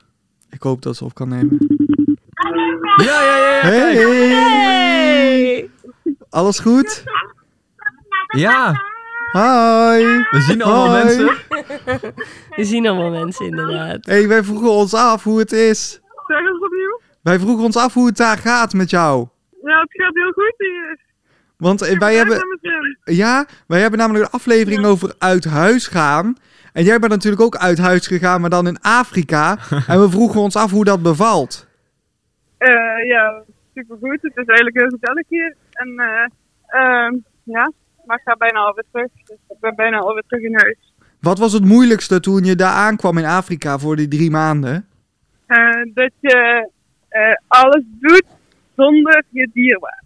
Ik 0.49 0.61
hoop 0.61 0.81
dat 0.81 0.95
ze 0.95 1.03
op 1.03 1.13
kan 1.13 1.29
nemen. 1.29 1.57
Ja, 2.97 3.05
ja, 3.05 3.37
ja. 3.37 3.61
ja, 3.61 3.69
Hey! 3.69 3.95
Hey! 3.95 5.69
Alles 6.29 6.59
goed? 6.59 7.03
Ja, 8.35 8.71
Hi! 9.31 10.03
we 10.29 10.41
zien 10.41 10.61
allemaal 10.61 11.03
mensen. 11.03 11.25
We 12.57 12.63
zien 12.63 12.87
allemaal 12.87 13.09
mensen, 13.09 13.45
inderdaad. 13.45 14.05
hey, 14.05 14.27
wij 14.27 14.43
vroegen 14.43 14.69
ons 14.69 14.93
af 14.93 15.23
hoe 15.23 15.39
het 15.39 15.51
is. 15.51 16.01
Zeg 16.27 16.39
eens 16.39 16.61
opnieuw. 16.63 17.01
Wij 17.21 17.39
vroegen 17.39 17.65
ons 17.65 17.77
af 17.77 17.93
hoe 17.93 18.05
het 18.05 18.17
daar 18.17 18.37
gaat 18.37 18.73
met 18.73 18.89
jou. 18.89 19.27
Ja, 19.63 19.79
het 19.79 19.91
gaat 19.91 20.13
heel 20.13 20.31
goed 20.31 20.53
hier. 20.57 20.99
Want 21.57 21.81
eh, 21.81 21.91
Ik 21.91 21.99
wij 21.99 22.09
ben 22.09 22.17
hebben, 22.17 22.59
ja, 23.03 23.45
wij 23.67 23.79
hebben 23.79 23.99
namelijk 23.99 24.25
een 24.25 24.31
aflevering 24.31 24.85
over 24.85 25.15
uit 25.17 25.45
huis 25.45 25.87
gaan. 25.87 26.35
En 26.73 26.83
jij 26.83 26.99
bent 26.99 27.11
natuurlijk 27.11 27.41
ook 27.41 27.55
uit 27.55 27.77
huis 27.77 28.07
gegaan, 28.07 28.41
maar 28.41 28.49
dan 28.49 28.67
in 28.67 28.81
Afrika. 28.81 29.57
en 29.87 30.01
we 30.01 30.09
vroegen 30.09 30.41
ons 30.41 30.55
af 30.55 30.71
hoe 30.71 30.85
dat 30.85 31.01
bevalt. 31.01 31.67
Eh, 32.57 33.05
ja, 33.07 33.43
supergoed. 33.73 34.19
Het 34.21 34.37
is 34.37 34.45
eigenlijk 34.45 34.79
heel 34.79 34.97
gezellig 34.99 35.25
hier. 35.29 35.55
En 35.71 35.99
eh, 35.99 36.25
ehm, 36.81 37.15
ja, 37.43 37.71
maar 38.05 38.17
ik 38.17 38.23
ga 38.25 38.35
bijna 38.35 38.59
alweer 38.59 38.83
terug. 38.91 39.11
Dus 39.25 39.37
ik 39.49 39.59
ben 39.59 39.75
bijna 39.75 39.99
alweer 39.99 40.23
terug 40.27 40.43
in 40.43 40.55
huis. 40.55 40.93
Wat 41.19 41.39
was 41.39 41.53
het 41.53 41.65
moeilijkste 41.65 42.19
toen 42.19 42.43
je 42.43 42.55
daar 42.55 42.73
aankwam 42.73 43.17
in 43.17 43.25
Afrika 43.25 43.79
voor 43.79 43.95
die 43.95 44.07
drie 44.07 44.31
maanden? 44.31 44.87
Eh, 45.45 45.57
dat 45.93 46.11
je 46.19 46.69
eh, 47.09 47.35
alles 47.47 47.83
doet 47.99 48.25
zonder 48.75 49.23
je 49.29 49.49
dierbaar. 49.53 50.03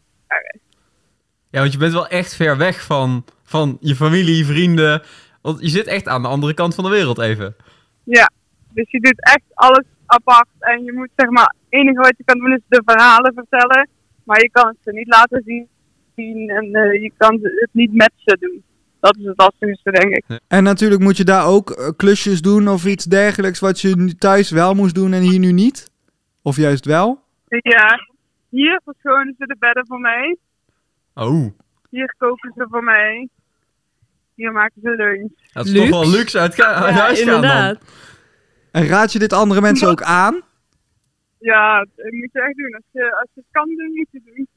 Ja, 1.50 1.60
want 1.60 1.72
je 1.72 1.78
bent 1.78 1.94
wel 1.94 2.08
echt 2.08 2.36
ver 2.36 2.58
weg 2.58 2.82
van, 2.82 3.26
van 3.44 3.78
je 3.80 3.96
familie, 3.96 4.46
vrienden. 4.46 5.02
Want 5.42 5.62
je 5.62 5.70
zit 5.70 5.88
echt 5.88 6.08
aan 6.08 6.22
de 6.22 6.28
andere 6.28 6.54
kant 6.54 6.76
van 6.76 6.84
de 6.84 6.90
wereld 6.90 7.20
even. 7.20 7.56
Ja, 8.04 8.32
dus 8.74 8.92
je 8.92 9.00
doet 9.00 9.24
echt 9.24 9.46
alles 9.54 9.86
apart. 10.06 10.48
En 10.60 10.84
je 10.84 10.94
moet 10.94 11.10
zeg 11.16 11.30
maar, 11.30 11.54
het 11.60 11.80
enige 11.80 12.02
wat 12.02 12.14
je 12.18 12.24
kan 12.24 12.40
doen 12.40 12.54
is 12.54 12.62
de 12.68 12.82
verhalen 12.86 13.34
vertellen. 13.34 13.90
Maar 14.24 14.42
je 14.42 14.50
kan 14.52 14.68
het 14.68 14.78
ze 14.84 14.92
niet 14.92 15.08
laten 15.08 15.42
zien. 15.46 15.68
En 16.26 16.70
eh, 16.74 17.02
je 17.02 17.12
kan 17.18 17.34
het 17.42 17.70
niet 17.72 17.94
met 17.94 18.12
ze 18.16 18.38
doen. 18.40 18.64
Dat 19.00 19.18
is 19.18 19.26
het 19.26 19.38
lastigste, 19.40 19.92
denk 19.92 20.16
ik. 20.16 20.40
En 20.48 20.64
natuurlijk 20.64 21.02
moet 21.02 21.18
je 21.18 21.24
daar 21.24 21.46
ook 21.48 21.70
eh, 21.72 21.90
klusjes 21.98 22.42
doen 22.42 22.68
of 22.68 22.86
iets 22.86 23.06
dergelijks 23.06 23.60
wat 23.60 23.82
je 23.82 23.96
nu 23.96 24.14
thuis 24.14 24.52
wel 24.52 24.74
moest 24.74 24.96
doen 24.96 25.14
en 25.14 25.22
hier 25.22 25.40
nu 25.40 25.52
niet? 25.52 25.92
Of 26.42 26.56
juist 26.56 26.86
wel? 26.86 27.20
Ja, 27.48 28.00
hier 28.50 28.82
verschonen 28.86 29.36
ze 29.38 29.46
de 29.46 29.56
bedden 29.60 29.86
voor 29.88 30.00
mij. 30.00 30.38
Oh, 31.14 31.46
Hier 31.90 32.14
koken 32.18 32.52
ze 32.56 32.66
voor 32.70 32.84
mij. 32.84 33.28
Hier 34.36 34.52
maken 34.52 34.82
ze 34.82 34.90
lunch. 34.90 35.32
dat 35.54 35.66
is 35.66 35.72
Luxe. 35.72 35.90
toch 35.90 36.02
wel 36.02 36.10
luxe 36.12 36.40
uit, 36.40 36.56
Ja, 36.56 36.92
huis 36.92 37.18
gaan 37.22 37.26
dan. 37.28 37.36
inderdaad. 37.36 37.82
En 38.72 38.88
raad 38.88 39.12
je 39.12 39.20
dit 39.20 39.34
andere 39.34 39.62
mensen 39.62 39.90
ook 39.90 40.02
aan? 40.02 40.42
Ja, 41.40 41.80
dat 41.80 42.12
moet 42.12 42.30
je 42.32 42.42
echt 42.42 42.58
doen. 42.58 42.74
Als 42.74 42.84
je, 42.92 43.04
als 43.20 43.30
je 43.34 43.40
het 43.40 43.50
kan 43.52 43.68
doen, 43.68 43.92
moet 43.94 44.08
je 44.12 44.22
het 44.26 44.36
doen. 44.36 44.48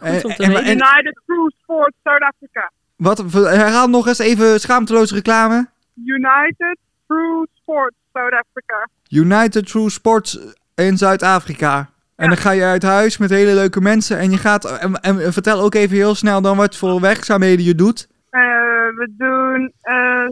En, 0.00 0.24
om 0.24 0.34
te 0.34 0.42
en, 0.42 0.48
weten. 0.48 0.64
en 0.64 0.70
United 0.70 1.20
Cruise 1.26 1.56
Sport 1.62 1.92
South 2.04 2.22
Africa. 2.22 2.70
wat, 2.96 3.18
herhaal 3.32 3.88
nog 3.88 4.06
eens 4.06 4.18
even 4.18 4.60
schaamteloze 4.60 5.14
reclame. 5.14 5.68
United 6.04 6.78
Cruise 7.06 7.50
Sport 7.54 7.94
Zuid-Afrika. 8.12 8.88
United 9.08 9.66
True 9.66 9.90
Sports 9.90 10.38
in 10.74 10.96
Zuid-Afrika. 10.96 11.90
En 12.16 12.28
dan 12.28 12.36
ga 12.36 12.50
je 12.50 12.64
uit 12.64 12.82
huis 12.82 13.18
met 13.18 13.30
hele 13.30 13.54
leuke 13.54 13.80
mensen 13.80 14.18
en 14.18 14.30
je 14.30 14.36
gaat... 14.36 14.78
En, 14.80 14.94
en 14.94 15.32
vertel 15.32 15.60
ook 15.60 15.74
even 15.74 15.96
heel 15.96 16.14
snel 16.14 16.40
dan 16.40 16.56
wat 16.56 16.76
voor 16.76 17.00
werkzaamheden 17.00 17.64
je 17.64 17.74
doet. 17.74 18.08
Eh, 18.30 18.40
we 19.00 19.14
doen 19.18 19.72
eh, 19.80 20.28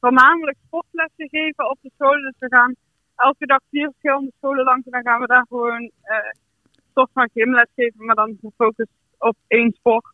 voornamelijk 0.00 0.56
sportlessen 0.66 1.28
geven 1.28 1.70
op 1.70 1.78
de 1.82 1.90
scholen. 1.94 2.22
Dus 2.22 2.34
we 2.38 2.56
gaan 2.56 2.74
elke 3.16 3.46
dag 3.46 3.60
vier 3.70 3.88
verschillende 3.90 4.32
scholen 4.38 4.64
langs 4.64 4.86
en 4.86 4.92
dan 4.92 5.02
gaan 5.02 5.20
we 5.20 5.26
daar 5.26 5.46
gewoon 5.48 5.90
eh 6.02 6.16
van 7.14 7.28
gymles 7.34 7.68
geven, 7.76 8.04
maar 8.04 8.14
dan 8.14 8.38
gefocust 8.42 8.90
op 9.18 9.36
één 9.46 9.72
sport. 9.78 10.04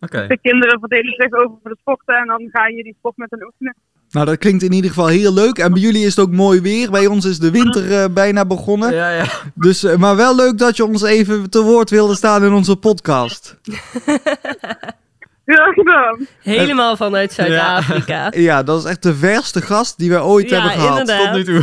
Oké. 0.00 0.26
De 0.26 0.38
kinderen 0.38 0.78
verdelen 0.80 1.14
zich 1.16 1.32
over 1.32 1.58
de 1.62 1.76
sporten 1.80 2.14
en 2.14 2.26
dan 2.26 2.48
ga 2.52 2.66
je 2.66 2.82
die 2.82 2.94
sport 2.98 3.16
met 3.16 3.30
hen 3.30 3.44
oefenen. 3.44 3.74
Nou, 4.10 4.26
dat 4.26 4.38
klinkt 4.38 4.62
in 4.62 4.72
ieder 4.72 4.90
geval 4.90 5.06
heel 5.06 5.32
leuk. 5.32 5.58
En 5.58 5.72
bij 5.72 5.82
jullie 5.82 6.04
is 6.04 6.16
het 6.16 6.26
ook 6.26 6.32
mooi 6.32 6.60
weer. 6.60 6.90
Bij 6.90 7.06
ons 7.06 7.24
is 7.24 7.38
de 7.38 7.50
winter 7.50 8.02
eh, 8.02 8.04
bijna 8.12 8.44
begonnen. 8.44 8.94
Ja, 8.94 9.10
ja. 9.10 9.26
Dus, 9.54 9.84
eh, 9.84 9.96
maar 9.96 10.16
wel 10.16 10.36
leuk 10.36 10.58
dat 10.58 10.76
je 10.76 10.84
ons 10.84 11.02
even 11.02 11.50
te 11.50 11.62
woord 11.62 11.90
wilde 11.90 12.14
staan 12.14 12.44
in 12.44 12.52
onze 12.52 12.76
podcast. 12.76 13.56
Heel 15.44 15.72
gedaan. 15.72 16.26
Helemaal 16.42 16.96
vanuit 16.96 17.32
Zuid-Afrika. 17.32 18.30
Ja, 18.36 18.62
dat 18.62 18.78
is 18.84 18.90
echt 18.90 19.02
de 19.02 19.14
verste 19.14 19.60
gast 19.62 19.98
die 19.98 20.10
we 20.10 20.22
ooit 20.22 20.48
Ja, 20.48 20.60
hebben 20.60 20.80
gehad. 20.80 20.98
inderdaad. 20.98 21.34
Tot 21.34 21.46
nu 21.46 21.62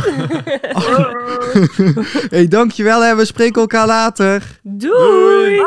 hey, 2.30 2.48
dankjewel 2.48 3.02
hè. 3.02 3.16
We 3.16 3.24
spreken 3.24 3.60
elkaar 3.60 3.86
later. 3.86 4.42
Doei! 4.62 5.60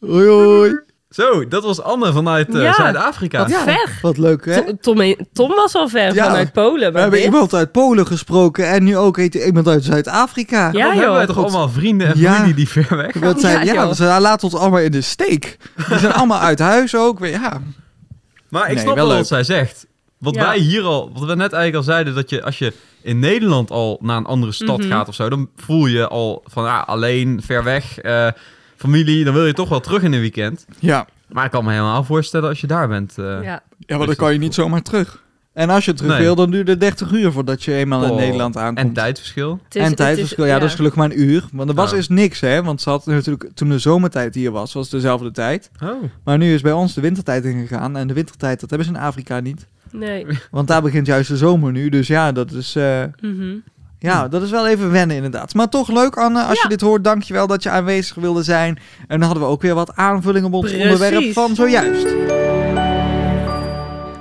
Hoi 0.00 0.26
hoi. 0.28 0.80
Zo, 1.12 1.48
dat 1.48 1.62
was 1.64 1.82
Anne 1.82 2.12
vanuit 2.12 2.54
eh, 2.54 2.62
Ja. 2.62 2.72
Zuid-Afrika. 2.72 3.38
Wat 3.38 3.52
ver. 3.62 3.98
Wat 4.02 4.18
leuk 4.18 4.44
hè. 4.44 4.64
To- 4.64 4.76
Tom, 4.94 5.14
Tom 5.32 5.48
was 5.48 5.74
al 5.74 5.88
ver 5.88 6.14
Ja. 6.14 6.24
vanuit 6.24 6.52
Polen. 6.52 6.92
We 6.92 6.98
hebben 7.00 7.18
dit- 7.18 7.28
iemand 7.28 7.54
uit 7.54 7.72
Polen 7.72 8.06
gesproken 8.06 8.68
en 8.68 8.84
nu 8.84 8.96
ook 8.96 9.16
heet 9.16 9.34
iemand 9.34 9.68
uit 9.68 9.84
Zuid-Afrika. 9.84 10.66
Ja, 10.66 10.70
Dan 10.72 10.80
hebben 10.82 10.98
wij 11.10 11.16
joh. 11.18 11.26
toch 11.26 11.36
God. 11.36 11.44
allemaal 11.44 11.68
vrienden 11.68 12.06
en 12.06 12.18
Ja. 12.18 12.32
familie 12.34 12.54
die 12.54 12.68
ver 12.68 12.96
weg 12.96 13.12
Dat 13.12 13.40
zijn, 13.40 13.66
Ja, 13.66 13.72
ja, 13.72 13.82
joh. 13.82 13.92
ze 13.92 14.04
laten 14.04 14.44
ons 14.50 14.60
allemaal 14.60 14.80
in 14.80 14.90
de 14.90 15.00
steek. 15.00 15.56
Die 15.88 15.98
zijn 15.98 16.12
allemaal 16.12 16.40
uit 16.40 16.58
huis 16.58 16.94
ook. 16.96 17.26
Ja. 17.26 17.60
Maar 18.48 18.62
ik 18.68 18.74
Nee, 18.74 18.78
snap 18.84 18.94
wel 18.94 19.06
leuk. 19.06 19.16
wat 19.16 19.26
zij 19.26 19.44
zegt. 19.44 19.86
Wat 20.18 20.34
Ja. 20.34 20.42
wij 20.46 20.58
hier 20.58 20.82
al, 20.82 21.10
wat 21.14 21.20
we 21.28 21.34
net 21.34 21.38
eigenlijk 21.52 21.74
al 21.74 21.82
zeiden, 21.82 22.14
dat 22.14 22.30
je 22.30 22.42
als 22.44 22.58
je 22.58 22.72
in 23.02 23.18
Nederland 23.18 23.70
al 23.70 23.98
naar 24.02 24.16
een 24.16 24.26
andere 24.26 24.52
stad 24.52 24.78
Mhm. 24.78 24.88
gaat 24.88 25.08
of 25.08 25.14
zo, 25.14 25.28
dan 25.28 25.48
voel 25.56 25.86
je 25.86 26.08
al 26.08 26.42
van 26.46 26.64
ja, 26.64 26.80
alleen, 26.80 27.40
ver 27.44 27.64
weg, 27.64 27.98
eh, 27.98 28.28
familie, 28.82 29.24
dan 29.24 29.34
wil 29.34 29.46
je 29.46 29.52
toch 29.52 29.68
wel 29.68 29.80
terug 29.80 30.02
in 30.02 30.12
een 30.12 30.20
weekend. 30.20 30.66
Ja. 30.78 31.06
Maar 31.28 31.44
ik 31.44 31.50
kan 31.50 31.64
me 31.64 31.70
helemaal 31.70 32.04
voorstellen 32.04 32.48
als 32.48 32.60
je 32.60 32.66
daar 32.66 32.88
bent. 32.88 33.18
eh, 33.18 33.24
Ja. 33.24 33.62
ja, 33.78 33.96
maar 33.98 34.06
dan 34.06 34.16
kan 34.16 34.32
je 34.32 34.38
niet 34.38 34.54
zomaar 34.54 34.82
terug. 34.82 35.22
En 35.52 35.70
als 35.70 35.84
je 35.84 35.92
terug 35.92 36.12
Nee. 36.12 36.20
wil, 36.20 36.34
dan 36.34 36.50
duurt 36.50 36.68
het 36.68 36.80
30 36.80 37.12
uur 37.12 37.32
voordat 37.32 37.62
je 37.62 37.74
eenmaal 37.74 38.04
in 38.04 38.14
Nederland 38.14 38.56
aankomt. 38.56 38.78
En 38.86 38.92
tijdverschil. 38.92 39.60
Is- 39.70 39.82
en 39.82 39.94
tijdverschil, 39.94 40.44
is- 40.44 40.50
ja, 40.50 40.58
dat 40.58 40.68
is 40.68 40.74
gelukkig 40.74 41.00
maar 41.00 41.10
een 41.10 41.20
uur. 41.20 41.44
Want 41.52 41.68
er 41.68 41.74
was 41.74 41.90
Ja. 41.90 41.96
dus 41.96 42.08
niks, 42.08 42.40
hè. 42.40 42.62
Want 42.62 42.80
ze 42.80 42.90
had 42.90 43.06
natuurlijk, 43.06 43.50
toen 43.54 43.68
de 43.68 43.78
zomertijd 43.78 44.34
hier 44.34 44.50
was, 44.50 44.72
was 44.72 44.82
het 44.82 44.92
dezelfde 44.92 45.30
tijd. 45.30 45.70
Oh. 45.82 46.02
Maar 46.24 46.38
nu 46.38 46.54
is 46.54 46.60
bij 46.60 46.72
ons 46.72 46.94
de 46.94 47.00
wintertijd 47.00 47.44
ingegaan. 47.44 47.96
En 47.96 48.06
de 48.06 48.14
wintertijd, 48.14 48.60
dat 48.60 48.70
hebben 48.70 48.88
ze 48.88 48.94
in 48.94 49.00
Afrika 49.00 49.40
niet. 49.40 49.66
Nee. 49.90 50.26
Want 50.50 50.68
daar 50.68 50.82
begint 50.82 51.06
juist 51.06 51.28
de 51.28 51.36
zomer 51.36 51.72
nu. 51.72 51.88
Dus 51.88 52.06
ja, 52.06 52.32
dat 52.32 52.52
is, 52.52 52.76
eh, 52.76 53.02
Mhm. 53.20 53.54
Ja, 54.02 54.28
dat 54.28 54.42
is 54.42 54.50
wel 54.50 54.66
even 54.68 54.90
wennen 54.90 55.16
inderdaad. 55.16 55.54
Maar 55.54 55.68
toch 55.68 55.88
leuk, 55.88 56.16
Anne, 56.16 56.42
als 56.42 56.56
Ja. 56.56 56.62
je 56.62 56.68
dit 56.68 56.80
hoort. 56.80 57.04
Dankjewel 57.04 57.46
dat 57.46 57.62
je 57.62 57.70
aanwezig 57.70 58.14
wilde 58.16 58.42
zijn. 58.42 58.78
En 59.00 59.18
dan 59.18 59.22
hadden 59.22 59.42
we 59.42 59.48
ook 59.48 59.62
weer 59.62 59.74
wat 59.74 59.96
aanvulling 59.96 60.44
op 60.44 60.52
ons 60.52 60.70
Precies. 60.70 60.82
onderwerp 60.82 61.32
van 61.32 61.54
zojuist. 61.54 62.06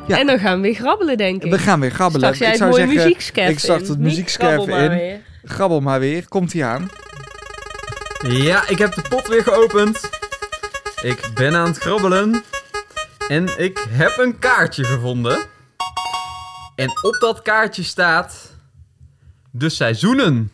Ja. 0.07 0.19
En 0.19 0.25
dan 0.25 0.39
gaan 0.39 0.55
we 0.55 0.61
weer 0.61 0.75
grabbelen, 0.75 1.17
denk 1.17 1.43
ik. 1.43 1.51
We 1.51 1.57
gaan 1.59 1.79
weer 1.79 1.91
grabbelen. 1.91 2.35
Stak 2.35 2.39
jij 2.39 2.47
ik 2.53 2.53
het 2.53 2.61
zou 2.61 2.69
mooie 2.87 2.99
zeggen, 2.99 3.11
ik 3.49 3.59
start 3.59 3.81
in. 3.81 3.87
het 3.87 4.67
maar 4.67 4.83
in. 4.83 4.89
weer. 4.89 5.19
grabbel 5.43 5.79
maar 5.79 5.99
weer. 5.99 6.27
Komt 6.27 6.53
ie 6.53 6.65
aan. 6.65 6.89
Ja, 8.27 8.67
ik 8.67 8.77
heb 8.77 8.95
de 8.95 9.01
pot 9.09 9.27
weer 9.27 9.43
geopend. 9.43 10.09
Ik 11.01 11.29
ben 11.33 11.55
aan 11.55 11.65
het 11.67 11.77
grabbelen. 11.77 12.43
En 13.27 13.49
ik 13.57 13.85
heb 13.89 14.17
een 14.17 14.39
kaartje 14.39 14.83
gevonden. 14.83 15.37
En 16.75 16.89
op 17.01 17.17
dat 17.19 17.41
kaartje 17.41 17.83
staat... 17.83 18.40
De 19.51 19.69
seizoenen. 19.69 20.51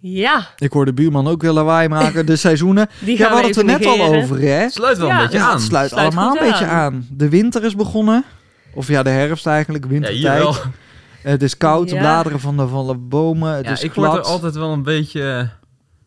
Ja, 0.00 0.48
Ik 0.58 0.72
hoor 0.72 0.84
de 0.84 0.92
buurman 0.92 1.26
ook 1.28 1.42
weer 1.42 1.50
lawaai 1.50 1.88
maken. 1.88 2.26
De 2.26 2.36
seizoenen. 2.36 2.88
die 2.98 3.10
Ja, 3.10 3.16
gaan 3.16 3.26
we 3.26 3.32
hadden 3.32 3.50
het 3.50 3.58
er 3.58 3.64
net 3.64 3.86
al 4.00 4.14
over, 4.14 4.40
hè? 4.40 4.68
Sluit 4.70 4.98
wel 4.98 5.08
Ja, 5.08 5.16
een 5.16 5.22
beetje 5.22 5.38
Ja, 5.38 5.44
aan. 5.46 5.52
het 5.54 5.62
sluit, 5.62 5.90
Sluit 5.90 6.06
allemaal 6.06 6.36
een 6.36 6.48
beetje 6.50 6.64
aan. 6.66 6.92
aan. 6.92 7.06
De 7.10 7.28
winter 7.28 7.64
is 7.64 7.74
begonnen. 7.76 8.24
Of 8.74 8.88
ja, 8.88 9.02
de 9.02 9.10
herfst 9.10 9.46
eigenlijk, 9.46 9.84
Ja, 9.84 9.90
wintertijd. 9.90 10.22
hier 10.22 10.32
wel. 10.42 10.54
het 11.22 11.42
is 11.42 11.56
koud, 11.56 11.88
de 11.88 11.94
Ja. 11.94 12.00
bladeren 12.00 12.40
van 12.40 12.56
de, 12.56 12.68
van 12.68 12.86
de 12.86 12.94
bomen. 12.94 13.54
Het 13.56 13.64
Ja, 13.64 13.70
is 13.72 13.82
ik 13.82 13.92
glad. 13.92 14.12
word 14.12 14.24
er 14.26 14.30
altijd 14.32 14.54
wel 14.54 14.72
een 14.72 14.82
beetje 14.82 15.22
eh, 15.32 15.48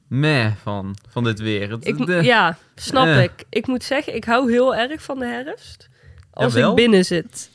meh 0.08 0.52
van, 0.62 0.96
van 1.10 1.24
dit 1.24 1.40
weer. 1.40 1.70
Het, 1.72 1.88
Ik, 1.88 2.06
de- 2.06 2.24
ja, 2.24 2.58
snap 2.76 3.06
Eh. 3.06 3.24
ik. 3.24 3.32
Ik 3.50 3.68
moet 3.68 3.84
zeggen, 3.84 4.16
ik 4.16 4.24
hou 4.24 4.52
heel 4.52 4.76
erg 4.76 5.04
van 5.04 5.20
de 5.20 5.26
herfst. 5.26 5.90
Als 6.32 6.54
Jawel? 6.54 6.70
ik 6.70 6.76
binnen 6.76 7.06
zit. 7.06 7.50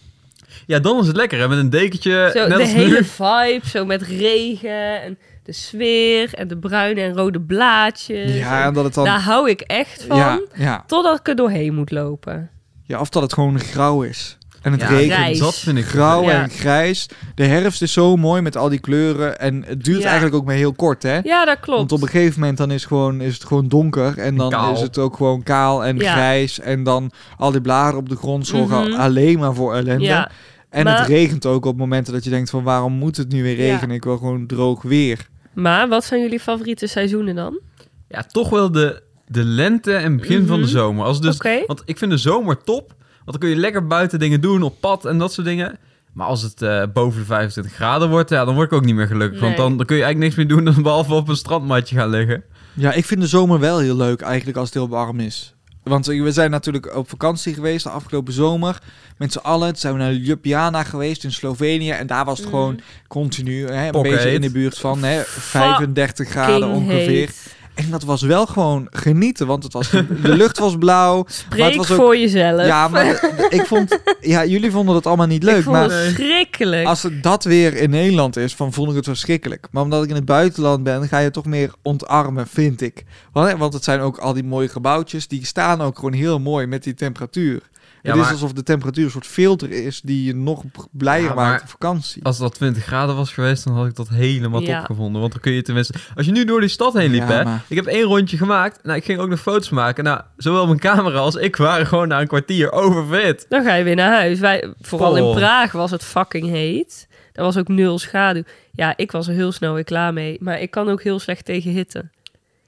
Ja, 0.67 0.79
dan 0.79 1.01
is 1.01 1.07
het 1.07 1.17
lekker 1.17 1.39
hè, 1.39 1.49
met 1.49 1.59
een 1.59 1.71
dekentje. 1.71 2.31
Zo, 2.35 2.47
net 2.47 2.57
de 2.57 2.63
als 2.63 2.73
hele 2.73 2.99
nu. 2.99 3.05
vibe, 3.05 3.61
zo 3.69 3.85
met 3.85 4.03
regen 4.03 5.03
en 5.03 5.19
de 5.43 5.53
sfeer 5.53 6.35
en 6.35 6.49
de 6.49 6.59
bruine 6.59 7.01
en 7.01 7.15
rode 7.15 7.41
blaadjes. 7.41 8.35
Ja, 8.35 8.65
en 8.65 8.75
dat 8.75 8.85
het 8.85 8.95
dan... 8.95 9.05
Daar 9.05 9.23
hou 9.23 9.51
ik 9.51 9.61
echt 9.61 10.05
van, 10.09 10.17
ja, 10.17 10.41
ja. 10.55 10.85
totdat 10.87 11.19
ik 11.19 11.29
er 11.29 11.37
doorheen 11.37 11.75
moet 11.75 11.91
lopen. 11.91 12.51
ja, 12.85 13.01
of 13.01 13.09
dat 13.09 13.23
het 13.23 13.33
gewoon 13.33 13.61
grauw 13.61 14.03
is. 14.03 14.39
En 14.67 14.73
het 14.73 14.81
Ja, 14.81 14.89
regent. 14.89 15.13
grijs. 15.13 15.39
Dat 15.39 15.55
vind 15.59 15.79
ik 15.79 15.85
Grauw 15.85 16.23
Ja. 16.23 16.43
en 16.43 16.51
grijs. 16.51 17.09
De 17.35 17.45
herfst 17.45 17.83
is 17.83 17.93
zo 17.93 18.17
mooi 18.17 18.43
met 18.43 18.57
al 18.57 18.69
die 18.69 18.79
kleuren. 18.79 19.39
En 19.39 19.65
het 19.67 19.85
duurt 19.85 19.99
Ja. 20.01 20.05
eigenlijk 20.07 20.37
ook 20.37 20.45
maar 20.45 20.55
heel 20.55 20.73
kort, 20.73 21.03
hè? 21.03 21.19
Ja, 21.19 21.45
dat 21.45 21.61
klopt. 21.61 21.79
Want 21.79 21.93
op 21.93 22.03
een 22.03 22.09
gegeven 22.09 22.41
moment 22.41 22.59
dan 22.59 22.71
is, 22.71 22.85
gewoon, 22.85 23.21
is 23.21 23.35
het 23.35 23.45
gewoon 23.45 23.69
donker. 23.69 24.19
En 24.19 24.37
dan 24.37 24.51
Kaal. 24.51 24.73
is 24.75 24.81
het 24.81 24.99
ook 24.99 25.17
gewoon 25.17 25.43
kaal 25.43 25.85
en 25.85 25.97
Ja. 25.99 26.13
grijs. 26.13 26.61
En 26.61 26.83
dan 26.83 27.11
al 27.37 27.51
die 27.51 27.61
bladeren 27.61 27.99
op 27.99 28.09
de 28.09 28.17
grond 28.17 28.47
zorgen 28.47 28.89
Mhm. 28.91 29.01
alleen 29.01 29.39
maar 29.39 29.55
voor 29.55 29.75
ellende. 29.75 30.05
ja, 30.05 30.31
en 30.71 30.85
maar- 30.85 30.99
het 30.99 31.09
regent 31.09 31.47
ook 31.47 31.65
op 31.65 31.77
momenten 31.77 32.13
dat 32.13 32.25
je 32.25 32.31
denkt 32.31 32.51
van 32.51 32.63
waarom 32.63 32.93
moet 32.93 33.17
het 33.17 33.29
nu 33.33 33.43
weer 33.43 33.57
Ja. 33.57 33.73
regenen? 33.73 33.97
Ik 33.97 34.05
wil 34.05 34.17
gewoon 34.19 34.47
droog 34.47 34.83
weer. 34.83 35.29
maar 35.55 35.89
wat 35.89 36.05
zijn 36.05 36.21
jullie 36.21 36.41
favoriete 36.41 36.87
seizoenen 36.87 37.35
dan? 37.35 37.61
Ja, 38.09 38.23
toch 38.23 38.49
wel 38.51 38.73
de, 38.73 39.03
de 39.29 39.45
lente 39.45 39.95
en 39.95 40.17
begin 40.17 40.47
van 40.47 40.57
de 40.57 40.63
Mhm. 40.63 40.73
zomer. 40.73 41.05
Als 41.05 41.21
dus. 41.21 41.39
Want 41.67 41.83
ik 41.85 41.99
vind 41.99 42.11
de 42.11 42.17
zomer 42.17 42.63
top. 42.65 42.95
Want 43.27 43.39
dan 43.39 43.39
kun 43.39 43.49
je 43.49 43.57
lekker 43.57 43.87
buiten 43.87 44.19
dingen 44.19 44.41
doen, 44.41 44.63
op 44.63 44.81
pad 44.81 45.05
en 45.05 45.19
dat 45.19 45.33
soort 45.33 45.47
dingen. 45.47 45.79
Maar 46.13 46.27
als 46.27 46.43
het 46.43 46.63
eh, 46.63 46.83
boven 46.93 47.21
de 47.21 47.27
25 47.27 47.73
graden 47.73 48.09
wordt, 48.09 48.31
ja, 48.31 48.45
dan 48.45 48.55
word 48.55 48.67
ik 48.67 48.73
ook 48.79 48.85
niet 48.85 48.95
meer 48.95 49.07
gelukkig. 49.07 49.41
Want 49.41 49.57
dan, 49.57 49.77
dan 49.77 49.87
kun 49.87 49.97
je 49.97 50.03
eigenlijk 50.03 50.35
niks 50.35 50.49
meer 50.49 50.57
doen 50.57 50.65
dan 50.75 50.83
behalve 50.83 51.15
op 51.15 51.29
een 51.29 51.37
strandmatje 51.37 51.97
gaan 51.97 52.09
liggen. 52.09 52.43
Ja, 52.75 52.93
ik 52.93 53.05
vind 53.05 53.21
de 53.21 53.27
zomer 53.27 53.59
wel 53.61 53.79
heel 53.79 53.97
leuk 53.97 54.21
eigenlijk 54.21 54.57
als 54.59 54.67
het 54.69 54.75
heel 54.75 54.89
warm 54.89 55.21
is. 55.21 55.55
Want 55.83 56.07
we 56.07 56.33
zijn 56.33 56.51
natuurlijk 56.51 56.97
op 56.97 57.09
vakantie 57.09 57.55
geweest 57.55 57.85
de 57.85 57.91
afgelopen 57.91 58.33
zomer. 58.33 58.79
Met 59.19 59.33
z'n 59.33 59.39
allen. 59.39 59.69
Toen 59.69 59.77
zijn 59.77 59.93
we 59.93 59.99
naar 59.99 60.13
Ljubljana 60.13 60.83
geweest 60.85 61.25
in 61.25 61.33
Slovenië. 61.33 61.91
En 61.91 62.07
daar 62.07 62.25
was 62.25 62.39
het 62.39 62.47
Mhm. 62.47 62.57
gewoon 62.57 62.81
continu 63.09 63.67
hè, 63.67 63.87
een 63.87 64.03
beetje 64.03 64.31
in 64.33 64.41
de 64.41 64.51
buurt 64.51 64.79
van 64.79 65.03
hè, 65.05 65.23
35 65.25 66.29
graden 66.29 66.69
ongeveer. 66.69 67.09
heet. 67.09 67.56
En 67.77 67.91
dat 67.91 68.03
was 68.03 68.23
wel 68.23 68.47
gewoon 68.47 68.87
genieten. 68.91 69.47
Want 69.47 69.63
het 69.63 69.73
was, 69.73 69.91
de 69.91 70.07
lucht 70.37 70.59
was 70.59 70.77
blauw. 70.79 71.25
Spreek 71.29 71.75
was 71.77 71.91
ook- 71.91 71.97
voor 71.97 72.17
jezelf. 72.17 72.67
Ja, 72.67 72.89
maar 72.89 73.07
ik 73.49 73.63
vond... 73.67 73.99
Ja, 74.21 74.45
jullie 74.45 74.71
vonden 74.71 74.95
het 74.95 75.07
allemaal 75.07 75.27
niet 75.27 75.43
ik 75.43 75.49
leuk. 75.49 75.63
vond 75.63 75.77
Maar 75.77 75.83
het 75.91 75.93
verschrikkelijk. 75.93 76.87
als 76.87 77.03
het 77.03 77.23
dat 77.23 77.45
weer 77.45 77.75
in 77.75 77.91
Nederland 77.91 78.37
is, 78.37 78.55
van 78.55 78.73
vond 78.73 78.91
ik 78.91 78.97
het 78.97 79.05
verschrikkelijk. 79.05 79.67
Maar 79.71 79.83
omdat 79.83 80.03
ik 80.05 80.09
in 80.09 80.15
het 80.15 80.25
buitenland 80.25 80.83
ben, 80.83 81.09
ga 81.09 81.19
je 81.19 81.31
toch 81.31 81.45
meer 81.47 81.71
ontarmen, 81.83 82.47
vind 82.47 82.81
ik. 82.81 83.05
Want, 83.33 83.59
want 83.59 83.73
het 83.73 83.85
zijn 83.85 84.01
ook 84.01 84.19
al 84.19 84.33
die 84.33 84.45
mooie 84.45 84.69
gebouwtjes, 84.69 85.29
die 85.29 85.47
staan 85.47 85.81
ook 85.83 85.97
gewoon 85.97 86.13
heel 86.13 86.39
mooi 86.39 86.67
met 86.67 86.83
die 86.85 86.95
temperatuur. 86.95 87.61
Ja, 88.07 88.13
het 88.13 88.21
is 88.21 88.25
maar- 88.25 88.33
alsof 88.33 88.53
de 88.53 88.63
temperatuur 88.63 89.05
een 89.05 89.11
soort 89.11 89.27
filter 89.27 89.71
is 89.71 90.01
die 90.01 90.25
je 90.25 90.35
nog 90.35 90.63
blijer 90.91 91.29
Ja, 91.29 91.35
maakt 91.35 91.63
op 91.63 91.69
vakantie. 91.69 92.25
Als 92.25 92.39
dat 92.39 92.55
20 92.55 92.85
graden 92.85 93.17
was 93.17 93.33
geweest, 93.33 93.65
dan 93.65 93.75
had 93.75 93.87
ik 93.87 93.95
dat 93.95 94.09
helemaal 94.09 94.61
Ja. 94.61 94.77
top 94.79 94.87
gevonden. 94.87 95.21
Want 95.21 95.33
dan 95.33 95.41
kun 95.43 95.53
je 95.53 95.63
tenminste... 95.63 95.95
Als 96.15 96.27
je 96.27 96.33
nu 96.33 96.45
door 96.45 96.61
die 96.61 96.69
stad 96.69 96.93
heen 96.93 97.11
liep, 97.11 97.21
Ja, 97.29 97.35
hè. 97.35 97.45
maar- 97.45 97.65
Ik 97.69 97.77
heb 97.77 97.87
één 97.87 98.03
rondje 98.03 98.37
gemaakt. 98.37 98.79
Nou, 98.83 98.97
ik 98.97 99.05
ging 99.05 99.19
ook 99.19 99.29
nog 99.29 99.41
foto's 99.41 99.69
maken. 99.71 100.05
Nou, 100.05 100.21
zowel 100.37 100.67
mijn 100.67 100.79
camera 100.79 101.19
als 101.19 101.35
ik 101.35 101.57
waren 101.57 101.87
gewoon 101.87 102.09
na 102.09 102.21
een 102.21 102.27
kwartier 102.27 102.73
overfit. 102.73 103.47
Dan 103.49 103.65
ga 103.65 103.75
je 103.75 103.85
weer 103.85 103.97
naar 103.97 104.13
huis. 104.13 104.39
Wij, 104.39 104.73
vooral 104.81 105.13
Oh. 105.13 105.19
in 105.29 105.35
Praag 105.35 105.73
was 105.73 105.91
het 105.91 106.05
fucking 106.05 106.49
heet. 106.49 107.09
Er 107.33 107.43
was 107.43 107.57
ook 107.57 107.69
nul 107.69 107.99
schaduw. 107.99 108.43
Ja, 108.73 108.97
ik 108.97 109.13
was 109.13 109.29
er 109.29 109.35
heel 109.35 109.53
snel 109.53 109.75
weer 109.75 109.85
klaar 109.85 110.13
mee. 110.13 110.37
Maar 110.41 110.61
ik 110.61 110.71
kan 110.71 110.89
ook 110.89 111.03
heel 111.03 111.19
slecht 111.19 111.45
tegen 111.45 111.71
hitte. 111.71 112.09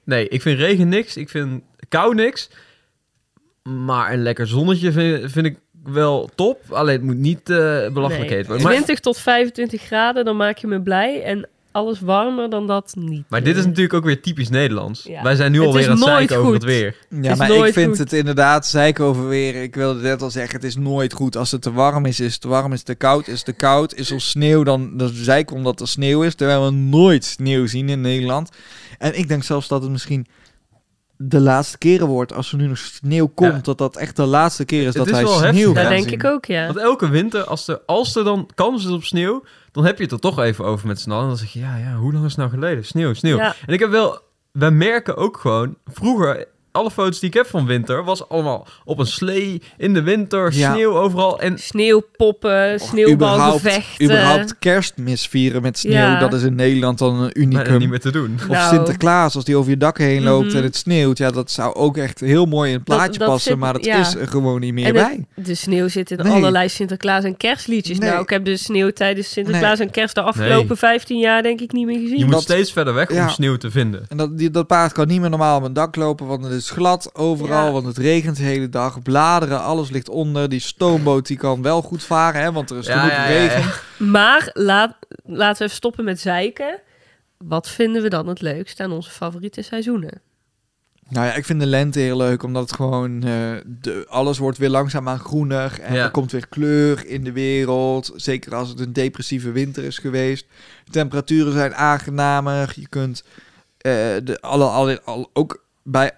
Nee, 0.03 0.27
ik 0.27 0.41
vind 0.41 0.59
regen 0.59 0.87
niks. 0.89 1.17
Ik 1.17 1.29
vind 1.29 1.61
kou 1.89 2.15
niks. 2.15 2.49
Maar 3.63 4.13
een 4.13 4.21
lekker 4.21 4.47
zonnetje 4.47 4.91
vind, 4.91 5.31
vind 5.31 5.45
ik 5.45 5.57
wel 5.83 6.29
top. 6.35 6.61
Alleen 6.69 6.95
het 6.95 7.03
moet 7.03 7.17
niet 7.17 7.49
eh 7.49 7.57
belachelijk 7.93 8.29
Nee. 8.29 8.37
heet 8.37 8.47
worden. 8.47 8.63
Maar 8.65 8.73
20 8.73 8.99
tot 8.99 9.17
25 9.17 9.81
graden, 9.81 10.25
dan 10.25 10.37
maak 10.37 10.57
je 10.57 10.67
me 10.67 10.81
blij. 10.81 11.23
En 11.23 11.47
alles 11.71 11.99
warmer 11.99 12.49
dan 12.49 12.67
dat 12.67 12.93
niet. 12.97 13.23
Maar 13.29 13.43
dit 13.43 13.57
is 13.57 13.65
natuurlijk 13.65 13.93
ook 13.93 14.03
weer 14.03 14.21
typisch 14.21 14.49
Nederlands. 14.49 15.03
Ja. 15.03 15.23
Wij 15.23 15.35
zijn 15.35 15.51
nu 15.51 15.59
alweer 15.59 15.89
aan 15.89 15.95
het 15.95 16.03
zeiken 16.05 16.37
over 16.37 16.53
het 16.53 16.63
weer. 16.63 16.95
Ja, 17.21 17.35
maar 17.35 17.51
ik 17.51 17.73
vind 17.73 17.87
goed. 17.87 17.97
het 17.97 18.13
inderdaad 18.13 18.67
zeiken 18.67 19.03
over 19.05 19.27
weer. 19.27 19.55
Ik 19.55 19.75
wilde 19.75 20.01
net 20.01 20.21
al 20.21 20.29
zeggen, 20.29 20.55
het 20.55 20.63
is 20.63 20.75
nooit 20.75 21.13
goed. 21.13 21.35
Als 21.37 21.51
het 21.51 21.61
te 21.61 21.71
warm 21.71 22.05
is, 22.05 22.19
is 22.19 22.31
het 22.31 22.41
te 22.41 22.47
warm. 22.47 22.71
Is 22.71 22.77
het 22.77 22.87
te 22.87 22.95
koud, 22.95 23.27
is 23.27 23.35
het 23.35 23.45
te 23.45 23.53
koud. 23.53 23.95
Is 23.95 24.11
er 24.11 24.21
sneeuw, 24.21 24.63
dan, 24.63 24.97
dan 24.97 25.09
zeiken 25.13 25.55
omdat 25.55 25.81
er 25.81 25.87
sneeuw 25.87 26.23
is. 26.23 26.35
Terwijl 26.35 26.65
we 26.65 26.71
nooit 26.71 27.25
sneeuw 27.25 27.67
zien 27.67 27.89
in 27.89 28.01
Nederland. 28.01 28.49
En 28.97 29.17
ik 29.17 29.27
denk 29.27 29.43
zelfs 29.43 29.67
dat 29.67 29.81
het 29.81 29.91
misschien 29.91 30.27
de 31.21 31.39
laatste 31.39 31.77
keren 31.77 32.07
wordt. 32.07 32.33
Als 32.33 32.51
er 32.51 32.57
nu 32.57 32.67
nog 32.67 32.77
sneeuw 32.77 33.27
komt, 33.27 33.53
Ja. 33.53 33.59
dat 33.61 33.77
dat 33.77 33.95
echt 33.95 34.15
de 34.15 34.25
laatste 34.25 34.65
keer 34.65 34.79
is 34.79 34.85
Het 34.85 34.95
dat 34.95 35.07
is 35.07 35.11
wel 35.21 35.27
sneeuw 35.37 35.51
heftig, 35.53 35.73
Dat 35.73 35.89
denk 35.89 36.03
zien. 36.03 36.13
ik 36.13 36.23
ook, 36.25 36.45
ja. 36.45 36.65
Want 36.65 36.77
elke 36.77 37.09
winter, 37.09 37.43
als 37.43 37.67
er, 37.67 37.81
als 37.85 38.15
er 38.15 38.23
dan 38.23 38.49
kans 38.55 38.85
is 38.85 38.91
op 38.91 39.03
sneeuw, 39.03 39.43
dan 39.71 39.85
heb 39.85 39.97
je 39.97 40.03
het 40.03 40.11
er 40.11 40.19
toch 40.19 40.39
even 40.39 40.65
over 40.65 40.87
met 40.87 40.99
z'n 40.99 41.09
allen. 41.11 41.21
En 41.23 41.27
dan 41.29 41.37
zeg 41.37 41.53
je, 41.53 41.59
ja, 41.59 41.75
ja, 41.77 41.95
hoe 41.95 42.11
lang 42.13 42.23
is 42.25 42.29
het 42.31 42.39
nou 42.39 42.49
geleden? 42.49 42.85
Sneeuw, 42.85 43.13
sneeuw. 43.13 43.37
Ja. 43.37 43.55
En 43.67 43.73
ik 43.73 43.79
heb 43.79 43.89
wel, 43.89 44.19
wij 44.51 44.71
merken 44.71 45.15
ook 45.17 45.37
gewoon, 45.37 45.75
vroeger, 45.85 46.45
alle 46.79 46.91
foto's 46.91 47.19
die 47.19 47.29
ik 47.29 47.35
heb 47.35 47.47
van 47.47 47.65
winter, 47.65 48.03
was 48.03 48.29
allemaal 48.29 48.67
op 48.85 48.99
een 48.99 49.05
slee, 49.07 49.61
in 49.77 49.93
de 49.93 50.01
winter, 50.01 50.53
Ja. 50.53 50.73
sneeuw 50.73 50.97
overal. 50.97 51.39
En 51.39 51.57
Sneeuwpoppen, 51.59 52.73
Of 52.73 52.81
sneeuwbalgevechten. 52.81 54.05
überhaupt 54.05 54.59
kerstmis 54.59 55.27
vieren 55.27 55.61
met 55.61 55.77
sneeuw. 55.77 55.93
Ja. 55.93 56.19
Dat 56.19 56.33
is 56.33 56.43
in 56.43 56.55
Nederland 56.55 56.97
dan 56.97 57.21
een 57.21 57.31
unicum. 57.41 57.77
niet 57.79 57.89
meer 57.89 57.99
te 57.99 58.11
doen. 58.11 58.33
Of 58.41 58.47
Nou. 58.47 58.75
Sinterklaas, 58.75 59.35
als 59.35 59.43
die 59.45 59.55
over 59.55 59.69
je 59.71 59.77
dak 59.77 59.97
heen 59.97 60.23
loopt 60.23 60.47
Mhm. 60.47 60.57
en 60.57 60.63
het 60.63 60.75
sneeuwt. 60.75 61.17
Ja, 61.17 61.29
dat 61.31 61.51
zou 61.51 61.73
ook 61.75 61.97
echt 61.97 62.19
heel 62.19 62.45
mooi 62.45 62.69
in 62.69 62.75
het 62.75 62.83
plaatje 62.83 63.19
dat 63.19 63.27
passen. 63.27 63.51
zit- 63.51 63.59
maar 63.59 63.73
dat 63.73 63.85
ja. 63.85 63.99
is 63.99 64.15
er 64.15 64.27
gewoon 64.27 64.59
niet 64.59 64.73
meer 64.73 64.85
En 64.85 64.93
bij. 64.93 65.25
De 65.35 65.55
sneeuw 65.55 65.87
zit 65.87 66.11
in 66.11 66.17
Nee. 66.17 66.31
allerlei 66.31 66.69
Sinterklaas 66.69 67.23
en 67.23 67.37
kerstliedjes. 67.37 67.97
Nee. 67.99 68.09
Nou, 68.09 68.21
ik 68.21 68.29
heb 68.29 68.45
de 68.45 68.57
sneeuw 68.57 68.89
tijdens 68.91 69.31
Sinterklaas 69.31 69.79
en 69.79 69.91
kerst 69.91 70.15
de 70.15 70.21
afgelopen 70.21 70.67
Nee. 70.67 70.77
15 70.77 71.19
jaar 71.19 71.43
denk 71.43 71.61
ik 71.61 71.71
niet 71.71 71.85
meer 71.85 71.99
gezien. 71.99 72.17
Je 72.17 72.23
moet 72.25 72.33
Dat- 72.33 72.41
steeds 72.41 72.71
verder 72.71 72.93
weg 72.93 73.13
Ja. 73.13 73.23
om 73.23 73.29
sneeuw 73.29 73.57
te 73.57 73.71
vinden. 73.71 74.05
En 74.07 74.17
dat, 74.17 74.37
die, 74.37 74.51
dat 74.51 74.67
paard 74.67 74.91
kan 74.91 75.07
niet 75.07 75.21
meer 75.21 75.29
normaal 75.29 75.57
op 75.57 75.63
een 75.63 75.73
dak 75.73 75.95
lopen, 75.95 76.25
want 76.27 76.43
het 76.43 76.53
is 76.53 76.68
glad 76.69 77.15
overal, 77.15 77.65
Ja. 77.65 77.71
want 77.71 77.85
het 77.85 77.97
regent 77.97 78.37
de 78.37 78.43
hele 78.43 78.69
dag. 78.69 79.01
Bladeren, 79.01 79.61
alles 79.63 79.89
ligt 79.89 80.09
onder. 80.09 80.49
Die 80.49 80.59
stoomboot 80.59 81.27
die 81.27 81.37
kan 81.37 81.61
wel 81.61 81.81
goed 81.81 82.03
varen, 82.03 82.41
hè, 82.41 82.51
want 82.51 82.69
er 82.69 82.77
is 82.77 82.87
Ja, 82.87 82.99
genoeg 82.99 83.11
ja, 83.17 83.27
ja, 83.29 83.41
ja. 83.41 83.47
regen. 83.47 83.71
Maar 84.11 84.49
laat, 84.53 84.95
laten 85.25 85.57
we 85.57 85.63
even 85.63 85.75
stoppen 85.75 86.03
met 86.03 86.19
zeiken. 86.19 86.79
Wat 87.37 87.69
vinden 87.69 88.01
we 88.01 88.09
dan 88.09 88.27
het 88.27 88.41
leukst 88.41 88.79
aan 88.79 88.91
onze 88.91 89.09
favoriete 89.11 89.61
seizoenen? 89.61 90.21
Nou 91.09 91.25
ja, 91.25 91.33
ik 91.33 91.45
vind 91.45 91.59
de 91.59 91.65
lente 91.65 91.99
heel 91.99 92.17
leuk, 92.17 92.43
omdat 92.43 92.61
het 92.61 92.73
gewoon... 92.75 93.23
eh, 93.23 93.29
de, 93.65 94.05
alles 94.09 94.37
wordt 94.37 94.57
weer 94.57 94.69
langzaamaan 94.69 95.19
groener 95.19 95.79
en 95.81 95.93
Ja. 95.93 96.03
er 96.03 96.11
komt 96.11 96.31
weer 96.31 96.47
kleur 96.47 97.05
in 97.05 97.23
de 97.23 97.31
wereld. 97.31 98.11
Zeker 98.15 98.55
als 98.55 98.69
het 98.69 98.79
een 98.79 98.93
depressieve 98.93 99.51
winter 99.51 99.83
is 99.83 99.97
geweest. 99.97 100.45
De 100.85 100.91
temperaturen 100.91 101.53
zijn 101.53 101.75
aangenamer. 101.75 102.73
Je 102.75 102.87
kunt 102.87 103.23
eh, 103.77 103.91
de, 104.23 104.37
alle, 104.41 104.65
alle, 104.65 105.01
al, 105.03 105.29
ook 105.33 105.63
bij, 105.83 106.11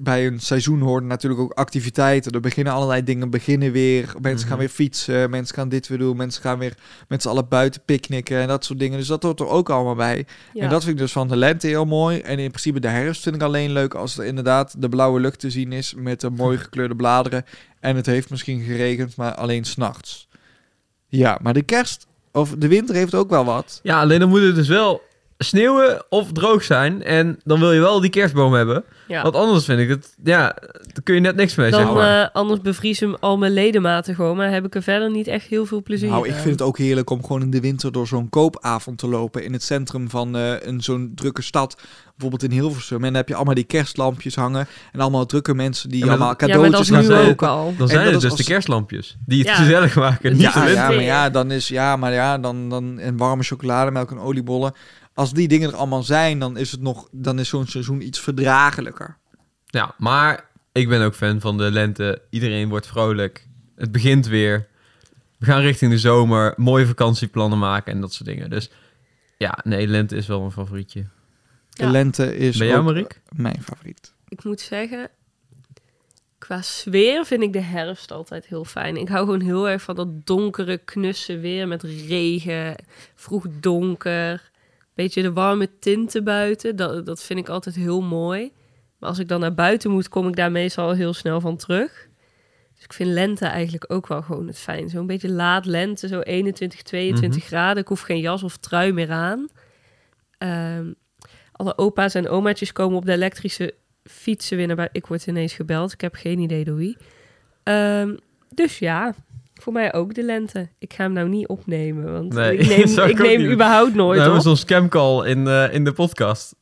bij 0.00 0.26
een 0.26 0.40
seizoen 0.40 0.80
horen 0.80 1.06
natuurlijk 1.06 1.40
ook 1.40 1.52
activiteiten. 1.52 2.32
Er 2.32 2.40
beginnen 2.40 2.72
allerlei 2.72 3.02
dingen 3.04 3.30
beginnen 3.30 3.72
weer. 3.72 4.14
Mensen 4.20 4.46
gaan 4.48 4.56
Mhm. 4.56 4.66
weer 4.66 4.74
fietsen, 4.74 5.30
mensen 5.30 5.54
gaan 5.54 5.68
dit 5.68 5.88
weer 5.88 5.98
doen. 5.98 6.16
Mensen 6.16 6.42
gaan 6.42 6.58
weer 6.58 6.74
met 7.08 7.22
z'n 7.22 7.28
allen 7.28 7.48
buiten 7.48 7.82
picknicken 7.84 8.38
en 8.40 8.48
dat 8.48 8.64
soort 8.64 8.78
dingen. 8.78 8.98
Dus 8.98 9.06
dat 9.06 9.22
hoort 9.22 9.40
er 9.40 9.46
ook 9.48 9.70
allemaal 9.70 9.94
bij. 9.94 10.26
Ja. 10.52 10.62
En 10.62 10.68
dat 10.68 10.80
vind 10.84 10.94
ik 10.94 11.00
dus 11.02 11.12
van 11.12 11.28
de 11.28 11.36
lente 11.36 11.66
heel 11.66 11.84
mooi. 11.84 12.18
En 12.18 12.38
in 12.38 12.48
principe 12.48 12.80
de 12.80 12.88
herfst 12.88 13.22
vind 13.22 13.34
ik 13.34 13.42
alleen 13.42 13.72
leuk 13.72 13.94
als 13.94 14.18
er 14.18 14.24
inderdaad 14.24 14.74
de 14.78 14.88
blauwe 14.88 15.20
lucht 15.20 15.38
te 15.40 15.50
zien 15.50 15.72
is 15.72 15.94
met 15.96 16.20
de 16.20 16.30
mooi 16.30 16.58
gekleurde 16.58 16.96
bladeren. 16.96 17.44
En 17.80 17.96
het 17.96 18.06
heeft 18.06 18.30
misschien 18.30 18.60
geregend, 18.62 19.16
maar 19.16 19.34
alleen 19.34 19.64
s'nachts. 19.64 20.28
Ja, 21.08 21.38
maar 21.42 21.54
de 21.54 21.62
kerst 21.62 22.06
of 22.32 22.54
de 22.58 22.68
winter 22.68 22.94
heeft 22.94 23.14
ook 23.14 23.30
wel 23.30 23.44
wat. 23.44 23.80
Ja, 23.82 24.00
alleen 24.00 24.20
dan 24.20 24.28
moet 24.28 24.40
het 24.42 24.54
dus 24.54 24.68
wel 24.68 25.02
sneeuwen 25.38 26.04
of 26.08 26.32
droog 26.32 26.62
zijn. 26.64 27.02
En 27.02 27.40
dan 27.44 27.58
wil 27.58 27.72
je 27.72 27.80
wel 27.80 28.00
die 28.00 28.10
kerstboom 28.10 28.52
hebben. 28.52 28.84
Ja. 29.08 29.22
Want 29.22 29.34
anders 29.34 29.64
vind 29.64 29.80
ik 29.80 29.88
het, 29.88 30.14
ja, 30.24 30.40
daar 30.72 31.02
kun 31.04 31.14
je 31.14 31.20
net 31.20 31.36
niks 31.36 31.54
mee, 31.54 31.70
zeg 31.72 31.84
Dan, 31.84 31.94
maar. 31.94 32.22
eh, 32.22 32.28
anders 32.32 32.60
bevriezen 32.60 33.20
al 33.20 33.38
mijn 33.38 33.52
ledematen 33.52 34.14
gewoon, 34.14 34.36
maar 34.36 34.50
heb 34.50 34.64
ik 34.66 34.74
er 34.74 34.82
verder 34.82 35.10
niet 35.10 35.26
echt 35.26 35.46
heel 35.46 35.66
veel 35.66 35.82
plezier 35.82 36.08
Nou, 36.10 36.28
ik 36.28 36.34
vind 36.34 36.50
het 36.58 36.62
ook 36.62 36.78
heerlijk 36.78 37.10
om 37.10 37.22
gewoon 37.22 37.42
in 37.42 37.50
de 37.50 37.60
winter 37.60 37.92
door 37.92 38.06
zo'n 38.06 38.28
koopavond 38.28 38.98
te 38.98 39.08
lopen 39.08 39.44
in 39.44 39.52
het 39.52 39.62
centrum 39.62 40.10
van 40.10 40.36
eh, 40.36 40.52
een 40.60 40.80
zo'n 40.80 41.12
drukke 41.14 41.42
stad. 41.42 41.76
Bijvoorbeeld 42.16 42.52
in 42.52 42.58
Hilversum. 42.58 42.96
En 42.96 43.02
dan 43.04 43.14
heb 43.14 43.28
je 43.28 43.34
allemaal 43.34 43.54
die 43.54 43.64
kerstlampjes 43.64 44.34
hangen 44.34 44.66
en 44.92 45.00
allemaal 45.00 45.26
drukke 45.26 45.54
mensen 45.54 45.88
die 45.88 45.98
Ja, 45.98 46.04
maar 46.04 46.14
allemaal 46.14 46.34
dat- 46.36 46.48
Ja, 46.48 46.58
maar 46.58 46.70
dat 46.70 46.80
is 46.80 46.86
cadeautjes 46.88 47.16
nu 47.16 47.22
gaan 47.24 47.30
ook 47.32 47.42
al. 47.42 47.74
Dan 47.78 47.88
zijn 47.88 48.04
dat 48.04 48.12
het 48.12 48.20
dus 48.22 48.30
als- 48.30 48.40
de 48.40 48.46
kerstlampjes. 48.46 49.16
Die 49.26 49.38
het 49.38 49.48
Ja. 49.48 49.54
gezellig 49.54 49.94
maken. 49.96 50.32
Niet 50.32 50.40
Ja, 50.42 50.66
Ja, 50.68 50.86
maar 50.88 51.02
ja, 51.02 51.30
dan 51.30 51.50
is 51.50 51.68
ja, 51.68 51.96
maar 51.96 52.12
ja, 52.12 52.38
dan 52.38 52.68
dan 52.68 52.98
en 52.98 53.16
warme 53.16 53.42
chocolademelk 53.42 54.10
en 54.10 54.18
oliebollen. 54.18 54.72
Als 55.16 55.32
die 55.32 55.48
dingen 55.48 55.68
er 55.70 55.76
allemaal 55.76 56.02
zijn, 56.02 56.38
dan 56.38 56.56
is 56.56 56.70
het 56.72 56.80
nog, 56.80 57.08
dan 57.12 57.38
is 57.38 57.48
zo'n 57.48 57.66
seizoen 57.66 58.00
iets 58.06 58.20
verdraaglijker. 58.20 59.16
Ja, 59.66 59.94
maar 59.98 60.48
ik 60.72 60.88
ben 60.88 61.02
ook 61.02 61.14
fan 61.14 61.40
van 61.40 61.56
de 61.58 61.70
lente. 61.70 62.22
Iedereen 62.30 62.68
wordt 62.68 62.86
vrolijk. 62.86 63.46
Het 63.76 63.92
begint 63.92 64.26
weer. 64.26 64.66
We 65.38 65.46
gaan 65.46 65.60
richting 65.60 65.90
de 65.90 65.98
zomer. 65.98 66.54
Mooie 66.56 66.86
vakantieplannen 66.86 67.58
maken 67.58 67.92
en 67.92 68.00
dat 68.00 68.12
soort 68.12 68.28
dingen. 68.28 68.50
Dus 68.50 68.70
ja, 69.38 69.58
nee, 69.64 69.86
lente 69.86 70.16
is 70.16 70.26
wel 70.26 70.38
mijn 70.40 70.52
favorietje. 70.52 71.06
De 71.70 71.84
Ja. 71.84 71.90
lente 71.90 72.36
is 72.36 72.56
Ben 72.56 72.66
jij, 72.66 72.76
ook 72.78 72.84
Mariek? 72.84 73.20
mijn 73.36 73.62
favoriet. 73.62 74.12
Ik 74.28 74.44
moet 74.44 74.60
zeggen, 74.60 75.08
qua 76.38 76.62
sfeer 76.62 77.24
vind 77.24 77.42
ik 77.42 77.52
de 77.52 77.60
herfst 77.60 78.10
altijd 78.10 78.46
heel 78.46 78.64
fijn. 78.64 78.96
Ik 78.96 79.08
hou 79.08 79.24
gewoon 79.24 79.40
heel 79.40 79.68
erg 79.68 79.82
van 79.82 79.94
dat 79.94 80.26
donkere, 80.26 80.78
knusse 80.78 81.38
weer 81.38 81.68
met 81.68 81.82
regen, 81.82 82.76
vroeg 83.14 83.46
donker. 83.60 84.50
Beetje 84.96 85.22
de 85.22 85.32
warme 85.32 85.78
tinten 85.78 86.24
buiten, 86.24 86.76
dat, 86.76 87.06
dat 87.06 87.22
vind 87.22 87.38
ik 87.38 87.48
altijd 87.48 87.74
heel 87.74 88.02
mooi. 88.02 88.52
Maar 88.98 89.08
als 89.08 89.18
ik 89.18 89.28
dan 89.28 89.40
naar 89.40 89.54
buiten 89.54 89.90
moet, 89.90 90.08
kom 90.08 90.28
ik 90.28 90.36
daar 90.36 90.52
meestal 90.52 90.92
heel 90.92 91.14
snel 91.14 91.40
van 91.40 91.56
terug. 91.56 92.08
Dus 92.74 92.84
ik 92.84 92.92
vind 92.92 93.10
lente 93.10 93.46
eigenlijk 93.46 93.84
ook 93.92 94.06
wel 94.06 94.22
gewoon 94.22 94.46
het 94.46 94.58
fijn. 94.58 94.88
Zo'n 94.88 95.06
beetje 95.06 95.30
laat 95.30 95.66
lente, 95.66 96.08
zo 96.08 96.20
21, 96.20 96.82
22 96.82 97.44
graden. 97.44 97.82
Ik 97.82 97.88
hoef 97.88 98.00
geen 98.00 98.20
jas 98.20 98.42
of 98.42 98.56
trui 98.56 98.92
meer 98.92 99.10
aan. 99.10 99.48
Ehm, 100.38 100.92
alle 101.52 101.78
opa's 101.78 102.14
en 102.14 102.28
omaatjes 102.28 102.72
komen 102.72 102.96
op 102.96 103.04
de 103.04 103.12
elektrische 103.12 103.74
fietsen 104.04 104.56
weer 104.56 104.66
naar 104.66 104.76
buiten. 104.76 105.00
Ik 105.00 105.06
word 105.06 105.26
ineens 105.26 105.52
gebeld. 105.52 105.92
Ik 105.92 106.00
heb 106.00 106.14
geen 106.14 106.38
idee 106.38 106.64
door 106.64 106.76
wie. 106.76 106.96
Ehm, 107.62 108.16
dus 108.54 108.78
ja, 108.78 109.14
voor 109.60 109.72
mij 109.72 109.92
ook 109.94 110.14
de 110.14 110.22
lente. 110.24 110.68
Ik 110.78 110.92
ga 110.92 111.02
hem 111.02 111.12
nou 111.12 111.28
niet 111.28 111.46
opnemen, 111.48 112.12
want 112.12 112.32
Nee, 112.32 112.56
ik 112.56 112.68
neem, 112.68 113.08
ik 113.08 113.18
neem 113.18 113.52
überhaupt 113.52 113.90
We 113.90 113.96
nooit 113.96 114.20
hebben 114.20 114.38
op. 114.38 114.44
zo'n 114.44 114.56
scamcall 114.56 115.26
in, 115.28 115.46
eh, 115.48 115.74
in 115.74 115.84
de 115.84 115.92
podcast. 115.92 116.54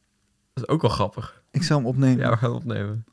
Dat 0.54 0.64
is 0.64 0.68
ook 0.68 0.80
wel 0.82 0.90
grappig. 0.90 1.42
Ik 1.50 1.62
zal 1.62 1.76
hem 1.76 1.86
opnemen. 1.86 2.18
Ja, 2.18 2.30
we 2.30 2.36
gaan 2.36 2.52
opnemen. 2.54 3.04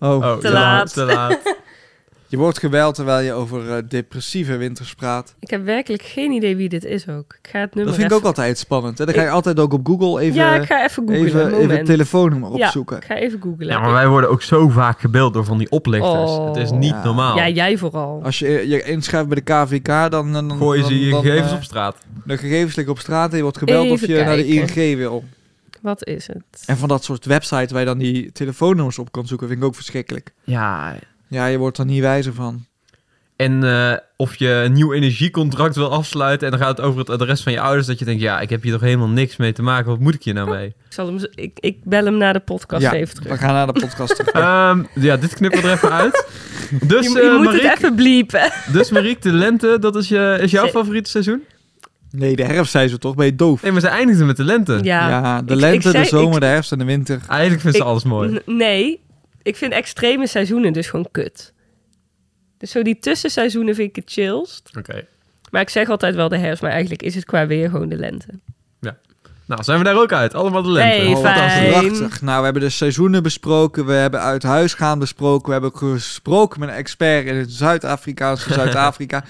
Oh, 0.00 0.10
Oh, 0.16 0.36
Te 0.36 0.46
ja, 0.46 0.52
laat. 0.52 0.92
Te 0.92 1.04
laat. 1.04 1.56
je 2.28 2.36
wordt 2.36 2.58
gebeld 2.58 2.94
terwijl 2.94 3.24
je 3.24 3.32
over 3.32 3.70
eh, 3.76 3.82
depressieve 3.88 4.56
winters 4.56 4.94
praat. 4.94 5.34
Ik 5.40 5.50
heb 5.50 5.64
werkelijk 5.64 6.02
geen 6.02 6.30
idee 6.32 6.56
wie 6.56 6.68
dit 6.68 6.84
is 6.84 7.08
ook. 7.08 7.36
Ik 7.42 7.48
ga 7.50 7.58
het 7.60 7.74
nummer 7.74 7.92
Dat 7.92 8.00
vind 8.00 8.10
ik 8.12 8.18
ook 8.18 8.24
altijd 8.24 8.58
spannend. 8.58 8.98
Hè? 8.98 9.04
Dan 9.04 9.14
ga 9.14 9.20
je 9.20 9.26
Ik- 9.26 9.32
altijd 9.32 9.58
ook 9.60 9.72
op 9.72 9.86
Google 9.86 10.20
even, 10.20 10.34
Ja, 10.36 10.54
ik 10.54 10.64
ga 10.66 10.84
even 10.84 11.08
googlen. 11.08 11.26
even, 11.26 11.54
even 11.58 11.76
het 11.76 11.86
telefoonnummer 11.86 12.56
Ja, 12.56 12.64
opzoeken. 12.66 12.96
ik 12.96 13.04
ga 13.04 13.16
even 13.16 13.40
googlen. 13.42 13.66
Ja, 13.66 13.80
maar 13.80 13.92
wij 13.92 14.08
worden 14.08 14.30
ook 14.30 14.42
zo 14.42 14.68
vaak 14.68 15.00
gebeld 15.00 15.34
door 15.34 15.44
van 15.44 15.58
die 15.58 15.70
oplichters. 15.70 16.30
Oh. 16.30 16.46
het 16.46 16.56
is 16.56 16.70
niet 16.70 16.90
Ja. 16.90 17.04
normaal. 17.04 17.36
Ja, 17.36 17.48
jij 17.48 17.76
vooral. 17.78 18.20
Als 18.24 18.38
je 18.38 18.68
je 18.68 18.82
inschrijft 18.82 19.28
bij 19.28 19.42
de 19.44 19.52
KVK, 19.52 20.10
dan, 20.10 20.32
dan, 20.32 20.52
Gooi 20.58 20.76
je 20.76 20.82
dan, 20.84 20.92
ze 20.92 21.04
je 21.04 21.10
dan, 21.10 21.22
gegevens 21.22 21.50
eh, 21.50 21.56
op 21.56 21.62
straat. 21.62 21.96
De 22.24 22.38
gegevens 22.38 22.74
liggen 22.76 22.94
op 22.94 23.00
straat 23.00 23.30
en 23.30 23.36
je 23.36 23.42
wordt 23.42 23.58
gebeld 23.58 23.90
of 23.90 24.06
je 24.06 24.22
naar 24.24 24.36
de. 24.36 24.46
ING 24.46 24.96
wil. 24.96 25.24
Wat 25.82 26.06
is 26.06 26.26
het? 26.26 26.62
En 26.66 26.76
van 26.76 26.88
dat 26.88 27.04
soort 27.04 27.24
websites 27.24 27.70
waar 27.70 27.80
je 27.80 27.86
dan 27.86 27.98
die 27.98 28.32
telefoonnummers 28.32 28.98
op 28.98 29.12
kan 29.12 29.26
zoeken, 29.26 29.46
vind 29.48 29.60
ik 29.60 29.66
ook 29.66 29.74
verschrikkelijk. 29.74 30.32
Ja. 30.44 30.94
Ja, 31.28 31.46
je 31.46 31.58
wordt 31.58 31.78
er 31.78 31.84
niet 31.84 32.00
wijzer 32.00 32.34
van. 32.34 32.66
En 33.36 33.64
eh, 33.64 33.92
of 34.16 34.34
je 34.36 34.48
een 34.48 34.72
nieuw 34.72 34.92
energiecontract 34.92 35.76
wil 35.76 35.92
afsluiten 35.92 36.46
en 36.50 36.58
dan 36.58 36.66
gaat 36.66 36.76
het 36.76 36.86
over 36.86 36.98
het 37.00 37.10
adres 37.10 37.42
van 37.42 37.52
je 37.52 37.60
ouders. 37.60 37.86
Dat 37.86 37.98
je 37.98 38.04
denkt, 38.04 38.22
ja, 38.22 38.40
ik 38.40 38.50
heb 38.50 38.62
hier 38.62 38.72
toch 38.72 38.80
helemaal 38.80 39.08
niks 39.08 39.36
mee 39.36 39.52
te 39.52 39.62
maken. 39.62 39.90
Wat 39.90 39.98
moet 39.98 40.14
ik 40.14 40.22
hier 40.22 40.34
nou 40.34 40.50
mee? 40.50 40.66
Ik, 40.66 40.74
zal 40.88 41.06
hem, 41.06 41.18
ik, 41.34 41.58
ik 41.60 41.76
bel 41.84 42.04
hem 42.04 42.16
naar 42.16 42.32
de 42.32 42.40
podcast 42.40 42.82
ja, 42.82 42.92
even 42.92 43.14
terug. 43.14 43.32
we 43.32 43.38
gaan 43.38 43.52
naar 43.54 43.66
de 43.72 43.80
podcast 43.80 44.16
terug. 44.16 44.32
Ehm, 44.42 44.82
ja, 44.94 45.16
dit 45.16 45.34
knippen 45.34 45.62
we 45.62 45.66
er 45.68 45.74
even 45.74 45.92
uit. 45.92 46.26
Dus, 46.82 47.06
je, 47.12 47.18
eh 47.20 47.24
je 47.24 47.30
moet 47.36 47.44
Mariek, 47.44 47.62
het 47.62 47.76
even 47.78 47.94
bliepen. 47.94 48.52
dus 48.72 48.90
Mariek, 48.90 49.22
de 49.22 49.32
lente, 49.32 49.76
dat 49.80 49.96
is, 49.96 50.08
je, 50.08 50.38
is 50.40 50.50
jouw 50.50 50.66
favoriete 50.68 51.10
seizoen? 51.10 51.42
Nee, 52.10 52.36
de 52.36 52.44
herfst 52.44 52.72
zei 52.72 52.88
ze 52.88 52.98
toch? 52.98 53.14
Ben 53.14 53.26
je 53.26 53.34
doof? 53.34 53.62
Nee, 53.62 53.72
maar 53.72 53.80
ze 53.80 53.88
eindigden 53.88 54.26
met 54.26 54.36
de 54.36 54.44
lente. 54.44 54.78
Ja. 54.82 55.08
Ja, 55.08 55.42
de 55.42 55.54
Ik- 55.54 55.60
lente, 55.60 55.76
ik 55.76 55.82
zei- 55.94 56.02
de 56.02 56.08
zomer, 56.08 56.34
ik- 56.34 56.40
de 56.40 56.46
herfst 56.46 56.72
en 56.72 56.78
de 56.78 56.84
winter. 56.84 57.20
Eigenlijk 57.28 57.60
vindt 57.60 57.76
ze 57.76 57.82
Ik- 57.82 57.88
alles 57.88 58.04
mooi. 58.04 58.40
Nee, 58.46 59.00
ik 59.48 59.56
vind 59.56 59.72
extreme 59.72 60.26
seizoenen 60.26 60.72
dus 60.72 60.86
gewoon 60.86 61.08
kut. 61.10 61.52
Dus 62.58 62.70
zo 62.70 62.82
die 62.82 62.98
tussenseizoenen 62.98 63.74
vind 63.74 63.88
ik 63.88 63.96
het 63.96 64.10
chillst. 64.12 64.70
Oké. 64.78 65.06
Maar 65.50 65.60
ik 65.60 65.68
zeg 65.68 65.88
altijd 65.88 66.14
wel 66.14 66.28
de 66.28 66.38
herfst, 66.38 66.62
maar 66.62 66.70
eigenlijk 66.70 67.02
is 67.02 67.14
het 67.14 67.24
qua 67.24 67.46
weer 67.46 67.70
gewoon 67.70 67.88
de 67.88 67.96
lente. 67.96 68.28
Nou, 69.46 69.62
zijn 69.62 69.78
we 69.78 69.84
daar 69.84 69.96
ook 70.00 70.12
uit. 70.12 70.34
Allemaal 70.34 70.62
de 70.62 70.70
lente. 70.70 70.96
Hey, 70.96 71.06
Oh, 71.14 71.20
fijn. 71.20 71.70
prachtig. 71.70 72.20
Nou, 72.22 72.38
we 72.38 72.44
hebben 72.44 72.62
de 72.62 72.68
seizoenen 72.68 73.22
besproken. 73.22 73.86
We 73.86 73.92
hebben 73.92 74.20
uit 74.20 74.42
huis 74.42 74.74
gaan 74.74 74.98
besproken. 74.98 75.46
We 75.46 75.52
hebben 75.52 75.76
gesproken 75.76 76.60
met 76.60 76.68
een 76.68 76.74
expert 76.74 77.26
in 77.26 77.34
het 77.34 77.52
Zuid-Afrikaanse 77.52 78.52
Zuid-Afrika. 78.52 79.24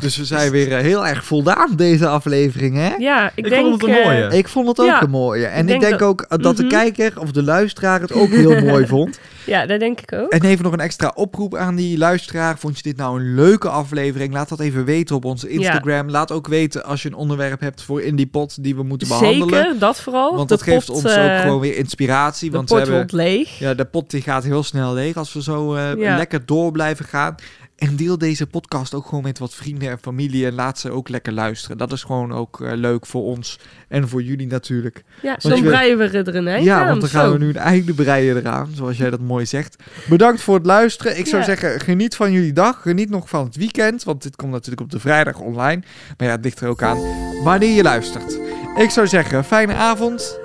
Dus 0.00 0.16
we 0.16 0.24
zijn 0.24 0.50
weer 0.50 0.72
eh, 0.72 0.80
heel 0.80 1.06
erg 1.06 1.24
voldaan 1.24 1.76
deze 1.76 2.06
aflevering, 2.08 2.76
hè? 2.76 2.94
Ja, 2.98 3.26
ik, 3.26 3.32
Ik 3.44 3.48
denk... 3.48 3.62
vond 3.66 3.80
het 3.82 3.90
een 3.90 3.96
eh, 3.96 4.04
mooie. 4.04 4.36
Ik 4.36 4.48
vond 4.48 4.68
het 4.68 4.80
ook 4.80 4.86
Ja, 4.86 5.02
een 5.02 5.10
mooie. 5.10 5.46
En 5.46 5.60
ik 5.60 5.66
denk 5.66 5.80
denk, 5.80 5.98
dat- 5.98 6.08
ook 6.08 6.20
eh, 6.20 6.38
dat 6.38 6.56
de 6.56 6.62
Mhm. 6.62 6.72
kijker 6.72 7.20
of 7.20 7.30
de 7.32 7.42
luisteraar 7.42 8.00
het 8.00 8.12
ook 8.12 8.28
heel 8.28 8.60
mooi 8.60 8.86
vond. 8.96 9.18
ja, 9.46 9.66
dat 9.66 9.80
denk 9.80 10.00
ik 10.00 10.12
ook. 10.12 10.30
En 10.32 10.42
even 10.42 10.64
nog 10.64 10.72
een 10.72 10.80
extra 10.80 11.12
oproep 11.14 11.54
aan 11.54 11.74
die 11.74 11.98
luisteraar. 11.98 12.58
Vond 12.58 12.76
je 12.76 12.82
dit 12.82 12.96
nou 12.96 13.20
een 13.20 13.34
leuke 13.34 13.68
aflevering? 13.68 14.32
Laat 14.32 14.48
dat 14.48 14.60
even 14.60 14.84
weten 14.84 15.16
op 15.16 15.24
onze 15.24 15.48
Instagram. 15.48 16.10
Laat 16.10 16.32
ook 16.32 16.46
weten 16.48 16.84
als 16.84 17.02
je 17.02 17.08
een 17.08 17.14
onderwerp 17.14 17.60
hebt 17.60 17.82
voor 17.82 18.02
Indie 18.02 18.26
Pot 18.26 18.62
die 18.62 18.74
we 18.76 18.82
moeten 18.82 19.08
behandelen. 19.08 19.48
Zeker, 19.48 19.78
dat 19.78 20.00
vooral. 20.00 20.36
Want 20.36 20.48
De 20.48 20.54
dat 20.54 20.62
geeft 20.64 20.86
pot, 20.86 20.94
ons 20.96 21.04
eh, 21.14 21.24
ook 21.24 21.40
gewoon 21.40 21.60
weer 21.60 21.76
inspiratie. 21.76 22.50
De 22.50 22.56
Want 22.56 22.68
we 22.68 22.74
pot 22.74 22.84
hebben, 22.86 22.96
wordt 23.06 23.12
leeg. 23.28 23.58
ja, 23.58 23.74
de 23.74 23.84
pot 23.84 24.10
die 24.10 24.22
gaat 24.22 24.44
heel 24.44 24.62
snel 24.62 24.92
leeg 24.94 25.16
als 25.16 25.32
we 25.32 25.42
zo 25.42 25.74
eh, 25.74 25.94
Ja. 25.96 26.16
lekker 26.16 26.46
door 26.46 26.72
blijven 26.72 27.04
gaan. 27.04 27.34
En 27.76 27.96
deel 27.96 28.18
deze 28.18 28.46
podcast 28.46 28.94
ook 28.94 29.06
gewoon 29.06 29.22
met 29.22 29.38
wat 29.38 29.54
vrienden 29.54 29.90
en 29.90 29.98
familie. 29.98 30.46
En 30.46 30.54
laat 30.54 30.78
ze 30.78 30.90
ook 30.90 31.08
lekker 31.08 31.32
luisteren. 31.32 31.78
Dat 31.78 31.92
is 31.92 32.02
gewoon 32.02 32.32
ook 32.32 32.60
eh, 32.60 32.72
leuk 32.74 33.06
voor 33.06 33.22
ons 33.22 33.58
en 33.88 34.08
voor 34.08 34.22
jullie 34.22 34.46
natuurlijk. 34.46 35.04
Ja, 35.22 35.36
wil- 35.42 35.60
breien 35.62 35.98
we 35.98 36.04
er 36.04 36.36
een 36.36 36.62
ja, 36.62 36.80
aan. 36.80 36.86
want 36.88 37.00
dan 37.00 37.08
Zo. 37.10 37.18
gaan 37.18 37.32
we 37.32 37.38
nu 37.38 37.48
een 37.48 37.56
einde 37.56 37.94
breien 37.94 38.36
eraan, 38.36 38.68
zoals 38.74 38.96
jij 38.96 39.10
dat 39.10 39.20
mooi 39.20 39.46
zegt. 39.46 39.76
Bedankt 40.08 40.40
voor 40.40 40.54
het 40.54 40.66
luisteren. 40.66 41.18
Ik 41.18 41.26
zou 41.26 41.40
Ja. 41.40 41.46
zeggen, 41.46 41.80
geniet 41.80 42.16
van 42.16 42.32
jullie 42.32 42.52
dag. 42.52 42.82
Geniet 42.82 43.10
nog 43.10 43.28
van 43.28 43.44
het 43.44 43.56
weekend, 43.56 44.04
want 44.04 44.22
dit 44.22 44.36
komt 44.36 44.52
natuurlijk 44.52 44.80
op 44.82 44.90
de 44.90 45.00
vrijdag 45.00 45.38
online. 45.40 45.82
Maar 46.16 46.26
ja, 46.28 46.34
het 46.34 46.44
ligt 46.44 46.60
er 46.60 46.68
ook 46.68 46.82
aan 46.82 46.98
wanneer 47.42 47.74
je 47.76 47.82
luistert. 47.82 48.38
Ik 48.76 48.90
zou 48.90 49.06
zeggen, 49.06 49.44
fijne 49.44 49.74
avond 49.74 50.38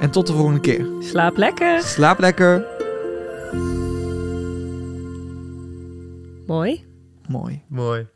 en 0.00 0.10
tot 0.10 0.26
de 0.26 0.32
volgende 0.32 0.60
keer. 0.60 0.86
Slaap 1.00 1.36
lekker. 1.36 1.82
Slaap 1.82 2.18
lekker. 2.18 2.64
Mooi. 6.46 6.84
Mooi. 7.28 7.62
Mooi. 7.70 8.13